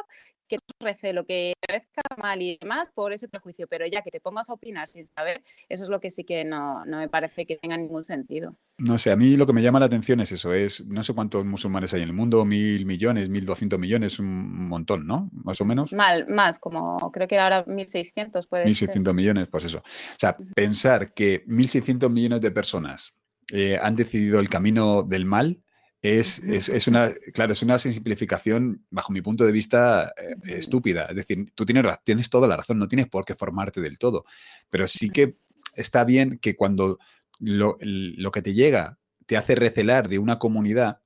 que 0.46 0.58
recelo, 0.80 1.24
que 1.24 1.54
parezca 1.66 2.02
mal 2.16 2.40
y 2.42 2.58
demás 2.60 2.90
por 2.94 3.12
ese 3.12 3.28
prejuicio, 3.28 3.66
pero 3.66 3.86
ya 3.86 4.02
que 4.02 4.10
te 4.10 4.20
pongas 4.20 4.48
a 4.48 4.54
opinar 4.54 4.88
sin 4.88 5.06
saber, 5.06 5.42
eso 5.68 5.84
es 5.84 5.90
lo 5.90 6.00
que 6.00 6.10
sí 6.10 6.24
que 6.24 6.44
no, 6.44 6.84
no 6.84 6.98
me 6.98 7.08
parece 7.08 7.46
que 7.46 7.56
tenga 7.56 7.76
ningún 7.76 8.04
sentido. 8.04 8.56
No 8.78 8.98
sé, 8.98 9.10
a 9.10 9.16
mí 9.16 9.36
lo 9.36 9.46
que 9.46 9.52
me 9.52 9.62
llama 9.62 9.80
la 9.80 9.86
atención 9.86 10.20
es 10.20 10.32
eso, 10.32 10.52
es 10.52 10.86
no 10.86 11.02
sé 11.02 11.14
cuántos 11.14 11.44
musulmanes 11.44 11.94
hay 11.94 12.02
en 12.02 12.08
el 12.08 12.14
mundo, 12.14 12.44
mil 12.44 12.84
millones, 12.84 13.28
mil 13.28 13.46
doscientos 13.46 13.78
millones, 13.78 14.18
un 14.18 14.68
montón, 14.68 15.06
¿no? 15.06 15.30
Más 15.32 15.60
o 15.60 15.64
menos. 15.64 15.92
Mal, 15.92 16.26
más, 16.28 16.58
como 16.58 17.10
creo 17.10 17.26
que 17.26 17.38
ahora 17.38 17.64
mil 17.66 17.88
seiscientos 17.88 18.46
puede 18.46 18.66
1.600 18.66 19.14
millones, 19.14 19.48
pues 19.48 19.64
eso. 19.64 19.78
O 19.78 20.18
sea, 20.18 20.36
pensar 20.54 21.14
que 21.14 21.42
mil 21.46 21.68
seiscientos 21.68 22.10
millones 22.10 22.40
de 22.40 22.50
personas 22.50 23.14
eh, 23.52 23.78
han 23.80 23.96
decidido 23.96 24.40
el 24.40 24.48
camino 24.48 25.02
del 25.02 25.24
mal 25.24 25.62
es, 26.08 26.38
es, 26.40 26.86
una, 26.88 27.10
claro, 27.32 27.52
es 27.52 27.62
una 27.62 27.78
simplificación, 27.78 28.84
bajo 28.90 29.12
mi 29.12 29.22
punto 29.22 29.44
de 29.44 29.52
vista, 29.52 30.12
eh, 30.16 30.36
estúpida. 30.46 31.06
Es 31.06 31.16
decir, 31.16 31.50
tú 31.54 31.64
tienes, 31.64 31.84
tienes 32.04 32.30
toda 32.30 32.48
la 32.48 32.56
razón, 32.56 32.78
no 32.78 32.88
tienes 32.88 33.08
por 33.08 33.24
qué 33.24 33.34
formarte 33.34 33.80
del 33.80 33.98
todo, 33.98 34.24
pero 34.68 34.86
sí 34.88 35.10
que 35.10 35.36
está 35.74 36.04
bien 36.04 36.38
que 36.38 36.56
cuando 36.56 36.98
lo, 37.38 37.78
lo 37.80 38.30
que 38.30 38.42
te 38.42 38.54
llega 38.54 38.98
te 39.26 39.36
hace 39.36 39.54
recelar 39.54 40.08
de 40.08 40.18
una 40.18 40.38
comunidad, 40.38 41.00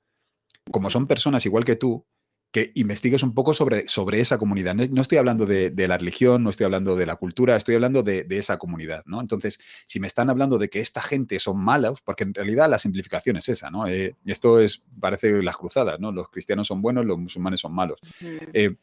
como 0.70 0.90
son 0.90 1.06
personas 1.06 1.44
igual 1.46 1.64
que 1.64 1.76
tú, 1.76 2.06
que 2.50 2.72
investigues 2.74 3.22
un 3.22 3.32
poco 3.32 3.54
sobre, 3.54 3.88
sobre 3.88 4.20
esa 4.20 4.38
comunidad. 4.38 4.74
No, 4.74 5.02
estoy 5.02 5.18
hablando 5.18 5.46
de, 5.46 5.72
la 5.88 5.98
religión, 5.98 6.42
no 6.42 6.50
estoy 6.50 6.64
hablando 6.64 6.96
de 6.96 7.06
la 7.06 7.16
cultura, 7.16 7.56
estoy 7.56 7.76
hablando 7.76 8.02
de, 8.02 8.26
esa 8.30 8.58
comunidad, 8.58 9.04
¿no? 9.06 9.20
Entonces, 9.20 9.60
si 9.84 10.00
me 10.00 10.06
están 10.06 10.30
hablando 10.30 10.58
de 10.58 10.68
que 10.68 10.80
esta 10.80 11.00
gente 11.00 11.38
son 11.38 11.58
malos, 11.58 12.00
porque 12.02 12.24
en 12.24 12.34
realidad 12.34 12.68
la 12.68 12.78
simplificación 12.78 13.36
es 13.36 13.48
esa, 13.48 13.70
¿no? 13.70 13.86
Eh, 13.86 14.16
esto 14.24 14.60
es, 14.60 14.84
parece 14.98 15.42
las 15.42 15.56
cruzadas, 15.56 16.00
¿no? 16.00 16.10
Los 16.10 16.28
cristianos 16.28 16.66
son 16.66 16.82
buenos, 16.82 17.04
los 17.04 17.18
musulmanes 17.18 17.60
son 17.60 17.72
malos. 17.72 18.00
Eh, 18.52 18.74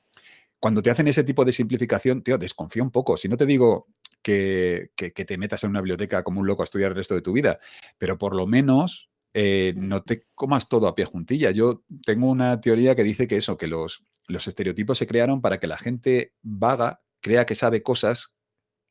cuando 0.59 0.81
te 0.81 0.89
hacen 0.89 1.07
ese 1.07 1.23
tipo 1.23 1.43
de 1.43 1.51
simplificación, 1.51 2.21
tío, 2.23 2.37
desconfía 2.37 2.83
un 2.83 2.91
poco. 2.91 3.17
Si 3.17 3.27
no 3.27 3.35
te 3.35 3.45
digo 3.45 3.87
que, 4.21 4.91
que, 4.95 5.11
te 5.11 5.37
metas 5.37 5.63
en 5.63 5.71
una 5.71 5.81
biblioteca 5.81 6.23
como 6.23 6.39
un 6.39 6.47
loco 6.47 6.63
a 6.63 6.65
estudiar 6.65 6.91
el 6.91 6.97
resto 6.97 7.15
de 7.15 7.21
tu 7.21 7.33
vida, 7.33 7.59
pero 7.97 8.17
por 8.17 8.35
lo 8.35 8.47
menos 8.47 9.09
eh, 9.39 9.75
no 9.75 10.01
te 10.01 10.25
comas 10.33 10.67
todo 10.67 10.87
a 10.87 10.95
pie 10.95 11.05
juntilla. 11.05 11.51
Yo 11.51 11.83
tengo 12.03 12.27
una 12.27 12.59
teoría 12.59 12.95
que 12.95 13.03
dice 13.03 13.27
que 13.27 13.37
eso, 13.37 13.55
que 13.55 13.67
los, 13.67 14.03
los 14.27 14.47
estereotipos 14.47 14.97
se 14.97 15.05
crearon 15.05 15.41
para 15.41 15.59
que 15.59 15.67
la 15.67 15.77
gente 15.77 16.33
vaga 16.41 17.03
crea 17.21 17.45
que 17.45 17.53
sabe 17.53 17.83
cosas 17.83 18.33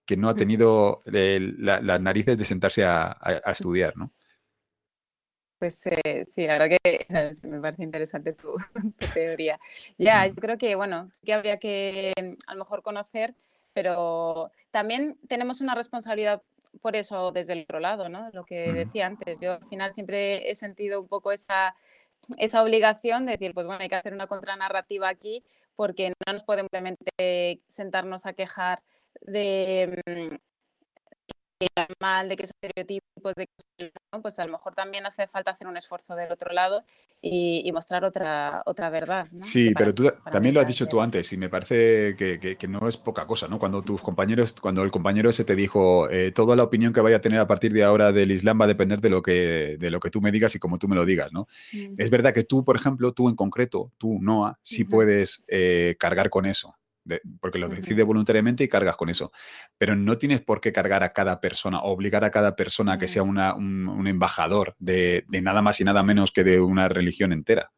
que 0.05 0.17
no 0.17 0.29
ha 0.29 0.37
tenido 0.37 1.01
las 1.07 2.01
narices 2.01 2.39
de 2.39 2.45
sentarse 2.45 2.85
a, 2.85 3.19
estudiar, 3.47 3.97
¿no? 3.97 4.13
Pues 5.59 5.85
eh, 5.89 6.25
sí, 6.25 6.47
la 6.47 6.59
verdad 6.59 6.79
que 6.81 7.07
me 7.49 7.61
parece 7.61 7.83
interesante 7.83 8.33
tu, 8.33 8.55
teoría. 9.15 9.59
Ya, 9.99 10.29
yo 10.29 10.37
creo 10.37 10.59
que, 10.59 10.77
bueno, 10.77 11.09
sí 11.13 11.27
que 11.27 11.33
habría 11.33 11.59
que 11.59 12.13
a 12.47 12.55
lo 12.55 12.61
mejor 12.61 12.85
conocer, 12.85 13.35
pero 13.73 14.53
también 14.71 15.19
tenemos 15.27 15.61
una 15.61 15.75
responsabilidad 15.75 16.41
por 16.81 16.97
eso 16.97 17.33
desde 17.33 17.55
el 17.55 17.63
otro 17.63 17.81
lado, 17.81 18.09
¿no? 18.09 18.31
Lo 18.33 18.45
que 18.45 18.73
decía 18.73 19.07
antes, 19.07 19.41
yo 19.41 19.55
al 19.55 19.69
final 19.69 19.93
siempre 19.93 20.51
he 20.51 20.55
sentido 20.55 21.01
un 21.01 21.09
poco 21.09 21.33
esa, 21.33 21.75
esa 22.39 22.63
obligación 22.63 23.27
de 23.27 23.33
decir, 23.33 23.55
pues 23.55 23.67
bueno, 23.67 23.83
hay 23.83 23.89
que 23.89 23.97
hacer 23.97 24.13
una 24.13 24.27
contranarrativa 24.27 25.09
aquí 25.09 25.45
porque 25.75 26.13
no 26.27 26.33
nos 26.33 26.43
podemos 26.43 26.69
simplemente 26.73 27.61
sentarnos 27.69 28.27
a 28.27 28.33
quejar 28.33 28.83
de, 29.21 30.03
mal, 32.01 32.29
de 32.29 32.37
que 32.37 32.47
son 32.47 32.55
estereotipos, 32.61 33.35
de 33.35 33.49
que 33.79 33.93
pues 34.23 34.39
a 34.39 34.47
lo 34.47 34.53
mejor 34.53 34.75
también 34.75 35.07
hace 35.07 35.27
falta 35.27 35.51
hacer 35.51 35.67
un 35.67 35.77
esfuerzo 35.77 36.15
del 36.15 36.31
otro 36.31 36.53
lado 36.53 36.85
y, 37.21 37.71
mostrar 37.73 38.05
otra, 38.05 38.63
otra 38.67 38.89
verdad. 38.89 39.27
Sí, 39.41 39.73
pero 39.77 39.95
tú 39.95 40.11
también 40.31 40.55
lo 40.55 40.61
has 40.61 40.67
dicho 40.67 40.87
tú 40.87 41.01
antes 41.01 41.33
y 41.33 41.37
me 41.37 41.49
parece 41.49 42.15
que, 42.17 42.69
no 42.69 42.89
es 42.89 42.97
poca 42.97 43.27
cosa, 43.27 43.49
¿no? 43.49 43.59
Cuando 43.59 43.83
tus 43.83 44.01
compañeros, 44.01 44.55
cuando 44.61 44.83
el 44.83 44.91
compañero 44.91 45.31
ese 45.31 45.45
te 45.45 45.55
dijo 45.55 46.09
eh, 46.11 46.33
toda 46.33 46.57
la 46.57 46.63
opinión 46.63 46.93
que 46.93 47.01
vaya 47.01 47.17
a 47.17 47.21
tener 47.21 47.39
a 47.39 47.47
partir 47.47 47.73
de 47.73 47.85
ahora 47.85 48.13
del 48.13 48.31
Islam 48.31 48.61
va 48.61 48.65
a 48.65 48.69
depender 48.69 49.01
de 49.01 49.11
lo 49.11 49.23
que, 49.23 49.77
de 49.79 49.91
lo 49.91 50.01
que 50.01 50.11
tú 50.11 50.21
me 50.21 50.33
digas 50.33 50.55
y 50.55 50.59
como 50.59 50.79
tú 50.79 50.89
me 50.89 50.97
lo 50.97 51.05
digas, 51.05 51.33
¿no? 51.33 51.49
Mm. 51.73 51.95
Es 51.99 52.11
verdad 52.11 52.33
que 52.33 52.45
tú, 52.45 52.65
por 52.65 52.77
ejemplo, 52.77 53.13
tú 53.13 53.29
en 53.29 53.37
concreto, 53.37 53.93
tú, 53.99 54.19
Noah, 54.21 54.59
sí 54.63 54.85
puedes 54.85 55.45
eh, 55.49 55.97
cargar 55.99 56.31
con 56.31 56.47
eso 56.47 56.75
porque 57.41 57.59
lo 57.59 57.69
decide 57.69 58.03
voluntariamente 58.03 58.65
y 58.65 58.69
cargas 58.69 58.97
con 58.97 59.09
eso. 59.09 59.33
Pero 59.79 59.97
no 59.97 60.19
tienes 60.19 60.41
por 60.41 60.61
qué 60.61 60.73
cargar 60.73 61.03
a 61.03 61.13
cada 61.13 61.41
persona, 61.41 61.81
obligar 61.83 62.25
a 62.25 62.31
cada 62.31 62.57
persona 62.57 62.95
a 62.95 62.99
que 62.99 63.09
sea 63.09 63.23
un, 63.23 64.07
embajador 64.07 64.75
de, 64.79 65.25
nada 65.29 65.63
más 65.63 65.81
y 65.81 65.85
nada 65.85 66.03
menos 66.03 66.31
que 66.31 66.45
de 66.45 66.61
una 66.61 66.89
religión 66.89 67.33
entera. 67.33 67.73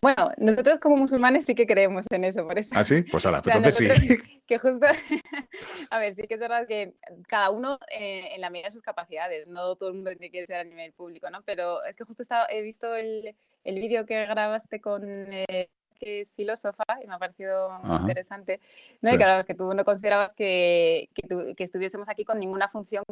Bueno, 0.00 0.30
nosotros 0.38 0.80
como 0.80 0.96
musulmanes 0.96 1.44
sí 1.44 1.54
que 1.54 1.66
creemos 1.66 2.06
en 2.10 2.24
eso, 2.24 2.46
por 2.46 2.58
eso. 2.58 2.70
¿Ah, 2.74 2.82
sí? 2.84 3.02
Pues 3.02 3.26
ahora, 3.26 3.42
entonces 3.44 3.76
sí. 3.76 4.16
Que 4.46 4.58
justo, 4.58 4.86
a 5.90 5.98
ver, 5.98 6.14
sí 6.14 6.22
que 6.26 6.34
es 6.34 6.40
verdad 6.40 6.66
que 6.66 6.94
cada 7.28 7.50
uno 7.50 7.78
eh, 7.90 8.30
en 8.34 8.40
la 8.40 8.50
medida 8.50 8.68
de 8.68 8.72
sus 8.72 8.82
capacidades, 8.82 9.46
no 9.46 9.76
todo 9.76 9.90
el 9.90 9.96
mundo 9.96 10.10
tiene 10.10 10.30
que 10.30 10.44
ser 10.46 10.56
a 10.56 10.64
nivel 10.64 10.92
público, 10.92 11.30
¿no? 11.30 11.42
Pero 11.42 11.84
es 11.84 11.96
que 11.96 12.04
justo 12.04 12.22
he 12.48 12.62
visto 12.62 12.94
el, 12.96 13.36
el 13.64 13.80
vídeo 13.80 14.06
que 14.06 14.26
grabaste 14.26 14.80
con 14.80 15.04
eh, 15.04 15.68
que 16.02 16.20
es 16.20 16.34
filósofa 16.34 16.84
y 17.02 17.06
me 17.06 17.14
ha 17.14 17.18
parecido 17.18 17.70
muy 17.82 17.96
interesante. 17.96 18.60
¿no? 19.00 19.12
Y 19.12 19.16
claro, 19.16 19.38
es 19.38 19.46
que 19.46 19.54
tú 19.54 19.72
no 19.72 19.84
considerabas 19.84 20.34
que, 20.34 21.08
que, 21.14 21.64
estuviésemos 21.64 22.08
aquí 22.08 22.24
con 22.24 22.40
ninguna 22.40 22.68
función 22.68 23.04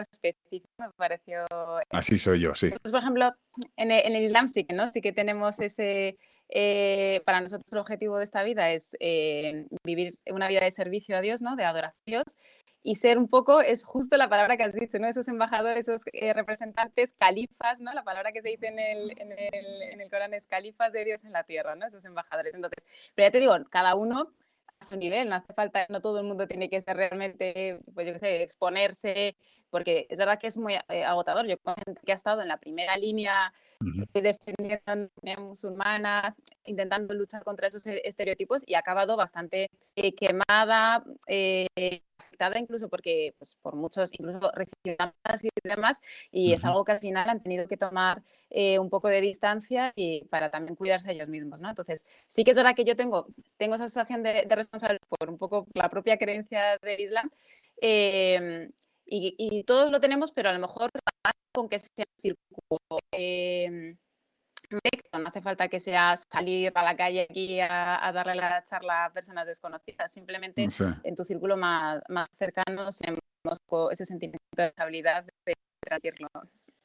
específica, 0.00 0.68
me 0.78 0.90
pareció. 0.96 1.46
Así 1.90 2.18
soy 2.18 2.40
yo, 2.40 2.54
sí. 2.54 2.70
por 2.82 2.96
ejemplo, 2.96 3.30
en 3.76 3.90
el, 3.90 4.06
en 4.06 4.16
el, 4.16 4.24
Islam 4.24 4.48
sí 4.48 4.64
que, 4.64 4.74
¿no? 4.74 4.90
sí 4.90 5.00
que 5.00 5.12
tenemos 5.12 5.60
ese. 5.60 6.18
Eh, 6.56 7.20
para 7.26 7.40
nosotros 7.40 7.72
el 7.72 7.78
objetivo 7.80 8.16
de 8.18 8.24
esta 8.24 8.44
vida 8.44 8.70
es 8.70 8.96
eh, 9.00 9.66
vivir 9.84 10.14
una 10.30 10.46
vida 10.46 10.60
de 10.60 10.70
servicio 10.70 11.16
a 11.16 11.20
Dios, 11.20 11.42
¿no? 11.42 11.56
de 11.56 11.64
adoración, 11.64 12.22
y 12.86 12.96
ser 12.96 13.18
un 13.18 13.28
poco, 13.28 13.60
es 13.60 13.82
justo 13.82 14.16
la 14.16 14.28
palabra 14.28 14.56
que 14.56 14.62
has 14.62 14.74
dicho, 14.74 14.98
¿no? 14.98 15.08
Esos 15.08 15.26
embajadores, 15.28 15.88
esos 15.88 16.02
eh, 16.12 16.34
representantes, 16.34 17.14
califas, 17.14 17.80
¿no? 17.80 17.94
La 17.94 18.04
palabra 18.04 18.30
que 18.30 18.42
se 18.42 18.50
dice 18.50 18.66
en 18.66 18.78
el, 18.78 19.14
en, 19.18 20.00
el, 20.00 20.10
Corán 20.10 20.34
es 20.34 20.46
califas 20.46 20.92
de 20.92 21.02
Dios 21.06 21.24
en 21.24 21.32
la 21.32 21.44
tierra, 21.44 21.76
¿no? 21.76 21.86
Esos 21.86 22.04
embajadores. 22.04 22.52
Entonces, 22.54 22.84
pero 23.14 23.28
ya 23.28 23.32
te 23.32 23.40
digo, 23.40 23.56
cada 23.70 23.94
uno 23.94 24.34
su 24.84 24.96
nivel, 24.96 25.28
no 25.28 25.36
hace 25.36 25.52
falta, 25.52 25.86
no 25.88 26.00
todo 26.00 26.20
el 26.20 26.26
mundo 26.26 26.46
tiene 26.46 26.68
que 26.68 26.80
ser 26.80 26.96
realmente, 26.96 27.80
pues 27.94 28.06
yo 28.06 28.12
qué 28.12 28.18
sé, 28.18 28.42
exponerse, 28.42 29.36
porque 29.70 30.06
es 30.08 30.18
verdad 30.18 30.38
que 30.38 30.46
es 30.46 30.56
muy 30.56 30.74
eh, 30.74 31.04
agotador. 31.04 31.46
Yo 31.46 31.58
con 31.58 31.74
gente 31.84 32.00
que 32.04 32.12
ha 32.12 32.14
estado 32.14 32.42
en 32.42 32.48
la 32.48 32.58
primera 32.58 32.96
línea 32.96 33.52
defendiendo 34.12 34.82
a 34.86 34.96
la 35.22 35.36
musulmana, 35.38 36.36
intentando 36.64 37.14
luchar 37.14 37.42
contra 37.44 37.68
esos 37.68 37.86
e-, 37.86 38.02
estereotipos 38.04 38.62
y 38.66 38.74
ha 38.74 38.78
acabado 38.80 39.16
bastante 39.16 39.70
eh, 39.96 40.14
quemada, 40.14 41.04
eh, 41.26 41.66
afectada 42.34 42.58
incluso 42.58 42.88
porque 42.88 43.34
pues, 43.38 43.56
por 43.62 43.76
muchos, 43.76 44.10
incluso 44.12 44.50
llamadas 44.84 45.44
y 45.44 45.48
demás, 45.62 46.00
y 46.30 46.52
es 46.52 46.64
algo 46.64 46.84
que 46.84 46.92
al 46.92 46.98
final 46.98 47.28
han 47.28 47.40
tenido 47.40 47.66
que 47.68 47.76
tomar 47.76 48.22
eh, 48.50 48.78
un 48.78 48.90
poco 48.90 49.08
de 49.08 49.20
distancia 49.20 49.92
y 49.96 50.24
para 50.24 50.50
también 50.50 50.76
cuidarse 50.76 51.12
ellos 51.12 51.28
mismos, 51.28 51.60
¿no? 51.60 51.68
Entonces, 51.68 52.04
sí 52.28 52.44
que 52.44 52.50
es 52.50 52.56
verdad 52.56 52.74
que 52.74 52.84
yo 52.84 52.96
tengo, 52.96 53.26
tengo 53.56 53.76
esa 53.76 53.88
sensación 53.88 54.22
de, 54.22 54.44
de 54.46 54.54
responsabilidad 54.56 55.06
por 55.08 55.30
un 55.30 55.38
poco 55.38 55.66
la 55.74 55.88
propia 55.88 56.18
creencia 56.18 56.78
del 56.82 57.00
Islam, 57.00 57.30
em, 57.80 58.70
y, 59.06 59.64
todos 59.64 59.90
lo 59.90 60.00
tenemos, 60.00 60.32
pero 60.32 60.48
a 60.48 60.52
lo 60.52 60.58
mejor 60.58 60.90
con 61.52 61.68
que 61.68 61.78
sea 61.78 61.88
un 61.98 62.18
círculo 62.18 62.98
no 64.70 65.28
hace 65.28 65.40
falta 65.40 65.68
que 65.68 65.80
sea 65.80 66.16
salir 66.16 66.72
a 66.74 66.82
la 66.82 66.96
calle 66.96 67.26
aquí 67.28 67.60
a, 67.60 68.10
darle 68.12 68.34
la 68.34 68.62
charla 68.64 69.06
a 69.06 69.12
personas 69.12 69.46
desconocidas, 69.46 70.12
simplemente 70.12 70.66
en 71.02 71.14
tu 71.14 71.24
círculo 71.24 71.56
más, 71.56 72.02
más 72.08 72.28
cercano 72.38 72.88
con 73.66 73.92
ese 73.92 74.04
sentimiento 74.04 74.44
de 74.56 74.66
estabilidad 74.66 75.24
de 75.46 75.54
transmitirlo. 75.80 76.28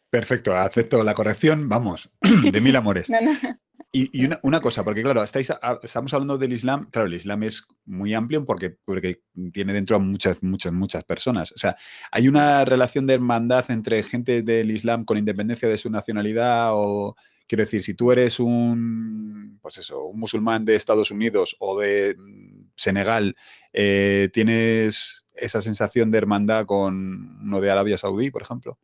Perfecto, 0.10 0.56
acepto 0.58 1.04
la 1.04 1.14
corrección, 1.14 1.70
vamos, 1.70 2.10
de 2.52 2.62
mil 2.62 2.76
amores. 2.76 3.10
Y, 3.92 4.28
una, 4.44 4.62
cosa, 4.62 4.84
porque 4.84 5.02
claro, 5.02 5.24
estáis, 5.24 5.52
estamos 5.82 6.14
hablando 6.14 6.38
del 6.38 6.54
Islam, 6.54 6.88
claro, 6.92 7.08
el 7.08 7.16
Islam 7.16 7.42
es 7.42 7.66
muy 7.86 8.14
amplio 8.14 8.46
porque, 8.46 8.78
porque 8.86 9.24
tiene 9.52 9.74
dentro 9.74 9.96
a 9.96 10.00
muchas, 10.00 10.44
muchas, 10.44 10.72
muchas 10.72 11.04
personas. 11.06 11.52
O 11.54 11.58
sea, 11.58 11.76
hay 12.12 12.28
una 12.28 12.64
relación 12.66 13.08
de 13.08 13.16
hermandad 13.16 13.72
entre 13.72 14.04
gente 14.04 14.44
del 14.44 14.70
Islam 14.70 15.06
con 15.06 15.18
independencia 15.18 15.68
de 15.68 15.80
su 15.80 15.90
nacionalidad 15.90 16.70
o, 16.74 17.16
quiero 17.50 17.64
decir, 17.64 17.84
si 17.84 17.96
tú 17.96 18.12
eres 18.12 18.40
un, 18.40 19.60
pues 19.62 19.80
eso, 19.80 20.06
un 20.06 20.20
musulmán 20.20 20.64
de 20.64 20.76
Estados 20.76 21.10
Unidos 21.10 21.58
o 21.60 21.80
de 21.80 22.16
mm, 22.16 22.70
Senegal, 22.76 23.36
eh, 23.74 24.30
¿tienes 24.32 25.26
esa 25.34 25.62
sensación 25.62 26.12
de 26.12 26.20
hermandad 26.20 26.68
con 26.68 27.40
uno 27.42 27.60
de 27.60 27.72
Arabia 27.72 27.98
Saudí, 27.98 28.30
por 28.30 28.44
ejemplo? 28.44 28.78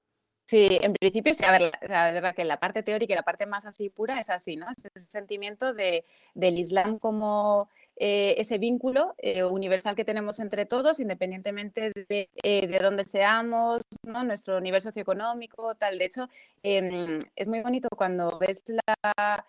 Sí, 0.48 0.78
en 0.82 0.94
principio, 0.94 1.34
sí, 1.34 1.44
a 1.44 1.52
ver, 1.52 1.72
la, 1.82 2.12
verdad 2.12 2.36
que 2.36 2.44
la 2.44 2.60
parte 2.60 2.84
teórica 2.84 3.14
y 3.14 3.16
la 3.16 3.24
parte 3.24 3.46
más 3.46 3.66
así 3.66 3.90
pura 3.90 4.20
es 4.20 4.30
así, 4.30 4.56
¿no? 4.56 4.68
Es 4.70 4.86
ese 4.94 5.08
sentimiento 5.10 5.74
de, 5.74 6.06
del 6.34 6.60
Islam 6.60 7.00
como 7.00 7.70
eh, 7.98 8.36
ese 8.38 8.58
vínculo 8.58 9.16
eh, 9.18 9.44
universal 9.44 9.96
que 9.96 10.04
tenemos 10.04 10.40
entre 10.40 10.66
todos, 10.66 11.00
independientemente 11.00 11.92
de, 12.10 12.30
eh, 12.44 12.68
de 12.68 12.80
dónde 12.80 13.06
seamos, 13.06 13.82
¿no? 14.04 14.24
Nuestro 14.24 14.60
nivel 14.60 14.82
socioeconómico, 14.82 15.76
tal. 15.76 15.98
De 15.98 16.06
hecho, 16.06 16.30
em, 16.62 17.20
es 17.36 17.48
muy 17.48 17.62
bonito 17.62 17.88
cuando 17.96 18.38
ves 18.38 18.64
la, 18.68 19.46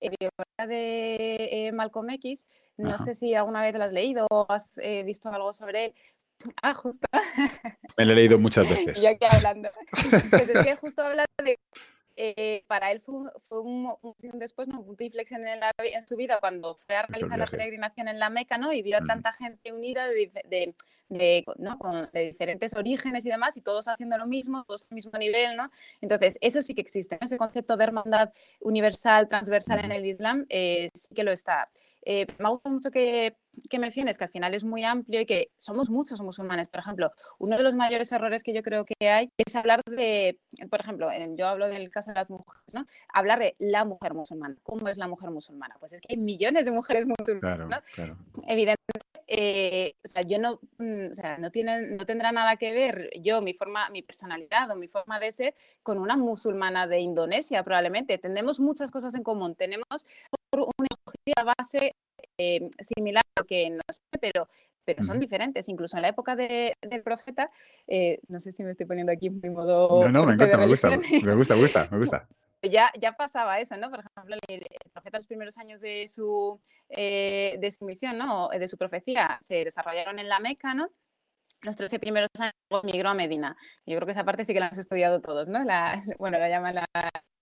biografía 0.00 0.66
de 0.68 1.70
Malcolm 1.74 2.10
X, 2.10 2.46
no 2.76 2.98
sé 2.98 3.16
si 3.16 3.34
alguna 3.34 3.62
vez 3.62 3.74
lo 3.74 3.82
has 3.82 3.92
leído 3.92 4.28
o 4.30 4.46
has 4.48 4.78
visto 5.04 5.28
algo 5.28 5.52
sobre 5.52 5.86
él. 5.86 5.94
Ah, 6.62 6.72
justo. 6.72 7.04
Me 7.96 8.04
lo 8.04 8.12
he 8.12 8.14
leído 8.14 8.38
muchas 8.38 8.68
veces. 8.70 9.02
Yo 9.02 9.08
aquí 9.08 9.26
hablando. 9.28 9.70
Pues 10.30 10.48
es 10.48 10.64
que 10.64 10.76
justo 10.76 11.02
habla 11.02 11.24
de 11.44 11.58
eh, 12.20 12.64
para 12.66 12.90
él 12.90 13.00
fue, 13.00 13.14
un, 13.60 13.94
después, 14.34 14.66
un 14.66 14.84
punto 14.84 14.96
de 14.96 15.04
inflexión 15.04 15.46
en, 15.46 15.62
su 16.02 16.16
vida 16.16 16.38
cuando 16.40 16.74
fue 16.74 16.96
a 16.96 17.02
realizar 17.02 17.38
la 17.38 17.46
peregrinación 17.46 18.08
en 18.08 18.18
la 18.18 18.28
Meca, 18.28 18.58
¿no? 18.58 18.72
Y 18.72 18.82
vio 18.82 18.96
a 18.96 19.06
tanta 19.06 19.32
gente 19.32 19.72
unida 19.72 20.08
de, 20.08 20.74
diferentes 22.12 22.74
orígenes 22.74 23.24
y 23.24 23.28
demás, 23.28 23.56
y 23.56 23.60
todos 23.60 23.86
haciendo 23.86 24.18
lo 24.18 24.26
mismo, 24.26 24.64
todos 24.64 24.90
al 24.90 24.96
mismo 24.96 25.16
nivel, 25.16 25.56
¿no? 25.56 25.70
Entonces, 26.00 26.38
eso 26.40 26.60
sí 26.60 26.74
que 26.74 26.80
existe, 26.80 27.18
Ese 27.20 27.38
concepto 27.38 27.76
de 27.76 27.84
hermandad 27.84 28.32
universal, 28.62 29.28
transversal 29.28 29.84
en 29.84 29.92
el 29.92 30.04
Islam, 30.04 30.44
eh, 30.48 30.90
sí 30.94 31.14
que 31.14 31.22
lo 31.22 31.30
está. 31.30 31.68
Eh, 32.10 32.26
me 32.38 32.48
gusta 32.48 32.70
mucho 32.70 32.90
que, 32.90 33.36
que 33.68 33.78
menciones 33.78 34.16
que 34.16 34.24
al 34.24 34.30
final 34.30 34.54
es 34.54 34.64
muy 34.64 34.82
amplio 34.82 35.20
y 35.20 35.26
que 35.26 35.50
somos 35.58 35.90
muchos 35.90 36.22
musulmanes. 36.22 36.66
Por 36.66 36.80
ejemplo, 36.80 37.12
uno 37.38 37.58
de 37.58 37.62
los 37.62 37.74
mayores 37.74 38.10
errores 38.12 38.42
que 38.42 38.54
yo 38.54 38.62
creo 38.62 38.86
que 38.86 39.10
hay 39.10 39.30
es 39.36 39.54
hablar 39.56 39.82
de, 39.84 40.40
por 40.70 40.80
ejemplo, 40.80 41.10
yo 41.36 41.46
hablo 41.46 41.68
del 41.68 41.90
caso 41.90 42.10
de 42.10 42.14
las 42.14 42.30
mujeres, 42.30 42.74
¿no? 42.74 42.86
Hablar 43.12 43.40
de 43.40 43.56
la 43.58 43.84
mujer 43.84 44.14
musulmana. 44.14 44.56
¿Cómo 44.62 44.88
es 44.88 44.96
la 44.96 45.06
mujer 45.06 45.30
musulmana? 45.30 45.76
Pues 45.78 45.92
es 45.92 46.00
que 46.00 46.14
hay 46.14 46.16
millones 46.16 46.64
de 46.64 46.70
mujeres 46.70 47.04
musulmanas. 47.04 47.82
Evidentemente, 48.46 48.78
eh, 49.26 49.94
o 50.02 50.08
sea, 50.08 50.22
yo 50.22 50.38
no, 50.38 50.60
mm, 50.78 51.10
o 51.10 51.14
sea, 51.14 51.36
no, 51.36 51.50
tienen, 51.50 51.98
no 51.98 52.06
tendrá 52.06 52.32
nada 52.32 52.56
que 52.56 52.72
ver 52.72 53.10
yo, 53.20 53.42
mi 53.42 53.52
forma, 53.52 53.90
mi 53.90 54.00
personalidad 54.00 54.70
o 54.70 54.76
mi 54.76 54.88
forma 54.88 55.20
de 55.20 55.30
ser 55.30 55.54
con 55.82 55.98
una 55.98 56.16
musulmana 56.16 56.86
de 56.86 57.00
Indonesia, 57.00 57.62
probablemente. 57.62 58.16
Tenemos 58.16 58.60
muchas 58.60 58.90
cosas 58.90 59.14
en 59.14 59.22
común. 59.22 59.54
Tenemos 59.54 60.06
una 60.52 61.54
base 61.56 61.94
eh, 62.38 62.68
similar 62.80 63.22
a 63.34 63.40
lo 63.40 63.46
que 63.46 63.70
no 63.70 63.82
sé, 63.90 64.00
pero, 64.20 64.48
pero 64.84 65.02
son 65.02 65.20
diferentes. 65.20 65.68
Incluso 65.68 65.96
en 65.96 66.02
la 66.02 66.08
época 66.08 66.36
de, 66.36 66.74
del 66.82 67.02
profeta, 67.02 67.50
eh, 67.86 68.20
no 68.28 68.40
sé 68.40 68.52
si 68.52 68.62
me 68.62 68.70
estoy 68.70 68.86
poniendo 68.86 69.12
aquí 69.12 69.30
muy 69.30 69.50
modo. 69.50 70.02
No, 70.02 70.08
no, 70.08 70.26
me 70.26 70.34
encanta, 70.34 70.56
me 70.56 70.66
gusta, 70.66 70.90
me 70.90 70.96
gusta, 71.34 71.54
me 71.54 71.60
gusta, 71.62 71.88
me 71.90 71.98
gusta. 71.98 72.28
Ya, 72.62 72.90
ya 73.00 73.12
pasaba 73.12 73.60
eso, 73.60 73.76
¿no? 73.76 73.88
Por 73.88 74.00
ejemplo, 74.00 74.36
el, 74.48 74.66
profeta, 74.92 75.18
los 75.18 75.28
primeros 75.28 75.58
años 75.58 75.80
de 75.80 76.08
su, 76.08 76.60
eh, 76.88 77.56
de 77.60 77.70
su 77.70 77.84
misión, 77.84 78.18
¿no? 78.18 78.48
De 78.48 78.66
su 78.66 78.76
profecía, 78.76 79.38
se 79.40 79.64
desarrollaron 79.64 80.18
en 80.18 80.28
la 80.28 80.40
Meca, 80.40 80.74
¿no? 80.74 80.90
los 81.62 81.76
13 81.76 81.98
primeros 81.98 82.30
años 82.38 82.84
migró 82.84 83.08
a 83.08 83.14
Medina. 83.14 83.56
Yo 83.84 83.96
creo 83.96 84.06
que 84.06 84.12
esa 84.12 84.24
parte 84.24 84.44
sí 84.44 84.54
que 84.54 84.60
la 84.60 84.66
hemos 84.66 84.78
estudiado 84.78 85.20
todos, 85.20 85.48
¿no? 85.48 85.64
La, 85.64 86.02
bueno, 86.18 86.38
la 86.38 86.48
llaman 86.48 86.76
la, 86.76 86.86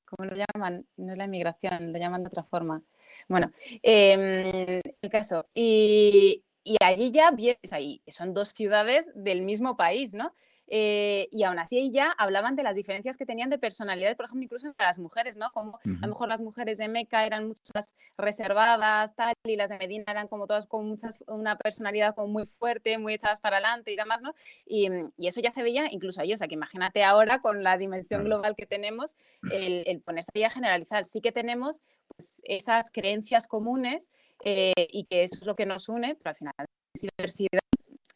¿cómo 0.06 0.28
lo 0.28 0.36
llaman? 0.36 0.86
No 0.96 1.12
es 1.12 1.18
la 1.18 1.24
inmigración, 1.24 1.92
lo 1.92 1.98
llaman 1.98 2.22
de 2.22 2.28
otra 2.28 2.42
forma. 2.42 2.82
Bueno, 3.28 3.50
em, 3.82 4.80
el 5.02 5.10
caso. 5.10 5.48
Y, 5.54 6.44
y 6.64 6.76
allí 6.82 7.10
ya, 7.10 7.30
ahí, 7.72 8.02
son 8.08 8.34
dos 8.34 8.48
ciudades 8.50 9.10
del 9.14 9.42
mismo 9.42 9.76
país, 9.76 10.14
¿no? 10.14 10.34
Eh, 10.68 11.28
y 11.30 11.44
aún 11.44 11.58
así 11.58 11.90
ya 11.90 12.10
hablaban 12.10 12.56
de 12.56 12.62
las 12.62 12.74
diferencias 12.74 13.16
que 13.16 13.26
tenían 13.26 13.50
de 13.50 13.58
personalidad, 13.58 14.16
por 14.16 14.26
ejemplo, 14.26 14.44
incluso 14.44 14.66
entre 14.66 14.86
las 14.86 14.98
mujeres, 14.98 15.36
¿no? 15.36 15.50
Como 15.52 15.78
a 15.84 16.06
lo 16.06 16.08
mejor 16.08 16.28
las 16.28 16.40
mujeres 16.40 16.78
de 16.78 16.88
Meca 16.88 17.24
eran 17.24 17.48
mucho 17.48 17.62
más 17.74 17.94
reservadas, 18.18 19.14
tal, 19.14 19.34
y 19.44 19.56
las 19.56 19.70
de 19.70 19.78
Medina 19.78 20.04
eran 20.08 20.28
como 20.28 20.46
todas 20.46 20.66
con 20.66 20.88
muchas, 20.88 21.22
una 21.28 21.56
personalidad 21.56 22.14
como 22.14 22.28
muy 22.28 22.46
fuerte, 22.46 22.98
muy 22.98 23.14
echadas 23.14 23.40
para 23.40 23.58
adelante 23.58 23.92
y 23.92 23.96
demás, 23.96 24.22
¿no? 24.22 24.34
Y, 24.64 24.88
y, 25.16 25.28
eso 25.28 25.40
ya 25.40 25.52
se 25.52 25.62
veía 25.62 25.88
incluso 25.90 26.20
ahí, 26.20 26.32
o 26.32 26.38
sea, 26.38 26.48
que 26.48 26.54
imagínate 26.54 27.04
ahora 27.04 27.40
con 27.40 27.62
la 27.62 27.78
dimensión 27.78 28.24
global 28.24 28.54
que 28.56 28.66
tenemos, 28.66 29.16
el, 29.52 29.84
el, 29.86 30.00
ponerse 30.00 30.30
ahí 30.34 30.44
a 30.44 30.50
generalizar. 30.50 31.04
Sí 31.04 31.20
que 31.20 31.32
tenemos 31.32 31.80
pues, 32.16 32.42
esas 32.44 32.90
creencias 32.90 33.46
comunes 33.46 34.10
eh, 34.44 34.72
y 34.76 35.04
que 35.04 35.24
eso 35.24 35.36
es 35.40 35.46
lo 35.46 35.56
que 35.56 35.66
nos 35.66 35.88
une, 35.88 36.14
pero 36.14 36.30
al 36.30 36.36
final 36.36 36.54
diversidad 36.94 37.60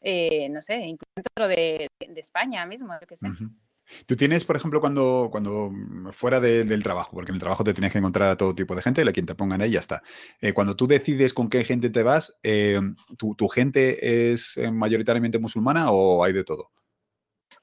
eh, 0.00 0.48
no 0.48 0.62
sé, 0.62 0.76
incluso 0.80 1.12
dentro 1.16 1.48
de, 1.48 1.88
España 2.16 2.66
mismo, 2.66 2.92
yo 3.08 3.16
sé. 3.16 3.28
Tú 4.06 4.16
tienes, 4.16 4.44
por 4.44 4.56
ejemplo, 4.56 4.80
cuando, 4.80 5.28
cuando 5.32 5.72
fuera 6.12 6.38
del 6.40 6.82
trabajo, 6.82 7.10
porque 7.12 7.30
en 7.30 7.36
el 7.36 7.40
trabajo 7.40 7.64
te 7.64 7.74
tienes 7.74 7.92
que 7.92 7.98
encontrar 7.98 8.30
a 8.30 8.36
todo 8.36 8.54
tipo 8.54 8.76
de 8.76 8.82
gente, 8.82 9.04
la 9.04 9.12
quien 9.12 9.26
te 9.26 9.34
pongan 9.34 9.62
ahí 9.62 9.72
ya 9.72 9.80
está. 9.80 10.02
Eh, 10.40 10.52
cuando 10.52 10.76
tú 10.76 10.86
decides 10.86 11.34
con 11.34 11.48
qué 11.48 11.64
gente 11.64 11.90
te 11.90 12.02
vas, 12.02 12.36
eh, 12.42 12.80
¿tu, 13.16 13.34
¿tu, 13.34 13.48
gente 13.48 14.32
es 14.32 14.58
mayoritariamente 14.72 15.38
musulmana 15.38 15.90
o 15.90 16.22
hay 16.22 16.32
de 16.32 16.44
todo? 16.44 16.70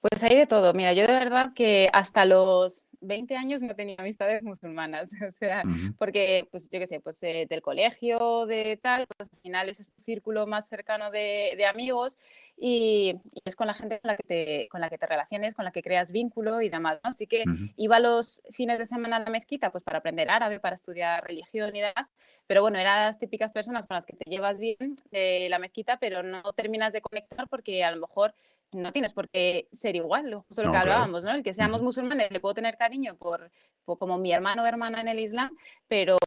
Pues 0.01 0.21
hay 0.23 0.37
de 0.37 0.47
todo. 0.47 0.73
Mira, 0.73 0.93
yo 0.93 1.07
de 1.07 1.13
verdad 1.13 1.53
que 1.53 1.89
hasta 1.93 2.25
los 2.25 2.83
20 3.01 3.35
años 3.35 3.61
no 3.61 3.75
tenía 3.75 3.95
amistades 3.97 4.43
musulmanas, 4.43 5.11
o 5.27 5.31
sea, 5.31 5.63
porque, 5.97 6.47
pues 6.51 6.69
yo 6.69 6.79
qué 6.79 6.87
sé, 6.87 6.99
pues 6.99 7.21
eh, 7.23 7.45
del 7.49 7.61
colegio, 7.61 8.45
de 8.45 8.79
tal, 8.81 9.07
pues 9.07 9.31
al 9.31 9.39
final 9.39 9.69
es 9.69 9.77
tu 9.77 10.01
círculo 10.01 10.47
más 10.47 10.67
cercano 10.67 11.11
de, 11.11 11.53
de 11.57 11.65
amigos 11.65 12.17
y, 12.57 13.15
es 13.45 13.55
con 13.55 13.67
la 13.67 13.73
gente 13.73 13.99
con 13.99 14.09
la, 14.09 14.17
que 14.17 14.23
te, 14.23 14.67
con 14.69 14.81
la 14.81 14.89
que 14.89 14.97
te 14.97 15.05
relaciones, 15.05 15.53
con 15.55 15.65
la 15.65 15.71
que 15.71 15.81
creas 15.81 16.11
vínculo 16.11 16.61
y 16.61 16.69
demás, 16.69 16.99
¿no? 17.03 17.09
Así 17.09 17.27
que 17.27 17.43
iba 17.77 17.99
los 17.99 18.41
fines 18.51 18.79
de 18.79 18.85
semana 18.85 19.17
a 19.17 19.19
la 19.19 19.29
mezquita, 19.29 19.71
pues 19.71 19.83
para 19.83 19.99
aprender 19.99 20.29
árabe, 20.29 20.59
para 20.59 20.75
estudiar 20.75 21.23
religión 21.23 21.75
y 21.75 21.81
demás, 21.81 22.09
pero 22.47 22.61
bueno, 22.61 22.79
eran 22.79 23.05
las 23.05 23.19
típicas 23.19 23.51
personas 23.51 23.87
con 23.87 23.95
las 23.95 24.05
que 24.05 24.15
te 24.15 24.29
llevas 24.29 24.59
bien 24.59 24.95
de 25.11 25.47
la 25.49 25.59
mezquita, 25.59 25.97
pero 25.97 26.23
no 26.23 26.41
terminas 26.53 26.93
de 26.93 27.01
conectar 27.01 27.47
porque 27.47 27.83
a 27.83 27.91
lo 27.91 28.01
mejor 28.01 28.33
no 28.71 28.91
tienes 28.91 29.13
por 29.13 29.29
qué 29.29 29.67
ser 29.71 29.95
igual, 29.95 30.33
justo 30.47 30.63
lo 30.63 30.71
que 30.71 30.77
hablábamos, 30.77 31.23
¿no? 31.23 31.31
El 31.31 31.43
que 31.43 31.53
seamos 31.53 31.81
musulmanes 31.81 32.31
le 32.31 32.39
puedo 32.39 32.53
tener 32.53 32.77
cariño 32.77 33.15
por, 33.15 33.51
como 33.85 34.17
mi 34.17 34.31
hermano 34.33 34.63
o 34.63 34.65
hermana 34.65 35.01
en 35.01 35.07
el 35.07 35.19
Islam, 35.19 35.55
pero 35.87 36.17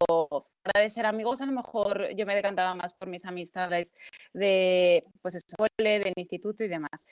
para 0.62 0.82
de 0.82 0.90
ser 0.90 1.06
amigos 1.06 1.40
a 1.40 1.46
lo 1.46 1.52
mejor 1.52 2.14
yo 2.14 2.26
me 2.26 2.34
decantaba 2.34 2.74
más 2.74 2.94
por 2.94 3.08
mis 3.08 3.24
amistades 3.24 3.94
de, 4.32 5.04
pues, 5.22 5.34
escuela, 5.34 5.70
del 5.78 6.14
instituto 6.16 6.64
y 6.64 6.68
demás 6.68 7.06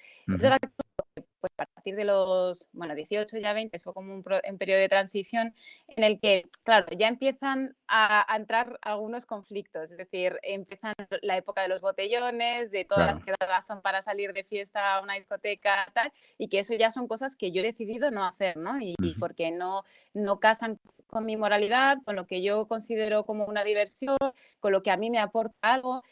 pues 1.40 1.52
a 1.58 1.66
partir 1.66 1.96
de 1.96 2.04
los, 2.04 2.68
bueno, 2.72 2.94
18, 2.94 3.38
ya 3.38 3.52
20, 3.52 3.76
es 3.76 3.84
como 3.84 4.14
un, 4.14 4.22
periodo 4.22 4.80
de 4.80 4.88
transición 4.88 5.54
en 5.88 6.04
el 6.04 6.20
que, 6.20 6.44
claro, 6.64 6.86
ya 6.96 7.08
empiezan 7.08 7.76
a, 7.86 8.26
entrar 8.36 8.78
algunos 8.82 9.26
conflictos, 9.26 9.90
es 9.90 9.96
decir, 9.96 10.38
empiezan 10.42 10.94
la 11.22 11.36
época 11.36 11.62
de 11.62 11.68
los 11.68 11.80
botellones, 11.80 12.70
de 12.70 12.84
todas 12.84 13.06
las 13.06 13.24
quedadas 13.24 13.66
son 13.66 13.82
para 13.82 14.02
salir 14.02 14.32
de 14.32 14.44
fiesta 14.44 14.94
a 14.94 15.02
una 15.02 15.14
discoteca, 15.14 15.90
tal, 15.94 16.12
y 16.36 16.48
que 16.48 16.60
eso 16.60 16.74
ya 16.74 16.90
son 16.90 17.08
cosas 17.08 17.36
que 17.36 17.52
yo 17.52 17.60
he 17.60 17.64
decidido 17.64 18.10
no 18.10 18.24
hacer, 18.24 18.56
¿no? 18.56 18.80
Y, 18.80 18.94
porque 19.18 19.50
no, 19.50 19.84
no 20.14 20.40
casan 20.40 20.78
con 21.06 21.24
mi 21.24 21.36
moralidad, 21.36 21.98
con 22.04 22.16
lo 22.16 22.26
que 22.26 22.42
yo 22.42 22.66
considero 22.66 23.24
como 23.24 23.46
una 23.46 23.64
diversión, 23.64 24.16
con 24.60 24.72
lo 24.72 24.82
que 24.82 24.90
a 24.90 24.96
mí 24.96 25.10
me 25.10 25.18
aporta 25.18 25.56
algo. 25.62 26.02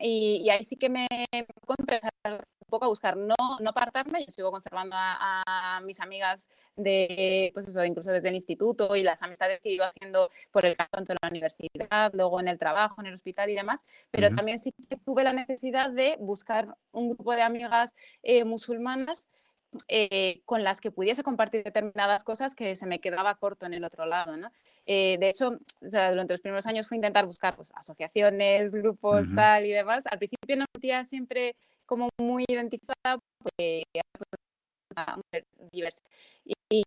Y, 0.00 0.48
ahí 0.50 0.64
sí 0.64 0.76
que 0.76 0.88
me, 0.88 1.06
me 1.32 1.46
poco 2.74 2.86
a 2.86 2.88
buscar 2.88 3.16
no, 3.16 3.36
no 3.60 3.70
apartarme, 3.70 4.24
yo 4.24 4.30
sigo 4.30 4.50
conservando 4.50 4.96
a, 4.98 5.80
mis 5.84 6.00
amigas 6.00 6.48
de, 6.74 7.50
pues 7.54 7.68
eso, 7.68 7.84
incluso 7.84 8.10
desde 8.10 8.30
el 8.30 8.34
instituto 8.34 8.96
y 8.96 9.04
las 9.04 9.22
amistades 9.22 9.60
que 9.60 9.70
iba 9.70 9.86
haciendo 9.86 10.28
por 10.50 10.66
el 10.66 10.76
tanto 10.76 11.12
en 11.12 11.18
la 11.22 11.28
universidad, 11.28 12.12
luego 12.14 12.40
en 12.40 12.48
el 12.48 12.58
trabajo, 12.58 13.00
en 13.00 13.06
el 13.06 13.14
hospital 13.14 13.50
y 13.50 13.54
demás, 13.54 13.84
pero 14.10 14.34
también 14.34 14.58
sí 14.58 14.72
que 14.88 14.96
tuve 14.96 15.22
la 15.22 15.32
necesidad 15.32 15.90
de 15.90 16.16
buscar 16.18 16.76
un 16.90 17.10
grupo 17.10 17.32
de 17.32 17.42
amigas 17.42 17.94
eh, 18.22 18.44
musulmanas 18.44 19.28
eh, 19.88 20.42
con 20.44 20.62
las 20.62 20.80
que 20.80 20.90
pudiese 20.90 21.22
compartir 21.22 21.64
determinadas 21.64 22.22
cosas 22.22 22.54
que 22.54 22.76
se 22.76 22.86
me 22.86 23.00
quedaba 23.00 23.34
corto 23.36 23.66
en 23.66 23.74
el 23.74 23.84
otro 23.84 24.06
lado. 24.06 24.36
¿no? 24.36 24.50
Eh, 24.86 25.16
de 25.18 25.28
hecho, 25.30 25.58
o 25.80 25.88
sea, 25.88 26.10
durante 26.10 26.34
los 26.34 26.40
primeros 26.40 26.66
años 26.66 26.86
fue 26.86 26.96
intentar 26.96 27.26
buscar 27.26 27.56
pues, 27.56 27.72
asociaciones, 27.74 28.74
grupos, 28.74 29.26
tal 29.34 29.66
y 29.66 29.70
demás. 29.70 30.06
Al 30.06 30.18
principio 30.18 30.56
no 30.56 30.62
me 30.62 30.66
sentía 30.74 31.04
siempre 31.04 31.56
como 31.86 32.08
muy 32.18 32.44
identificada, 32.48 33.18
pues, 33.38 33.82
pues 35.30 35.44
diversa. 35.72 36.02
Y, 36.44 36.82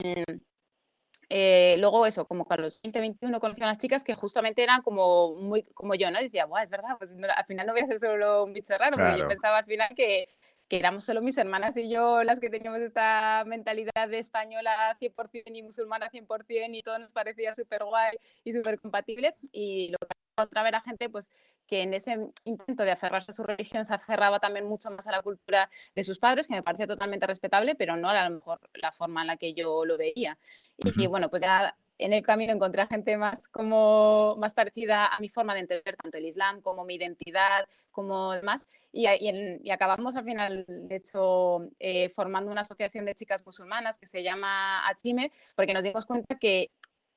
eh, 1.29 1.75
luego 1.77 2.05
eso, 2.05 2.25
como 2.25 2.45
a 2.49 2.57
los 2.57 2.79
20, 2.81 2.99
21 3.01 3.39
conocí 3.39 3.61
a 3.61 3.65
unas 3.65 3.79
chicas 3.79 4.03
que 4.03 4.15
justamente 4.15 4.63
eran 4.63 4.81
como 4.81 5.35
muy 5.35 5.63
como 5.73 5.93
yo, 5.95 6.09
¿no? 6.09 6.19
decía, 6.19 6.45
Buah, 6.45 6.63
es 6.63 6.69
verdad, 6.69 6.97
pues 6.97 7.15
al 7.15 7.45
final 7.45 7.67
no 7.67 7.73
voy 7.73 7.81
a 7.81 7.87
ser 7.87 7.99
solo 7.99 8.45
un 8.45 8.53
bicho 8.53 8.77
raro, 8.77 8.95
porque 8.97 9.19
yo 9.19 9.27
pensaba 9.27 9.57
al 9.57 9.65
final 9.65 9.89
que, 9.95 10.29
que 10.69 10.77
éramos 10.77 11.03
solo 11.03 11.21
mis 11.21 11.37
hermanas 11.37 11.75
y 11.77 11.89
yo 11.89 12.23
las 12.23 12.39
que 12.39 12.49
teníamos 12.49 12.79
esta 12.79 13.43
mentalidad 13.45 14.07
de 14.09 14.19
española 14.19 14.97
100% 14.99 15.43
y 15.53 15.63
musulmana 15.63 16.09
100% 16.09 16.77
y 16.77 16.81
todo 16.81 16.99
nos 16.99 17.11
parecía 17.11 17.53
súper 17.53 17.83
guay 17.83 18.17
y 18.45 18.53
súper 18.53 18.79
compatible. 18.79 19.35
Y 19.51 19.89
lo 19.89 19.97
que 19.97 20.26
encontraba 20.37 20.67
era 20.67 20.81
gente 20.81 21.09
pues, 21.09 21.31
que 21.65 21.81
en 21.81 21.93
ese 21.93 22.17
intento 22.45 22.83
de 22.83 22.91
aferrarse 22.91 23.31
a 23.31 23.33
su 23.33 23.43
religión 23.43 23.85
se 23.85 23.93
aferraba 23.93 24.39
también 24.39 24.65
mucho 24.65 24.91
más 24.91 25.07
a 25.07 25.11
la 25.11 25.21
cultura 25.21 25.69
de 25.95 26.03
sus 26.03 26.19
padres, 26.19 26.47
que 26.47 26.53
me 26.53 26.63
parecía 26.63 26.87
totalmente 26.87 27.25
respetable, 27.25 27.75
pero 27.75 27.97
no 27.97 28.09
a 28.09 28.29
lo 28.29 28.35
mejor 28.35 28.59
la 28.75 28.91
forma 28.91 29.21
en 29.21 29.27
la 29.27 29.37
que 29.37 29.53
yo 29.53 29.83
lo 29.85 29.97
veía. 29.97 30.37
Y, 30.77 31.07
bueno, 31.07 31.29
pues 31.29 31.41
ya 31.41 31.75
en 31.97 32.13
el 32.13 32.21
camino 32.21 32.53
encontré 32.53 32.83
a 32.83 32.87
gente 32.87 33.17
más 33.17 33.47
como 33.47 34.35
más 34.37 34.53
parecida 34.53 35.07
a 35.07 35.19
mi 35.19 35.29
forma 35.29 35.55
de 35.55 35.61
entender 35.61 35.95
tanto 35.95 36.19
el 36.19 36.27
Islam 36.27 36.61
como 36.61 36.85
mi 36.85 36.95
identidad, 36.95 37.67
como 37.91 38.33
demás, 38.33 38.69
y, 38.91 39.07
y, 39.07 39.71
acabamos 39.71 40.15
al 40.15 40.23
final, 40.23 40.65
de 40.67 40.95
hecho, 40.95 41.67
eh, 41.79 42.09
formando 42.09 42.51
una 42.51 42.61
asociación 42.61 43.05
de 43.05 43.15
chicas 43.15 43.43
musulmanas 43.43 43.97
que 43.97 44.05
se 44.05 44.21
llama 44.21 44.87
Achime, 44.87 45.31
porque 45.55 45.73
nos 45.73 45.83
dimos 45.83 46.05
cuenta 46.05 46.37
que 46.37 46.69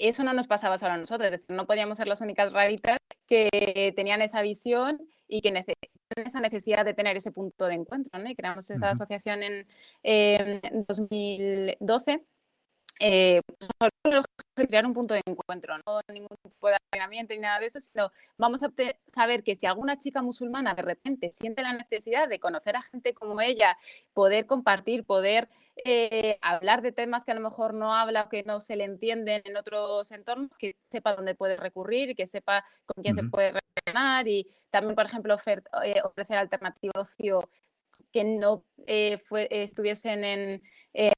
eso 0.08 0.24
no 0.24 0.32
nos 0.32 0.46
pasaba 0.46 0.78
solo 0.78 0.92
a 0.92 0.96
nosotros, 0.96 1.26
es 1.26 1.32
decir, 1.32 1.56
no 1.56 1.66
podíamos 1.66 1.98
ser 1.98 2.08
las 2.08 2.20
únicas 2.20 2.52
raritas 2.52 2.98
que 3.26 3.92
tenían 3.94 4.22
esa 4.22 4.42
visión 4.42 5.00
y 5.28 5.40
que 5.40 5.52
necesitan 5.52 6.26
esa 6.26 6.40
necesidad 6.40 6.84
de 6.84 6.94
tener 6.94 7.16
ese 7.16 7.30
punto 7.30 7.66
de 7.66 7.74
encuentro, 7.74 8.18
¿no? 8.18 8.28
Y 8.28 8.34
creamos 8.34 8.68
esa 8.70 8.90
asociación 8.90 9.42
en 9.42 9.66
2012 10.88 12.24
eh, 13.00 13.40
pues, 13.78 14.24
crear 14.68 14.84
un 14.84 14.92
punto 14.92 15.14
de 15.14 15.22
encuentro, 15.24 15.74
no 15.86 16.00
ningún 16.12 16.36
tipo 16.42 16.68
de 16.68 16.76
entrenamiento 16.84 17.32
ni 17.32 17.40
nada 17.40 17.58
de 17.58 17.66
eso, 17.66 17.80
sino 17.80 18.12
vamos 18.36 18.62
a 18.62 18.70
saber 19.12 19.42
que 19.42 19.56
si 19.56 19.66
alguna 19.66 19.96
chica 19.96 20.20
musulmana 20.22 20.74
de 20.74 20.82
repente 20.82 21.30
siente 21.30 21.62
la 21.62 21.72
necesidad 21.72 22.28
de 22.28 22.38
conocer 22.38 22.76
a 22.76 22.82
gente 22.82 23.14
como 23.14 23.40
ella, 23.40 23.78
poder 24.12 24.44
compartir, 24.46 25.04
poder 25.04 25.48
eh, 25.84 26.38
hablar 26.42 26.82
de 26.82 26.92
temas 26.92 27.24
que 27.24 27.30
a 27.30 27.34
lo 27.34 27.40
mejor 27.40 27.72
no 27.72 27.94
habla 27.94 28.24
o 28.24 28.28
que 28.28 28.42
no 28.42 28.60
se 28.60 28.76
le 28.76 28.84
entienden 28.84 29.40
en 29.46 29.56
otros 29.56 30.10
entornos, 30.12 30.58
que 30.58 30.76
sepa 30.90 31.14
dónde 31.14 31.34
puede 31.34 31.56
recurrir, 31.56 32.14
que 32.14 32.26
sepa 32.26 32.64
con 32.84 33.02
quién 33.02 33.14
se 33.14 33.24
puede 33.24 33.52
relacionar 33.52 34.28
y 34.28 34.46
también, 34.68 34.94
por 34.94 35.06
ejemplo, 35.06 35.36
eh, 35.84 36.02
ofrecer 36.04 36.36
alternativa 36.36 36.92
ocio 36.96 37.48
que 38.12 38.24
no 38.24 38.64
eh, 38.86 39.18
fue, 39.24 39.48
estuviesen 39.50 40.24
en, 40.24 40.62
eh, 40.92 41.12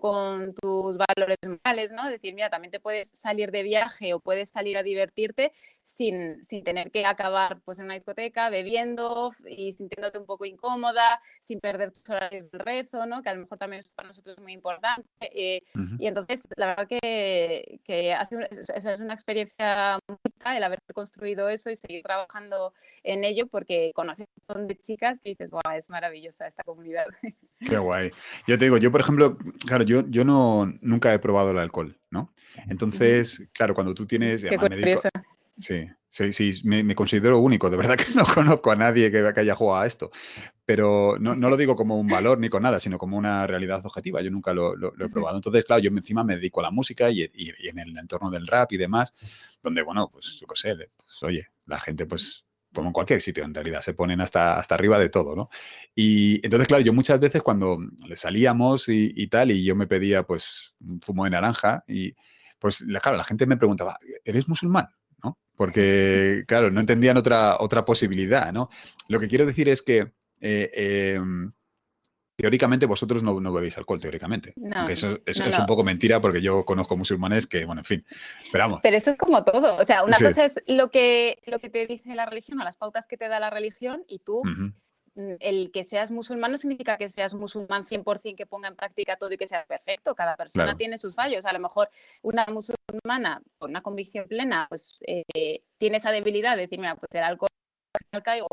con 0.00 0.54
tus 0.54 0.98
valores 0.98 1.38
morales, 1.46 1.92
¿no? 1.92 2.08
Decir, 2.08 2.34
mira, 2.34 2.50
también 2.50 2.70
te 2.70 2.80
puedes 2.80 3.08
salir 3.14 3.50
de 3.50 3.62
viaje 3.62 4.12
o 4.14 4.20
puedes 4.20 4.50
salir 4.50 4.76
a 4.76 4.82
divertirte 4.82 5.52
sin, 5.82 6.42
sin 6.44 6.64
tener 6.64 6.90
que 6.90 7.06
acabar 7.06 7.60
pues, 7.64 7.78
en 7.78 7.86
una 7.86 7.94
discoteca 7.94 8.50
bebiendo 8.50 9.32
y 9.48 9.72
sintiéndote 9.72 10.18
un 10.18 10.26
poco 10.26 10.44
incómoda, 10.44 11.20
sin 11.40 11.60
perder 11.60 11.92
tus 11.92 12.08
horarios 12.10 12.50
de 12.50 12.58
rezo, 12.58 13.06
¿no? 13.06 13.22
Que 13.22 13.30
a 13.30 13.34
lo 13.34 13.40
mejor 13.42 13.58
también 13.58 13.80
es 13.80 13.92
para 13.92 14.08
nosotros 14.08 14.38
muy 14.38 14.52
importante. 14.52 15.08
Eh, 15.20 15.62
y 15.98 16.06
entonces, 16.06 16.46
la 16.56 16.66
verdad 16.66 16.88
que, 16.88 17.80
que 17.84 18.12
ha 18.12 18.24
sido, 18.24 18.42
es 18.42 19.00
una 19.00 19.14
experiencia 19.14 19.98
muy 20.08 20.18
el 20.54 20.62
haber 20.62 20.80
construido 20.94 21.48
eso 21.48 21.70
y 21.70 21.76
seguir 21.76 22.02
trabajando 22.02 22.72
en 23.02 23.24
ello 23.24 23.46
porque 23.46 23.92
conoces 23.94 24.26
un 24.28 24.44
montón 24.46 24.68
de 24.68 24.76
chicas 24.76 25.18
y 25.24 25.30
dices, 25.30 25.50
guau, 25.50 25.62
es 25.76 25.90
maravillosa 25.90 26.46
esta 26.46 26.62
comunidad. 26.62 27.06
Qué 27.58 27.78
guay. 27.78 28.10
Yo 28.46 28.58
te 28.58 28.66
digo, 28.66 28.76
yo 28.76 28.92
por 28.92 29.00
ejemplo, 29.00 29.38
claro, 29.66 29.84
yo, 29.84 30.04
yo 30.08 30.24
no, 30.24 30.72
nunca 30.82 31.12
he 31.14 31.18
probado 31.18 31.50
el 31.50 31.58
alcohol, 31.58 31.98
¿no? 32.10 32.32
Entonces, 32.68 33.48
claro, 33.52 33.74
cuando 33.74 33.94
tú 33.94 34.06
tienes... 34.06 34.42
Qué 34.42 34.58
sí, 35.58 35.86
sí, 36.08 36.32
sí, 36.32 36.60
me, 36.64 36.94
considero 36.94 37.38
único, 37.38 37.70
de 37.70 37.76
verdad 37.76 37.96
que 37.96 38.06
no 38.14 38.26
conozco 38.26 38.70
a 38.70 38.76
nadie 38.76 39.10
que, 39.10 39.32
haya 39.36 39.54
jugado 39.54 39.82
a 39.82 39.86
esto, 39.86 40.10
pero 40.64 41.16
no, 41.18 41.34
no, 41.34 41.48
lo 41.48 41.56
digo 41.56 41.76
como 41.76 41.96
un 41.96 42.06
valor 42.06 42.38
ni 42.38 42.48
con 42.48 42.62
nada, 42.62 42.80
sino 42.80 42.98
como 42.98 43.16
una 43.16 43.46
realidad 43.46 43.84
objetiva, 43.84 44.20
yo 44.20 44.30
nunca 44.30 44.52
lo, 44.52 44.76
lo, 44.76 44.92
he 44.98 45.08
probado. 45.08 45.36
Entonces, 45.36 45.64
claro, 45.64 45.82
yo 45.82 45.90
encima 45.90 46.24
me 46.24 46.36
dedico 46.36 46.60
a 46.60 46.64
la 46.64 46.70
música 46.70 47.10
y, 47.10 47.22
y, 47.34 47.68
en 47.68 47.78
el 47.78 47.96
entorno 47.96 48.30
del 48.30 48.46
rap 48.46 48.72
y 48.72 48.76
demás, 48.76 49.14
donde, 49.62 49.82
bueno, 49.82 50.10
pues 50.10 50.38
yo 50.40 50.46
qué 50.46 50.56
sé, 50.56 50.74
pues 50.76 51.22
oye, 51.22 51.46
la 51.66 51.78
gente 51.78 52.06
pues 52.06 52.45
como 52.76 52.90
en 52.90 52.92
cualquier 52.92 53.20
sitio 53.20 53.44
en 53.44 53.54
realidad, 53.54 53.80
se 53.80 53.94
ponen 53.94 54.20
hasta, 54.20 54.58
hasta 54.58 54.74
arriba 54.74 54.98
de 54.98 55.08
todo, 55.08 55.34
¿no? 55.34 55.48
Y 55.94 56.44
entonces, 56.44 56.68
claro, 56.68 56.84
yo 56.84 56.92
muchas 56.92 57.18
veces 57.18 57.42
cuando 57.42 57.78
le 58.06 58.16
salíamos 58.16 58.88
y, 58.88 59.26
tal, 59.28 59.50
y 59.50 59.64
yo 59.64 59.74
me 59.74 59.86
pedía 59.86 60.22
pues 60.22 60.74
un 60.80 61.00
zumo 61.00 61.24
de 61.24 61.30
naranja, 61.30 61.82
y 61.88 62.14
pues 62.58 62.84
claro, 63.02 63.16
la 63.16 63.24
gente 63.24 63.46
me 63.46 63.56
preguntaba, 63.56 63.98
¿eres 64.24 64.48
musulmán? 64.48 64.88
¿No? 65.24 65.38
Porque, 65.56 66.44
claro, 66.46 66.70
no 66.70 66.80
entendían 66.80 67.16
otra, 67.16 67.56
otra 67.58 67.84
posibilidad, 67.84 68.52
¿no? 68.52 68.68
Lo 69.08 69.18
que 69.18 69.28
quiero 69.28 69.46
decir 69.46 69.68
es 69.68 69.82
que 69.82 70.12
eh, 70.40 71.14
em, 71.16 71.52
Teóricamente 72.46 72.86
vosotros 72.86 73.24
no, 73.24 73.40
no, 73.40 73.52
bebéis 73.52 73.76
alcohol, 73.76 74.00
teóricamente. 74.00 74.52
No, 74.54 74.88
eso, 74.88 75.18
es 75.26 75.40
un 75.40 75.66
poco 75.66 75.82
mentira 75.82 76.20
porque 76.20 76.40
yo 76.40 76.64
conozco 76.64 76.96
musulmanes 76.96 77.48
que, 77.48 77.64
bueno, 77.64 77.80
en 77.80 77.84
fin, 77.84 78.06
esperamos. 78.44 78.78
Pero 78.84 78.96
eso 78.96 79.10
es 79.10 79.16
como 79.16 79.42
todo. 79.42 79.76
O 79.76 79.82
sea, 79.82 80.04
una 80.04 80.16
cosa 80.16 80.44
es 80.44 80.62
lo 80.68 80.92
que, 80.92 81.42
lo 81.46 81.58
que 81.58 81.70
te 81.70 81.88
dice 81.88 82.14
la 82.14 82.24
religión 82.24 82.60
o 82.60 82.62
las 82.62 82.76
pautas 82.76 83.08
que 83.08 83.16
te 83.16 83.26
da 83.26 83.40
la 83.40 83.50
religión 83.50 84.04
y 84.06 84.20
tú, 84.20 84.44
mm, 84.44 84.74
el 85.40 85.72
que 85.72 85.82
seas 85.82 86.12
musulmán 86.12 86.52
no 86.52 86.56
significa 86.56 86.96
que 86.98 87.08
seas 87.08 87.34
musulmán 87.34 87.82
100% 87.82 88.36
que 88.36 88.46
ponga 88.46 88.68
en 88.68 88.76
práctica 88.76 89.16
todo 89.16 89.32
y 89.32 89.38
que 89.38 89.48
sea 89.48 89.66
perfecto. 89.66 90.14
Cada 90.14 90.36
persona 90.36 90.76
tiene 90.76 90.98
sus 90.98 91.16
fallos. 91.16 91.46
A 91.46 91.52
lo 91.52 91.58
mejor 91.58 91.90
una 92.22 92.46
musulmana 92.46 93.42
con 93.58 93.70
una 93.70 93.82
convicción 93.82 94.28
plena 94.28 94.66
pues 94.68 95.00
eh, 95.04 95.64
tiene 95.78 95.96
esa 95.96 96.12
debilidad 96.12 96.54
de 96.54 96.62
decir, 96.62 96.78
mira, 96.78 96.94
pues 96.94 97.08
el 97.10 97.24
alcohol 97.24 97.48
caigo, 98.22 98.46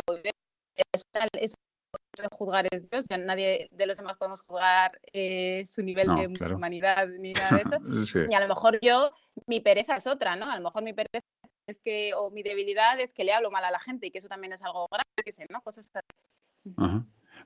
eso 1.35 1.55
juzgar 2.31 2.67
es 2.71 2.89
Dios, 2.89 3.05
ya 3.09 3.17
nadie 3.17 3.69
de 3.71 3.85
los 3.85 3.97
demás 3.97 4.17
podemos 4.17 4.41
juzgar 4.41 4.99
eh, 5.11 5.63
su 5.65 5.81
nivel 5.81 6.07
de 6.07 6.53
humanidad 6.53 7.07
ni 7.07 7.33
nada 7.33 7.57
de 7.57 7.61
eso. 7.61 8.27
Y 8.29 8.33
a 8.33 8.39
lo 8.39 8.47
mejor 8.47 8.79
yo, 8.81 9.11
mi 9.47 9.59
pereza 9.59 9.95
es 9.95 10.07
otra, 10.07 10.35
¿no? 10.35 10.49
A 10.49 10.55
lo 10.57 10.63
mejor 10.63 10.83
mi 10.83 10.93
pereza 10.93 11.25
es 11.67 11.81
que, 11.81 12.13
o 12.15 12.29
mi 12.29 12.43
debilidad 12.43 12.99
es 12.99 13.13
que 13.13 13.23
le 13.23 13.33
hablo 13.33 13.51
mal 13.51 13.65
a 13.65 13.71
la 13.71 13.79
gente 13.79 14.07
y 14.07 14.11
que 14.11 14.19
eso 14.19 14.27
también 14.27 14.53
es 14.53 14.61
algo 14.63 14.87
grave, 14.89 15.05
que 15.23 15.31
sé, 15.31 15.47
¿no? 15.49 15.61
Cosas 15.61 15.91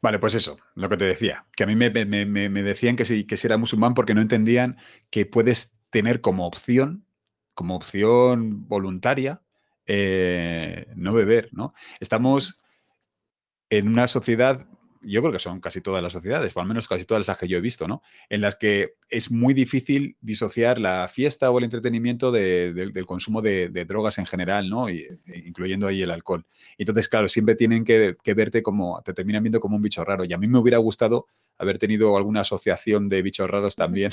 Vale, 0.02 0.20
pues 0.20 0.36
eso, 0.36 0.58
lo 0.76 0.89
que 0.89 0.98
te 0.98 1.06
decía, 1.06 1.45
que 1.56 1.64
a 1.64 1.68
mí 1.68 1.76
me, 1.76 1.89
decían 1.89 2.95
que 2.95 3.06
si, 3.06 3.26
que 3.26 3.38
si 3.38 3.48
era 3.48 3.58
musulmán 3.58 3.93
porque 3.93 4.14
no 4.14 4.22
entendían 4.22 4.78
que 5.10 5.26
puedes 5.26 5.78
tener 5.89 6.22
como 6.22 6.45
opción, 6.45 7.06
como 7.54 7.76
opción 7.76 8.68
voluntaria, 8.68 9.41
eh, 9.86 10.88
no 10.95 11.14
beber, 11.14 11.50
¿no? 11.54 11.74
Estamos 12.00 12.62
en 13.70 13.88
una 13.88 14.07
sociedad, 14.07 14.65
yo 15.01 15.22
creo 15.22 15.32
que 15.32 15.39
son 15.39 15.59
casi 15.59 15.82
todas 15.82 16.01
las 16.01 16.13
sociedades, 16.13 16.55
o 16.55 16.59
al 16.59 16.68
menos 16.68 16.88
casi 16.88 17.05
todas 17.05 17.28
las 17.28 17.38
que 17.38 17.47
yo 17.47 17.57
he 17.57 17.61
visto, 17.61 17.88
¿no? 17.88 18.01
En 18.30 18.41
las 18.41 18.55
que 18.55 18.95
es 19.09 19.32
muy 19.32 19.53
difícil 19.53 20.18
disociar 20.22 20.80
la 20.80 21.07
fiesta 21.07 21.51
o 21.51 21.57
el 21.57 21.65
entretenimiento 21.65 22.32
del 22.32 23.05
consumo 23.05 23.41
de, 23.41 23.70
drogas 23.70 24.18
en 24.18 24.26
general, 24.26 24.70
¿no? 24.70 24.89
E 24.89 25.20
incluyendo 25.45 25.88
ahí 25.88 26.01
el 26.01 26.11
alcohol. 26.11 26.45
Entonces, 26.78 27.07
claro, 27.07 27.30
siempre 27.30 27.55
tienen 27.55 27.84
que, 27.84 28.15
verte 28.36 28.63
como, 28.63 29.01
te 29.03 29.13
terminan 29.13 29.43
viendo 29.43 29.59
como 29.59 29.76
un 29.76 29.82
bicho 29.82 30.03
raro. 30.03 30.26
Y 30.26 30.34
a 30.34 30.38
mí 30.38 30.47
me 30.47 30.59
hubiera 30.59 30.78
gustado 30.78 31.28
haber 31.57 31.78
tenido 31.78 32.18
alguna 32.18 32.41
asociación 32.41 33.09
de 33.09 33.22
bichos 33.22 33.49
raros 33.49 33.76
también, 33.76 34.11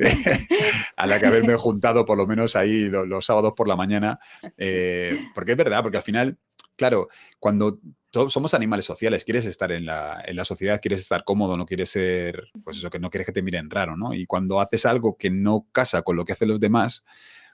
a 0.96 1.06
la 1.06 1.18
que 1.18 1.26
haberme 1.26 1.56
juntado 1.56 2.04
por 2.04 2.16
lo 2.18 2.26
menos 2.26 2.54
ahí 2.54 2.88
los, 2.88 3.26
sábados 3.26 3.54
por 3.56 3.66
la 3.66 3.76
mañana, 3.76 4.18
eh, 4.56 5.18
porque 5.34 5.52
es 5.52 5.56
verdad, 5.56 5.82
porque 5.82 5.96
al 5.96 6.02
final 6.02 6.38
claro, 6.76 7.08
cuando 7.40 7.80
somos 8.12 8.54
animales 8.54 8.84
sociales, 8.84 9.24
quieres 9.24 9.44
estar 9.44 9.72
en 9.72 9.86
la, 9.86 10.22
en 10.24 10.36
la, 10.36 10.44
sociedad, 10.44 10.80
quieres 10.80 11.00
estar 11.00 11.24
cómodo, 11.24 11.56
no 11.56 11.66
quieres 11.66 11.90
ser, 11.90 12.48
pues 12.64 12.78
eso, 12.78 12.90
que 12.90 12.98
no 12.98 13.10
quieres 13.10 13.26
que 13.26 13.32
te 13.32 13.42
miren 13.42 13.70
raro, 13.70 13.96
¿no? 13.96 14.14
Y 14.14 14.26
cuando 14.26 14.60
haces 14.60 14.86
algo 14.86 15.16
que 15.16 15.30
no 15.30 15.66
casa 15.72 16.02
con 16.02 16.16
lo 16.16 16.24
que 16.24 16.32
hacen 16.32 16.48
los 16.48 16.60
demás, 16.60 17.04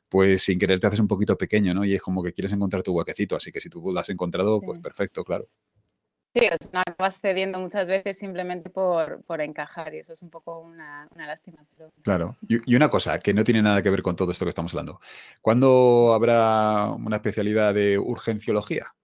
pues 0.08 0.42
sin 0.42 0.58
querer 0.58 0.78
te 0.78 0.86
haces 0.86 1.00
un 1.00 1.08
poquito 1.08 1.36
pequeño, 1.36 1.74
¿no? 1.74 1.84
Y 1.84 1.94
es 1.94 2.02
como 2.02 2.22
que 2.22 2.32
quieres 2.32 2.52
encontrar 2.52 2.82
tu 2.82 2.92
huequecito, 2.92 3.36
así 3.36 3.50
que 3.50 3.60
si 3.60 3.70
tú 3.70 3.90
lo 3.92 3.98
has 3.98 4.10
encontrado, 4.10 4.60
pues 4.60 4.78
perfecto, 4.78 5.24
claro. 5.24 5.48
Sí, 6.34 6.46
o 6.46 6.66
sea, 6.66 6.82
acabas 6.86 7.18
cediendo 7.20 7.58
muchas 7.58 7.86
veces 7.86 8.16
simplemente 8.16 8.70
por, 8.70 9.22
por 9.24 9.42
encajar 9.42 9.94
y 9.94 9.98
eso 9.98 10.14
es 10.14 10.22
un 10.22 10.30
poco 10.30 10.60
una, 10.60 11.06
una 11.14 11.26
lástima. 11.26 11.62
Claro, 12.02 12.36
y, 12.48 12.72
y, 12.72 12.74
una 12.74 12.88
cosa 12.88 13.18
que 13.18 13.34
no 13.34 13.44
tiene 13.44 13.60
nada 13.60 13.82
que 13.82 13.90
ver 13.90 14.02
con 14.02 14.16
todo 14.16 14.32
esto 14.32 14.46
que 14.46 14.50
estamos 14.50 14.72
hablando. 14.72 14.98
¿Cuándo 15.42 16.14
habrá 16.14 16.86
una 16.90 17.16
especialidad 17.16 17.74
de 17.74 17.98
urgenciología? 17.98 18.94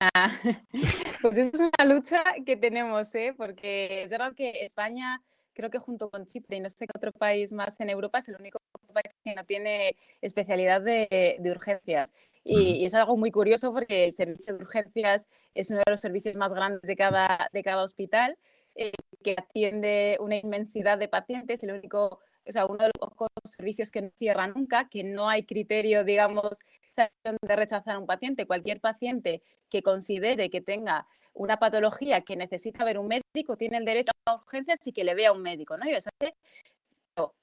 Ah, 0.00 0.30
pues 1.22 1.38
es 1.38 1.52
una 1.54 1.84
lucha 1.84 2.22
que 2.46 2.56
tenemos, 2.56 3.12
¿eh? 3.16 3.34
porque 3.36 4.04
es 4.04 4.10
verdad 4.10 4.32
que 4.34 4.64
España, 4.64 5.20
creo 5.54 5.70
que 5.70 5.78
junto 5.78 6.08
con 6.08 6.24
Chipre 6.24 6.56
y 6.56 6.60
no 6.60 6.70
sé 6.70 6.86
qué 6.86 6.92
otro 6.94 7.10
país 7.12 7.52
más 7.52 7.80
en 7.80 7.90
Europa, 7.90 8.18
es 8.18 8.28
el 8.28 8.36
único 8.36 8.60
país 8.92 9.12
que 9.24 9.34
no 9.34 9.44
tiene 9.44 9.96
especialidad 10.20 10.80
de, 10.82 11.36
urgencias. 11.50 12.12
Y, 12.44 12.86
es 12.86 12.94
algo 12.94 13.16
muy 13.16 13.32
curioso 13.32 13.72
porque 13.72 14.04
el 14.04 14.12
servicio 14.12 14.54
de 14.54 14.62
urgencias 14.62 15.26
es 15.54 15.70
uno 15.70 15.80
de 15.84 15.90
los 15.90 16.00
servicios 16.00 16.36
más 16.36 16.54
grandes 16.54 16.82
de 16.82 16.96
cada, 16.96 17.50
de 17.52 17.62
cada 17.64 17.82
hospital, 17.82 18.38
eh, 18.76 18.92
que 19.24 19.32
atiende 19.36 20.16
una 20.20 20.36
inmensidad 20.36 20.96
de 20.98 21.08
pacientes, 21.08 21.62
el 21.64 21.72
único 21.72 22.20
o 22.48 22.52
sea, 22.52 22.66
uno 22.66 22.78
de 22.78 22.90
los 22.98 23.10
pocos 23.10 23.28
servicios 23.44 23.90
que 23.90 24.02
no 24.02 24.10
cierra 24.16 24.46
nunca, 24.46 24.88
que 24.88 25.04
no 25.04 25.28
hay 25.28 25.44
criterio, 25.44 26.02
digamos, 26.02 26.58
de 26.96 27.56
rechazar 27.56 27.96
a 27.96 27.98
un 27.98 28.06
paciente. 28.06 28.46
Cualquier 28.46 28.80
paciente 28.80 29.42
que 29.68 29.82
considere 29.82 30.50
que 30.50 30.60
tenga 30.60 31.06
una 31.34 31.58
patología 31.58 32.22
que 32.22 32.36
necesita 32.36 32.84
ver 32.84 32.98
un 32.98 33.08
médico 33.08 33.56
tiene 33.56 33.76
el 33.76 33.84
derecho 33.84 34.12
a 34.24 34.34
urgencias 34.34 34.78
y 34.86 34.92
que 34.92 35.04
le 35.04 35.14
vea 35.14 35.32
un 35.32 35.42
médico, 35.42 35.76
¿no? 35.76 35.86
Y 35.88 35.94
eso 35.94 36.10
es 36.20 36.32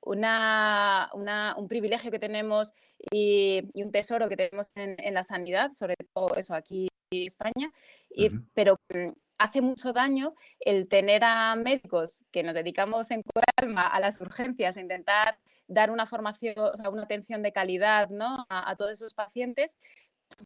una, 0.02 1.10
un 1.58 1.68
privilegio 1.68 2.12
que 2.12 2.20
tenemos 2.20 2.74
y, 3.12 3.62
un 3.76 3.92
tesoro 3.92 4.28
que 4.28 4.38
tenemos 4.38 4.72
en, 4.76 5.14
la 5.14 5.24
sanidad, 5.24 5.72
sobre 5.74 5.96
todo 6.14 6.36
eso 6.36 6.54
aquí 6.56 6.88
en 7.12 7.28
España, 7.28 7.72
y, 8.10 8.30
pero 8.54 8.78
hace 9.38 9.62
mucho 9.62 9.94
daño 9.94 10.34
el 10.60 10.88
tener 10.88 11.24
a 11.24 11.56
médicos 11.56 12.26
que 12.32 12.44
nos 12.44 12.54
dedicamos 12.54 13.12
en 13.12 13.24
calma 13.56 13.88
a 13.88 14.00
las 14.00 14.22
urgencias, 14.22 14.78
a 14.78 14.82
intentar 14.82 15.38
dar 15.68 15.90
una 15.90 16.06
formación, 16.06 16.56
o 16.58 16.76
sea, 16.76 16.90
una 16.90 17.04
atención 17.04 17.42
de 17.42 17.52
calidad 17.52 18.10
¿no? 18.10 18.46
a, 18.50 18.76
todos 18.76 18.92
esos 18.92 19.14
pacientes, 19.14 19.76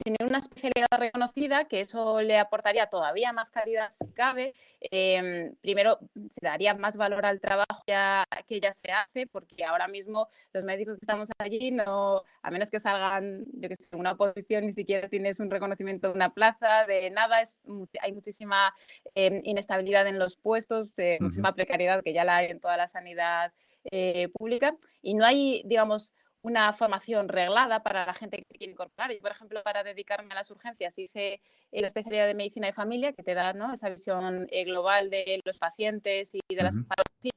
tiene 0.03 0.17
una 0.21 0.37
especialidad 0.37 0.87
reconocida 0.97 1.65
que 1.65 1.81
eso 1.81 2.21
le 2.21 2.37
aportaría 2.37 2.87
todavía 2.87 3.33
más 3.33 3.49
calidad 3.49 3.89
si 3.91 4.07
cabe. 4.11 4.53
Em, 4.79 5.55
primero, 5.61 5.99
se 6.29 6.45
daría 6.45 6.73
más 6.75 6.95
valor 6.95 7.25
al 7.25 7.39
trabajo 7.39 7.83
que 7.85 8.59
ya 8.59 8.71
se 8.71 8.91
hace, 8.91 9.27
porque 9.27 9.65
ahora 9.65 9.87
mismo 9.87 10.27
los 10.53 10.63
médicos 10.63 10.95
que 10.95 11.05
estamos 11.05 11.29
allí, 11.39 11.71
no, 11.71 12.23
a 12.41 12.51
menos 12.51 12.69
que 12.69 12.79
salgan, 12.79 13.45
yo 13.53 13.69
que 13.69 13.75
sé, 13.75 13.95
una 13.95 14.15
posición, 14.15 14.65
ni 14.65 14.73
siquiera 14.73 15.09
tienes 15.09 15.39
un 15.39 15.49
reconocimiento 15.49 16.09
de 16.09 16.13
una 16.13 16.33
plaza, 16.33 16.85
de 16.85 17.09
nada, 17.09 17.41
es, 17.41 17.59
hay 18.01 18.11
muchísima 18.11 18.73
em, 19.15 19.41
inestabilidad 19.43 20.07
en 20.07 20.19
los 20.19 20.35
puestos, 20.35 20.97
eh, 20.99 21.17
muchísima 21.19 21.53
precariedad 21.53 22.03
que 22.03 22.13
ya 22.13 22.23
la 22.23 22.37
hay 22.37 22.47
en 22.47 22.59
toda 22.59 22.77
la 22.77 22.87
sanidad 22.87 23.51
eh, 23.91 24.29
pública 24.29 24.75
y 25.01 25.13
no 25.13 25.25
hay, 25.25 25.63
digamos, 25.65 26.13
una 26.41 26.71
formación 26.73 27.27
reglada 27.27 27.83
para 27.83 28.05
la 28.05 28.13
gente 28.13 28.37
que 28.37 28.57
quiere 28.57 28.71
incorporar. 28.71 29.11
Yo, 29.11 29.19
por 29.21 29.31
ejemplo, 29.31 29.61
para 29.63 29.83
dedicarme 29.83 30.31
a 30.31 30.35
las 30.35 30.51
urgencias 30.51 30.97
hice 30.97 31.41
la 31.71 31.87
especialidad 31.87 32.27
de 32.27 32.33
medicina 32.33 32.67
de 32.67 32.73
familia 32.73 33.13
que 33.13 33.23
te 33.23 33.33
da 33.33 33.53
¿no? 33.53 33.73
esa 33.73 33.89
visión 33.89 34.47
eh, 34.51 34.63
global 34.65 35.09
de 35.09 35.41
los 35.43 35.57
pacientes 35.57 36.33
y 36.33 36.55
de 36.55 36.63
las 36.63 36.75
patologías. 36.75 37.35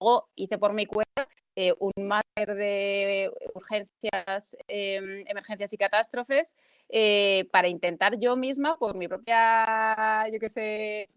Luego 0.00 0.28
hice 0.36 0.58
por 0.58 0.74
mi 0.74 0.86
cuenta 0.86 1.26
eh, 1.56 1.72
un 1.78 1.92
máster 2.06 2.54
de 2.54 3.32
urgencias, 3.54 4.56
em, 4.68 5.24
emergencias 5.26 5.72
y 5.72 5.78
catástrofes 5.78 6.54
eh, 6.90 7.48
para 7.50 7.68
intentar 7.68 8.18
yo 8.18 8.36
misma, 8.36 8.76
por 8.78 8.94
mi 8.94 9.08
propia, 9.08 10.28
yo 10.30 10.38
qué 10.38 10.50
sé, 10.50 11.08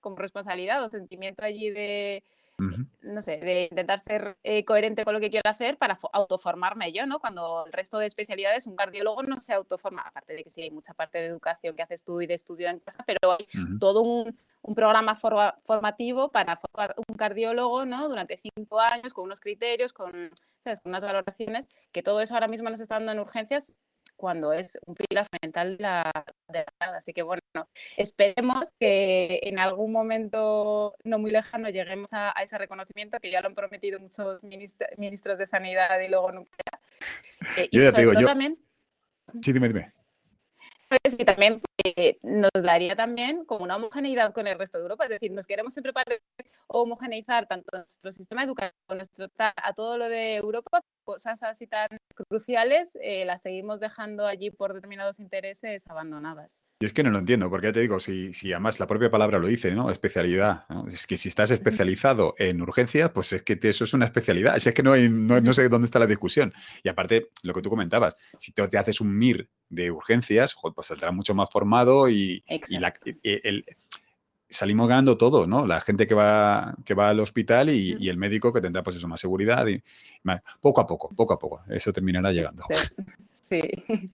como 0.00 0.16
responsabilidad 0.16 0.84
o 0.84 0.88
sentimiento 0.88 1.44
allí 1.44 1.70
de, 1.70 2.22
no 3.02 3.22
sé, 3.22 3.38
de 3.38 3.68
intentar 3.70 3.98
ser 3.98 4.36
eh, 4.42 4.64
coherente 4.64 5.04
con 5.04 5.14
lo 5.14 5.20
que 5.20 5.30
quiero 5.30 5.48
hacer 5.50 5.76
para 5.78 5.98
autoformarme 6.12 6.92
yo, 6.92 7.06
¿no? 7.06 7.18
Cuando 7.20 7.64
el 7.66 7.72
resto 7.72 7.98
de 7.98 8.06
especialidades, 8.06 8.66
un 8.66 8.76
cardiólogo 8.76 9.22
no 9.22 9.40
se 9.40 9.52
autoforma, 9.52 10.02
aparte 10.02 10.34
de 10.34 10.44
que 10.44 10.50
sí 10.50 10.62
hay 10.62 10.70
mucha 10.70 10.94
parte 10.94 11.18
de 11.18 11.26
educación 11.26 11.76
que 11.76 11.82
haces 11.82 12.04
tú 12.04 12.20
y 12.20 12.26
de 12.26 12.34
estudio 12.34 12.68
en 12.68 12.80
casa, 12.80 13.04
pero 13.06 13.38
hay 13.38 13.46
todo 13.78 14.02
un, 14.02 14.38
programa 14.74 15.14
formativo 15.14 16.30
para 16.30 16.56
formar 16.56 16.94
un 16.96 17.16
cardiólogo, 17.16 17.86
¿no? 17.86 18.08
Durante 18.08 18.36
cinco 18.36 18.78
años, 18.78 19.14
con 19.14 19.24
unos 19.24 19.40
criterios, 19.40 19.92
con, 19.92 20.30
¿sabes? 20.58 20.80
con 20.80 20.90
unas 20.90 21.02
valoraciones, 21.02 21.68
que 21.92 22.02
todo 22.02 22.20
eso 22.20 22.34
ahora 22.34 22.46
mismo 22.46 22.68
nos 22.68 22.80
está 22.80 22.96
dando 22.96 23.12
en 23.12 23.20
urgencias 23.20 23.74
cuando 24.20 24.52
es 24.52 24.78
un 24.86 24.94
pilar 24.94 25.26
fundamental 25.26 25.76
de 25.78 25.82
la, 25.82 26.12
de 26.48 26.66
Así 26.78 27.14
que 27.14 27.22
bueno, 27.22 27.39
esperemos 27.96 28.74
que 28.78 29.40
en 29.42 29.58
algún 29.58 29.92
momento 29.92 30.96
no 31.04 31.18
muy 31.18 31.30
lejano 31.30 31.68
lleguemos 31.68 32.10
a, 32.12 32.30
ese 32.42 32.58
reconocimiento 32.58 33.18
que 33.20 33.30
ya 33.30 33.40
lo 33.40 33.48
han 33.48 33.54
prometido 33.54 34.00
muchos 34.00 34.40
ministros 34.42 35.38
de 35.38 35.46
Sanidad 35.46 36.00
y 36.00 36.08
luego 36.08 36.32
nunca. 36.32 36.80
Eh, 37.56 37.68
yo 37.72 37.82
ya 37.82 37.92
te 37.92 38.00
digo, 38.00 38.12
yo... 38.14 38.26
También, 38.26 38.58
sí, 39.42 39.52
dime, 39.52 39.68
dime. 39.68 39.92
Pues, 40.90 41.14
y 41.16 41.24
también 41.24 41.60
eh, 41.84 42.18
nos 42.22 42.50
daría 42.64 42.96
también 42.96 43.44
como 43.44 43.62
una 43.62 43.76
homogeneidad 43.76 44.34
con 44.34 44.48
el 44.48 44.58
resto 44.58 44.76
de 44.78 44.82
Europa, 44.82 45.04
es 45.04 45.10
decir, 45.10 45.30
nos 45.30 45.46
queremos 45.46 45.72
siempre 45.72 45.92
para 45.92 46.16
homogeneizar 46.66 47.46
tanto 47.46 47.78
nuestro 47.78 48.10
sistema 48.10 48.42
educativo, 48.42 48.96
nuestro, 48.96 49.28
a 49.38 49.72
todo 49.72 49.98
lo 49.98 50.08
de 50.08 50.34
Europa, 50.34 50.82
cosas 51.04 51.42
así 51.42 51.66
tan 51.66 51.88
cruciales, 52.28 52.98
eh, 53.02 53.24
las 53.24 53.42
seguimos 53.42 53.80
dejando 53.80 54.26
allí 54.26 54.50
por 54.50 54.74
determinados 54.74 55.20
intereses 55.20 55.84
abandonadas. 55.88 56.58
Yo 56.82 56.86
es 56.86 56.92
que 56.92 57.02
no 57.02 57.10
lo 57.10 57.18
entiendo, 57.18 57.50
porque 57.50 57.68
ya 57.68 57.72
te 57.72 57.80
digo, 57.80 58.00
si, 58.00 58.32
si 58.32 58.52
además 58.52 58.80
la 58.80 58.86
propia 58.86 59.10
palabra 59.10 59.38
lo 59.38 59.46
dice, 59.46 59.72
¿no? 59.72 59.90
Especialidad. 59.90 60.64
Es 60.88 61.06
que 61.06 61.18
si 61.18 61.28
estás 61.28 61.50
especializado 61.50 62.34
en 62.38 62.62
urgencias, 62.62 63.10
pues 63.10 63.32
es 63.32 63.42
que 63.42 63.58
eso 63.62 63.84
es 63.84 63.92
una 63.92 64.06
especialidad. 64.06 64.56
Es 64.56 64.72
que 64.72 64.82
no, 64.82 64.92
hay, 64.92 65.08
no, 65.10 65.52
sé 65.52 65.68
dónde 65.68 65.84
está 65.84 65.98
la 65.98 66.06
discusión. 66.06 66.52
Y 66.82 66.88
aparte, 66.88 67.30
lo 67.42 67.52
que 67.52 67.60
tú 67.60 67.68
comentabas, 67.68 68.16
si 68.38 68.52
te, 68.52 68.62
haces 68.78 69.00
un 69.00 69.16
MIR 69.16 69.48
de 69.68 69.90
urgencias, 69.90 70.56
pues 70.74 70.86
saldrá 70.86 71.12
mucho 71.12 71.34
más 71.34 71.50
formado 71.50 72.08
y, 72.08 72.42
salimos 74.50 74.88
ganando 74.88 75.16
todo, 75.16 75.46
¿no? 75.46 75.66
La 75.66 75.80
gente 75.80 76.06
que 76.06 76.14
va, 76.14 76.74
que 76.84 76.94
va 76.94 77.10
al 77.10 77.20
hospital 77.20 77.70
y, 77.70 78.08
el 78.08 78.16
médico 78.16 78.52
que 78.52 78.60
tendrá 78.60 78.82
pues 78.82 78.96
eso, 78.96 79.08
más 79.08 79.20
seguridad 79.20 79.66
y 79.68 79.82
poco 80.60 80.80
a 80.80 80.86
poco, 80.86 81.14
poco 81.14 81.32
a 81.32 81.38
poco. 81.38 81.62
Eso 81.68 81.92
terminará 81.92 82.32
llegando. 82.32 82.64
Sí. 83.48 83.60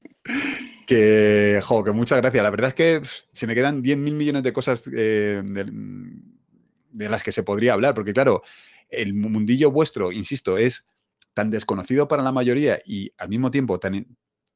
Que, 0.87 1.61
jo, 1.64 1.82
que 1.82 1.91
muchas 1.91 2.18
gracias. 2.18 2.43
La 2.45 2.51
verdad 2.51 2.68
es 2.68 2.74
que 2.74 3.03
se 3.32 3.47
me 3.49 3.57
quedan 3.57 3.82
10 3.82 3.99
mil 3.99 4.14
millones 4.14 4.45
de 4.45 4.53
cosas 4.53 4.89
eh, 4.93 5.43
de, 5.45 7.09
las 7.09 7.24
que 7.24 7.32
se 7.32 7.43
podría 7.43 7.72
hablar, 7.72 7.93
porque 7.93 8.12
claro, 8.12 8.43
el 8.89 9.12
mundillo 9.12 9.72
vuestro, 9.72 10.12
insisto, 10.12 10.57
es 10.59 10.87
tan 11.34 11.51
desconocido 11.51 12.07
para 12.07 12.22
la 12.22 12.30
mayoría 12.30 12.78
y 12.87 13.12
al 13.18 13.28
mismo 13.28 13.51
tiempo 13.51 13.80
tan, 13.80 14.07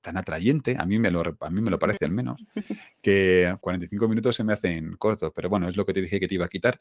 tan 0.01 0.17
atrayente, 0.17 0.77
a 0.79 0.87
mí, 0.87 0.99
me 0.99 1.11
lo, 1.11 1.23
a 1.41 1.51
mí 1.51 1.61
me 1.61 1.71
lo 1.71 1.79
parece 1.79 2.05
al 2.05 2.11
menos, 2.11 2.45
que 3.03 3.57
45 3.61 4.09
minutos 4.09 4.37
se 4.37 4.45
me 4.45 4.53
hacen 4.53 4.97
cortos, 4.97 5.33
pero 5.35 5.49
bueno, 5.49 5.69
es 5.69 5.77
lo 5.77 5.85
que 5.85 5.93
te 5.93 6.03
dije 6.03 6.21
que 6.21 6.29
te 6.29 6.35
iba 6.35 6.47
a 6.47 6.49
quitar, 6.49 6.79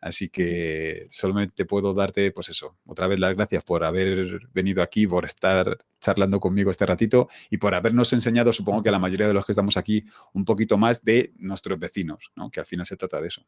así 0.00 0.28
que 0.28 1.06
solamente 1.10 1.64
puedo 1.64 1.94
darte, 1.94 2.30
pues 2.32 2.48
eso, 2.48 2.76
otra 2.86 3.06
vez 3.06 3.18
las 3.20 3.34
gracias 3.34 3.62
por 3.62 3.84
haber 3.84 4.48
venido 4.52 4.82
aquí, 4.82 5.06
por 5.06 5.24
estar 5.24 5.78
charlando 6.00 6.40
conmigo 6.40 6.70
este 6.70 6.86
ratito 6.86 7.28
y 7.50 7.58
por 7.58 7.74
habernos 7.74 8.12
enseñado, 8.12 8.52
supongo 8.52 8.82
que 8.82 8.88
a 8.88 8.92
la 8.92 8.98
mayoría 8.98 9.28
de 9.28 9.34
los 9.34 9.46
que 9.46 9.52
estamos 9.52 9.76
aquí, 9.76 10.04
un 10.32 10.44
poquito 10.44 10.76
más 10.78 11.04
de 11.04 11.32
nuestros 11.36 11.78
vecinos, 11.78 12.32
¿no? 12.36 12.50
que 12.50 12.60
al 12.60 12.66
final 12.66 12.86
se 12.86 12.96
trata 12.96 13.20
de 13.20 13.28
eso. 13.28 13.44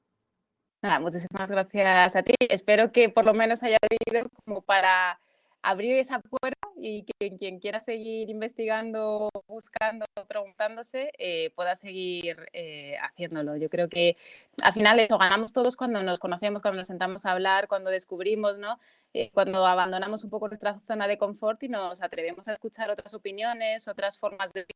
Nada, 0.83 1.01
muchísimas 1.01 1.51
gracias 1.51 2.15
a 2.15 2.23
ti. 2.23 2.35
Espero 2.41 2.93
que 2.93 3.09
por 3.09 3.25
lo 3.25 3.33
menos 3.33 3.63
haya 3.63 3.79
habido 3.81 4.29
como 4.45 4.61
para 4.61 5.19
abrir 5.65 5.97
esa 5.97 6.21
puerta 6.21 6.69
y 6.77 7.05
que 7.05 7.37
quien 7.37 7.59
quiera 7.59 7.81
seguir 7.81 8.29
investigando, 8.29 9.31
buscando, 9.49 10.05
preguntándose, 10.29 11.13
eh, 11.19 11.51
pueda 11.57 11.75
seguir 11.75 12.47
eh, 12.53 12.97
haciéndolo. 13.01 13.57
Yo 13.57 13.71
creo 13.71 13.89
que 13.89 14.17
al 14.63 14.73
final 14.75 15.01
eso 15.01 15.17
ganamos 15.17 15.53
todos 15.53 15.77
cuando 15.77 16.03
nos 16.03 16.19
conocemos, 16.19 16.61
cuando 16.61 16.79
nos 16.79 16.87
sentamos 16.87 17.25
a 17.25 17.33
hablar, 17.33 17.67
cuando 17.69 17.91
descubrimos, 17.91 18.59
¿no? 18.59 18.79
Eh, 19.15 19.31
cuando 19.33 19.65
abandonamos 19.65 20.23
un 20.25 20.31
poco 20.31 20.49
nuestra 20.49 20.81
zona 20.87 21.09
de 21.09 21.17
confort 21.17 21.63
y 21.63 21.69
nos 21.69 22.03
atrevemos 22.03 22.47
a 22.49 22.53
escuchar 22.53 22.91
otras 22.91 23.15
opiniones, 23.15 23.89
otras 23.89 24.19
formas 24.19 24.53
de 24.53 24.67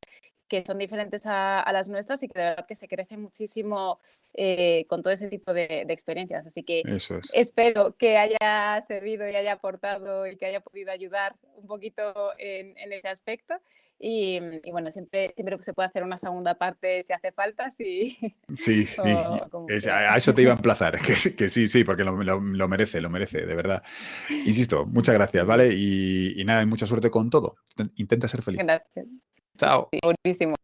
que 0.49 0.64
son 0.66 0.78
diferentes 0.78 1.22
a, 1.26 1.64
las 1.72 1.88
nuestras 1.88 2.22
y 2.22 2.28
que 2.28 2.38
de 2.38 2.46
verdad 2.46 2.66
que 2.66 2.74
se 2.74 2.88
crece 2.88 3.16
muchísimo 3.16 4.01
eh, 4.34 4.86
con 4.88 5.03
todo 5.03 5.12
ese 5.12 5.28
tipo 5.28 5.53
de, 5.53 5.86
experiencias. 5.88 6.46
Así 6.46 6.62
que 6.62 6.82
espero 7.32 7.96
que 7.96 8.18
haya 8.18 8.80
servido 8.82 9.28
y 9.28 9.34
haya 9.36 9.53
aportado 9.53 10.26
y 10.26 10.36
que 10.36 10.46
haya 10.46 10.61
podido 10.61 10.90
ayudar 10.90 11.36
un 11.57 11.66
poquito 11.66 12.32
en, 12.38 12.74
ese 12.92 13.09
aspecto. 13.09 13.55
Y, 13.99 14.40
bueno, 14.70 14.92
siempre, 14.92 15.32
siempre 15.34 15.61
se 15.61 15.74
puede 15.74 15.88
hacer 15.88 16.05
una 16.05 16.18
segunda 16.18 16.55
parte 16.55 17.03
si 17.03 17.12
hace 17.12 17.32
falta. 17.32 17.70
Sí, 17.70 18.16
sí, 18.57 18.86
a 19.90 20.16
eso 20.16 20.34
te 20.34 20.42
iba 20.42 20.53
a 20.53 20.57
emplazar, 20.57 20.99
que, 21.36 21.49
sí, 21.49 21.68
sí, 21.68 21.84
porque 21.84 22.05
lo, 22.05 22.14
merece, 22.68 23.01
lo 23.01 23.11
merece, 23.11 23.44
de 23.44 23.55
verdad. 23.55 23.82
Insisto, 24.30 24.86
muchas 24.86 25.14
gracias, 25.14 25.44
¿vale? 25.44 25.74
Y, 25.74 26.40
y 26.40 26.44
nada, 26.44 26.64
mucha 26.64 26.86
suerte 26.86 27.11
con 27.11 27.28
todo. 27.28 27.57
Intenta 27.96 28.28
ser 28.28 28.42
feliz. 28.42 28.61
Gracias. 28.62 29.07
Chao. 29.59 29.88
Buenísimo. 30.24 30.54